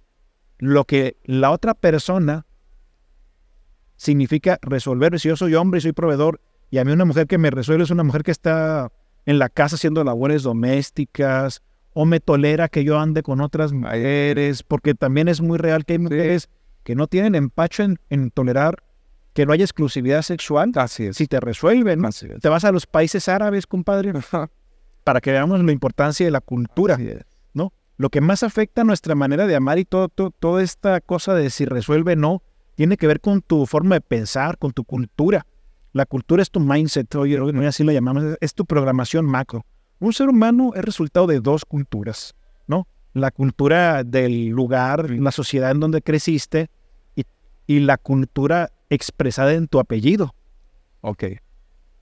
lo 0.58 0.84
que 0.84 1.16
la 1.24 1.50
otra 1.50 1.74
persona 1.74 2.46
significa 3.96 4.60
resolver, 4.62 5.18
si 5.18 5.28
yo 5.28 5.36
soy 5.36 5.56
hombre 5.56 5.78
y 5.78 5.80
soy 5.80 5.92
proveedor, 5.92 6.40
y 6.70 6.78
a 6.78 6.84
mí 6.84 6.92
una 6.92 7.04
mujer 7.04 7.26
que 7.26 7.38
me 7.38 7.50
resuelve 7.50 7.82
es 7.82 7.90
una 7.90 8.04
mujer 8.04 8.22
que 8.22 8.30
está 8.30 8.92
en 9.26 9.38
la 9.38 9.48
casa 9.48 9.76
haciendo 9.76 10.04
labores 10.04 10.42
domésticas, 10.42 11.62
o 11.92 12.04
me 12.04 12.20
tolera 12.20 12.68
que 12.68 12.84
yo 12.84 12.98
ande 12.98 13.22
con 13.22 13.40
otras 13.40 13.72
mujeres, 13.72 14.62
porque 14.62 14.94
también 14.94 15.28
es 15.28 15.40
muy 15.40 15.58
real 15.58 15.84
que 15.84 15.94
hay 15.94 15.98
mujeres 16.00 16.48
que 16.82 16.94
no 16.94 17.06
tienen 17.06 17.34
empacho 17.34 17.82
en, 17.84 17.98
en 18.10 18.30
tolerar 18.30 18.82
que 19.32 19.46
no 19.46 19.52
haya 19.52 19.64
exclusividad 19.64 20.22
sexual. 20.22 20.72
Así 20.74 21.06
es. 21.06 21.16
Si 21.16 21.26
te 21.26 21.40
resuelven, 21.40 22.04
Así 22.04 22.26
es. 22.26 22.40
te 22.40 22.48
vas 22.48 22.64
a 22.64 22.72
los 22.72 22.86
países 22.86 23.28
árabes, 23.28 23.66
compadre, 23.66 24.12
para 25.04 25.20
que 25.20 25.30
veamos 25.32 25.62
la 25.62 25.72
importancia 25.72 26.26
de 26.26 26.30
la 26.32 26.40
cultura, 26.40 26.98
¿no? 27.52 27.72
Lo 27.96 28.10
que 28.10 28.20
más 28.20 28.42
afecta 28.42 28.82
a 28.82 28.84
nuestra 28.84 29.14
manera 29.14 29.46
de 29.46 29.54
amar 29.56 29.78
y 29.78 29.84
todo, 29.84 30.08
todo- 30.08 30.30
toda 30.30 30.62
esta 30.62 31.00
cosa 31.00 31.34
de 31.34 31.50
si 31.50 31.64
resuelve 31.64 32.14
o 32.14 32.16
no, 32.16 32.42
tiene 32.74 32.96
que 32.96 33.06
ver 33.06 33.20
con 33.20 33.40
tu 33.40 33.66
forma 33.66 33.94
de 33.94 34.00
pensar, 34.00 34.58
con 34.58 34.72
tu 34.72 34.84
cultura. 34.84 35.46
La 35.94 36.06
cultura 36.06 36.42
es 36.42 36.50
tu 36.50 36.58
mindset, 36.58 37.14
oye, 37.14 37.38
así 37.68 37.84
lo 37.84 37.92
llamamos, 37.92 38.36
es 38.40 38.52
tu 38.52 38.66
programación 38.66 39.26
macro. 39.26 39.64
Un 40.00 40.12
ser 40.12 40.28
humano 40.28 40.72
es 40.74 40.84
resultado 40.84 41.28
de 41.28 41.38
dos 41.38 41.64
culturas, 41.64 42.34
¿no? 42.66 42.88
La 43.12 43.30
cultura 43.30 44.02
del 44.02 44.48
lugar, 44.48 45.08
la 45.08 45.30
sociedad 45.30 45.70
en 45.70 45.78
donde 45.78 46.02
creciste 46.02 46.68
y, 47.14 47.22
y 47.68 47.78
la 47.78 47.96
cultura 47.96 48.72
expresada 48.90 49.52
en 49.52 49.68
tu 49.68 49.78
apellido. 49.78 50.34
Ok. 51.00 51.24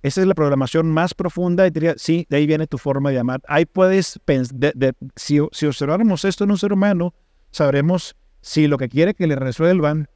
Esa 0.01 0.23
es 0.23 0.27
la 0.27 0.35
programación 0.35 0.91
más 0.91 1.13
profunda 1.13 1.67
y 1.67 1.71
diría, 1.71 1.93
sí, 1.99 2.27
de 2.31 2.39
ahí 2.39 2.47
viene 2.47 2.67
tu 2.67 2.79
forma 2.79 3.11
de 3.11 3.19
amar. 3.19 3.43
Ahí 3.47 3.67
puedes 3.67 4.19
pensar, 4.25 4.57
si, 5.17 5.39
si 5.53 5.67
observáramos 5.67 6.25
esto 6.25 6.45
en 6.45 6.51
un 6.51 6.59
ser 6.59 6.73
humano, 6.73 7.13
sabremos 7.51 8.17
si 8.41 8.69
lo 8.69 8.79
que 8.79 8.89
quiere 8.89 9.13
que 9.13 9.27
le 9.27 9.37
resuelvan 9.37 10.09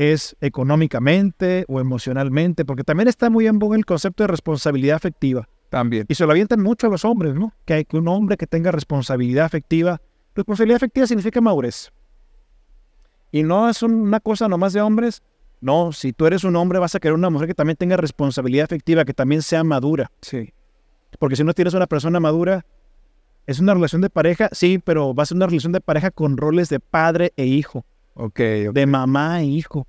es 0.00 0.34
económicamente 0.40 1.66
o 1.68 1.78
emocionalmente, 1.78 2.64
porque 2.64 2.84
también 2.84 3.06
está 3.08 3.28
muy 3.28 3.46
en 3.46 3.58
boga 3.58 3.76
el 3.76 3.84
concepto 3.84 4.22
de 4.22 4.28
responsabilidad 4.28 4.96
afectiva. 4.96 5.46
También. 5.68 6.06
Y 6.08 6.14
se 6.14 6.24
lo 6.24 6.30
avientan 6.32 6.62
mucho 6.62 6.86
a 6.86 6.90
los 6.90 7.04
hombres, 7.04 7.34
¿no? 7.34 7.52
Que 7.66 7.74
hay 7.74 7.84
que 7.84 7.98
un 7.98 8.08
hombre 8.08 8.38
que 8.38 8.46
tenga 8.46 8.72
responsabilidad 8.72 9.44
afectiva. 9.44 10.00
Responsabilidad 10.34 10.76
afectiva 10.76 11.06
significa 11.06 11.42
madurez. 11.42 11.92
Y 13.30 13.42
no 13.42 13.68
es 13.68 13.82
un- 13.82 13.92
una 13.94 14.20
cosa 14.20 14.48
nomás 14.48 14.72
de 14.72 14.80
hombres. 14.80 15.22
No, 15.60 15.92
si 15.92 16.14
tú 16.14 16.26
eres 16.26 16.44
un 16.44 16.56
hombre 16.56 16.78
vas 16.78 16.94
a 16.94 16.98
querer 17.00 17.14
una 17.14 17.28
mujer 17.28 17.48
que 17.48 17.54
también 17.54 17.76
tenga 17.76 17.98
responsabilidad 17.98 18.64
afectiva, 18.64 19.04
que 19.04 19.12
también 19.12 19.42
sea 19.42 19.62
madura. 19.64 20.10
Sí. 20.22 20.52
Porque 21.18 21.36
si 21.36 21.44
no 21.44 21.52
tienes 21.52 21.74
una 21.74 21.86
persona 21.86 22.18
madura, 22.20 22.64
es 23.46 23.60
una 23.60 23.74
relación 23.74 24.00
de 24.00 24.08
pareja, 24.08 24.48
sí, 24.52 24.78
pero 24.82 25.14
va 25.14 25.24
a 25.24 25.26
ser 25.26 25.36
una 25.36 25.46
relación 25.46 25.72
de 25.72 25.80
pareja 25.82 26.10
con 26.10 26.38
roles 26.38 26.70
de 26.70 26.80
padre 26.80 27.32
e 27.36 27.44
hijo, 27.44 27.84
Ok. 28.14 28.40
ok. 28.68 28.72
de 28.74 28.86
mamá 28.86 29.42
e 29.42 29.44
hijo. 29.44 29.86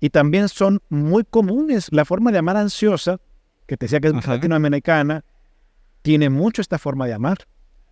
Y 0.00 0.10
también 0.10 0.48
son 0.48 0.80
muy 0.88 1.24
comunes. 1.24 1.88
La 1.92 2.04
forma 2.04 2.32
de 2.32 2.38
amar 2.38 2.56
ansiosa, 2.56 3.20
que 3.66 3.76
te 3.76 3.84
decía 3.86 4.00
que 4.00 4.08
es 4.08 4.14
Ajá. 4.14 4.34
latinoamericana, 4.34 5.24
tiene 6.02 6.30
mucho 6.30 6.62
esta 6.62 6.78
forma 6.78 7.06
de 7.06 7.12
amar. 7.14 7.38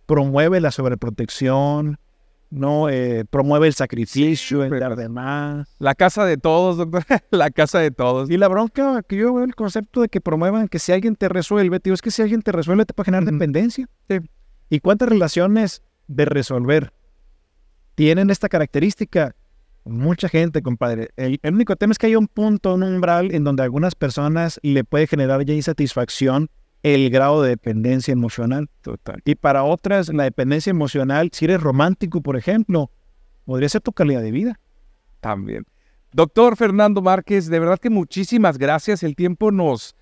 Promueve 0.07 0.59
la 0.59 0.71
sobreprotección, 0.71 1.99
no 2.49 2.89
Eh, 2.89 3.25
promueve 3.29 3.67
el 3.67 3.75
sacrificio, 3.75 4.63
el 4.63 4.69
pero- 4.71 4.81
dar 4.89 4.95
de 4.95 5.07
más. 5.07 5.67
La 5.77 5.93
casa 5.93 6.25
de 6.25 6.37
todos, 6.37 6.77
doctor. 6.77 7.03
La 7.29 7.51
casa 7.51 7.77
de 7.77 7.91
todos. 7.91 8.29
Y 8.31 8.37
la 8.37 8.47
bronca 8.47 9.03
que 9.03 9.17
yo 9.17 9.35
veo 9.35 9.43
el 9.45 9.53
concepto 9.53 10.01
de 10.01 10.09
que 10.09 10.19
promuevan 10.19 10.67
que 10.67 10.79
si 10.79 10.91
alguien 10.91 11.15
te 11.15 11.29
resuelve, 11.29 11.79
tío, 11.79 11.93
es 11.93 12.01
que 12.01 12.09
si 12.09 12.23
alguien 12.23 12.41
te 12.41 12.51
resuelve 12.51 12.85
te 12.85 12.95
puede 12.95 13.05
generar 13.05 13.25
dependencia. 13.31 13.87
Sí. 14.09 14.17
¿Y 14.71 14.79
cuántas 14.79 15.09
relaciones 15.09 15.83
de 16.07 16.25
resolver 16.25 16.91
tienen 17.93 18.31
esta 18.31 18.49
característica? 18.49 19.35
Mucha 19.89 20.29
gente, 20.29 20.61
compadre. 20.61 21.09
El, 21.17 21.39
único 21.43 21.75
tema 21.75 21.91
es 21.91 21.97
que 21.97 22.07
hay 22.07 22.15
un 22.15 22.27
punto, 22.27 22.75
un 22.75 22.83
umbral 22.83 23.33
en 23.33 23.43
donde 23.43 23.63
a 23.63 23.65
algunas 23.65 23.95
personas 23.95 24.59
le 24.63 24.83
puede 24.83 25.07
generar 25.07 25.43
ya 25.45 25.53
insatisfacción 25.53 26.49
el 26.83 27.09
grado 27.09 27.41
de 27.41 27.49
dependencia 27.49 28.11
emocional. 28.11 28.69
Total. 28.81 29.21
Y 29.25 29.35
para 29.35 29.63
otras, 29.63 30.13
la 30.13 30.23
dependencia 30.23 30.69
emocional, 30.69 31.29
si 31.33 31.45
eres 31.45 31.61
romántico, 31.61 32.21
por 32.21 32.37
ejemplo, 32.37 32.91
podría 33.45 33.67
ser 33.69 33.81
tu 33.81 33.91
calidad 33.91 34.21
de 34.21 34.31
vida. 34.31 34.59
También. 35.19 35.65
Doctor 36.11 36.55
Fernando 36.55 37.01
Márquez, 37.01 37.47
de 37.47 37.59
verdad 37.59 37.79
que 37.79 37.89
muchísimas 37.89 38.57
gracias. 38.57 39.03
El 39.03 39.15
tiempo 39.15 39.51
nos 39.51 39.95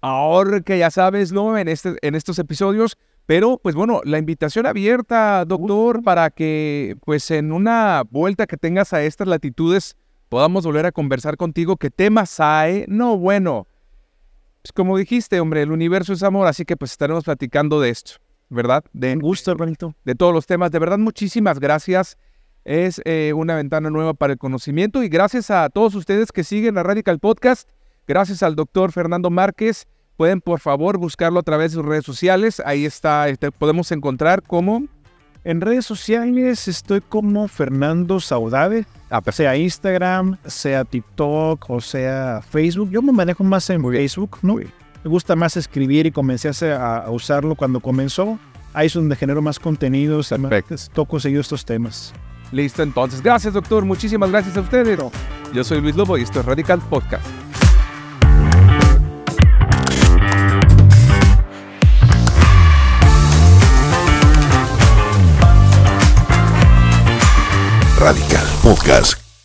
ahorca, 0.00 0.76
ya 0.76 0.90
sabes, 0.90 1.32
¿no? 1.32 1.56
En, 1.56 1.68
este, 1.68 1.96
en 2.02 2.14
estos 2.14 2.38
episodios. 2.38 2.98
Pero, 3.28 3.60
pues 3.62 3.74
bueno, 3.74 4.00
la 4.04 4.16
invitación 4.16 4.64
abierta, 4.64 5.44
doctor, 5.44 6.02
para 6.02 6.30
que, 6.30 6.96
pues 7.04 7.30
en 7.30 7.52
una 7.52 8.02
vuelta 8.10 8.46
que 8.46 8.56
tengas 8.56 8.94
a 8.94 9.02
estas 9.02 9.28
latitudes, 9.28 9.98
podamos 10.30 10.64
volver 10.64 10.86
a 10.86 10.92
conversar 10.92 11.36
contigo. 11.36 11.76
¿Qué 11.76 11.90
temas 11.90 12.40
hay? 12.40 12.86
No, 12.88 13.18
bueno. 13.18 13.66
pues, 14.62 14.72
como 14.72 14.96
dijiste, 14.96 15.40
hombre, 15.40 15.60
el 15.60 15.72
universo 15.72 16.14
es 16.14 16.22
amor, 16.22 16.46
así 16.46 16.64
que 16.64 16.78
pues 16.78 16.92
estaremos 16.92 17.24
platicando 17.24 17.82
de 17.82 17.90
esto, 17.90 18.12
¿verdad? 18.48 18.82
De, 18.94 19.12
Un 19.12 19.18
gusto, 19.20 19.52
hermanito. 19.52 19.94
de 20.06 20.14
todos 20.14 20.32
los 20.32 20.46
temas. 20.46 20.70
De 20.70 20.78
verdad, 20.78 20.96
muchísimas 20.96 21.60
gracias. 21.60 22.16
Es 22.64 23.02
eh, 23.04 23.34
una 23.36 23.56
ventana 23.56 23.90
nueva 23.90 24.14
para 24.14 24.32
el 24.32 24.38
conocimiento 24.38 25.02
y 25.02 25.10
gracias 25.10 25.50
a 25.50 25.68
todos 25.68 25.94
ustedes 25.94 26.32
que 26.32 26.44
siguen 26.44 26.78
a 26.78 26.82
Radical 26.82 27.18
Podcast. 27.18 27.68
Gracias 28.06 28.42
al 28.42 28.56
doctor 28.56 28.90
Fernando 28.90 29.28
Márquez. 29.28 29.86
Pueden 30.18 30.42
por 30.42 30.58
favor 30.60 30.98
buscarlo 30.98 31.38
a 31.40 31.42
través 31.42 31.70
de 31.70 31.76
sus 31.76 31.86
redes 31.86 32.04
sociales. 32.04 32.60
Ahí 32.66 32.84
está, 32.84 33.28
este, 33.30 33.50
podemos 33.50 33.90
encontrar 33.92 34.42
como... 34.42 34.82
En 35.44 35.60
redes 35.62 35.86
sociales 35.86 36.66
estoy 36.68 37.00
como 37.00 37.48
Fernando 37.48 38.20
Saudade, 38.20 38.84
Ah, 39.08 39.22
sea 39.32 39.56
Instagram, 39.56 40.36
sea 40.44 40.84
TikTok 40.84 41.70
o 41.70 41.80
sea 41.80 42.42
Facebook. 42.50 42.90
Yo 42.90 43.00
me 43.00 43.12
manejo 43.12 43.44
más 43.44 43.70
en 43.70 43.82
Facebook, 43.82 44.38
¿no? 44.42 44.56
Me 44.56 44.66
gusta 45.10 45.36
más 45.36 45.56
escribir 45.56 46.04
y 46.04 46.10
comencé 46.10 46.50
a, 46.72 46.96
a 46.98 47.10
usarlo 47.10 47.54
cuando 47.54 47.80
comenzó. 47.80 48.38
Ahí 48.74 48.88
es 48.88 48.94
donde 48.94 49.16
genero 49.16 49.40
más 49.40 49.58
contenidos, 49.58 50.32
más- 50.32 50.50
Perfecto. 50.50 50.74
toco 50.92 51.18
seguir 51.20 51.38
estos 51.40 51.64
temas. 51.64 52.12
Listo, 52.52 52.82
entonces. 52.82 53.22
Gracias, 53.22 53.54
doctor. 53.54 53.84
Muchísimas 53.84 54.30
gracias 54.30 54.56
a 54.56 54.60
ustedes. 54.60 54.98
Yo 55.54 55.64
soy 55.64 55.80
Luis 55.80 55.94
Lobo 55.96 56.18
y 56.18 56.22
esto 56.22 56.40
es 56.40 56.46
Radical 56.46 56.80
Podcast. 56.90 57.24
Radical 67.98 68.46
Podcast. 68.62 69.27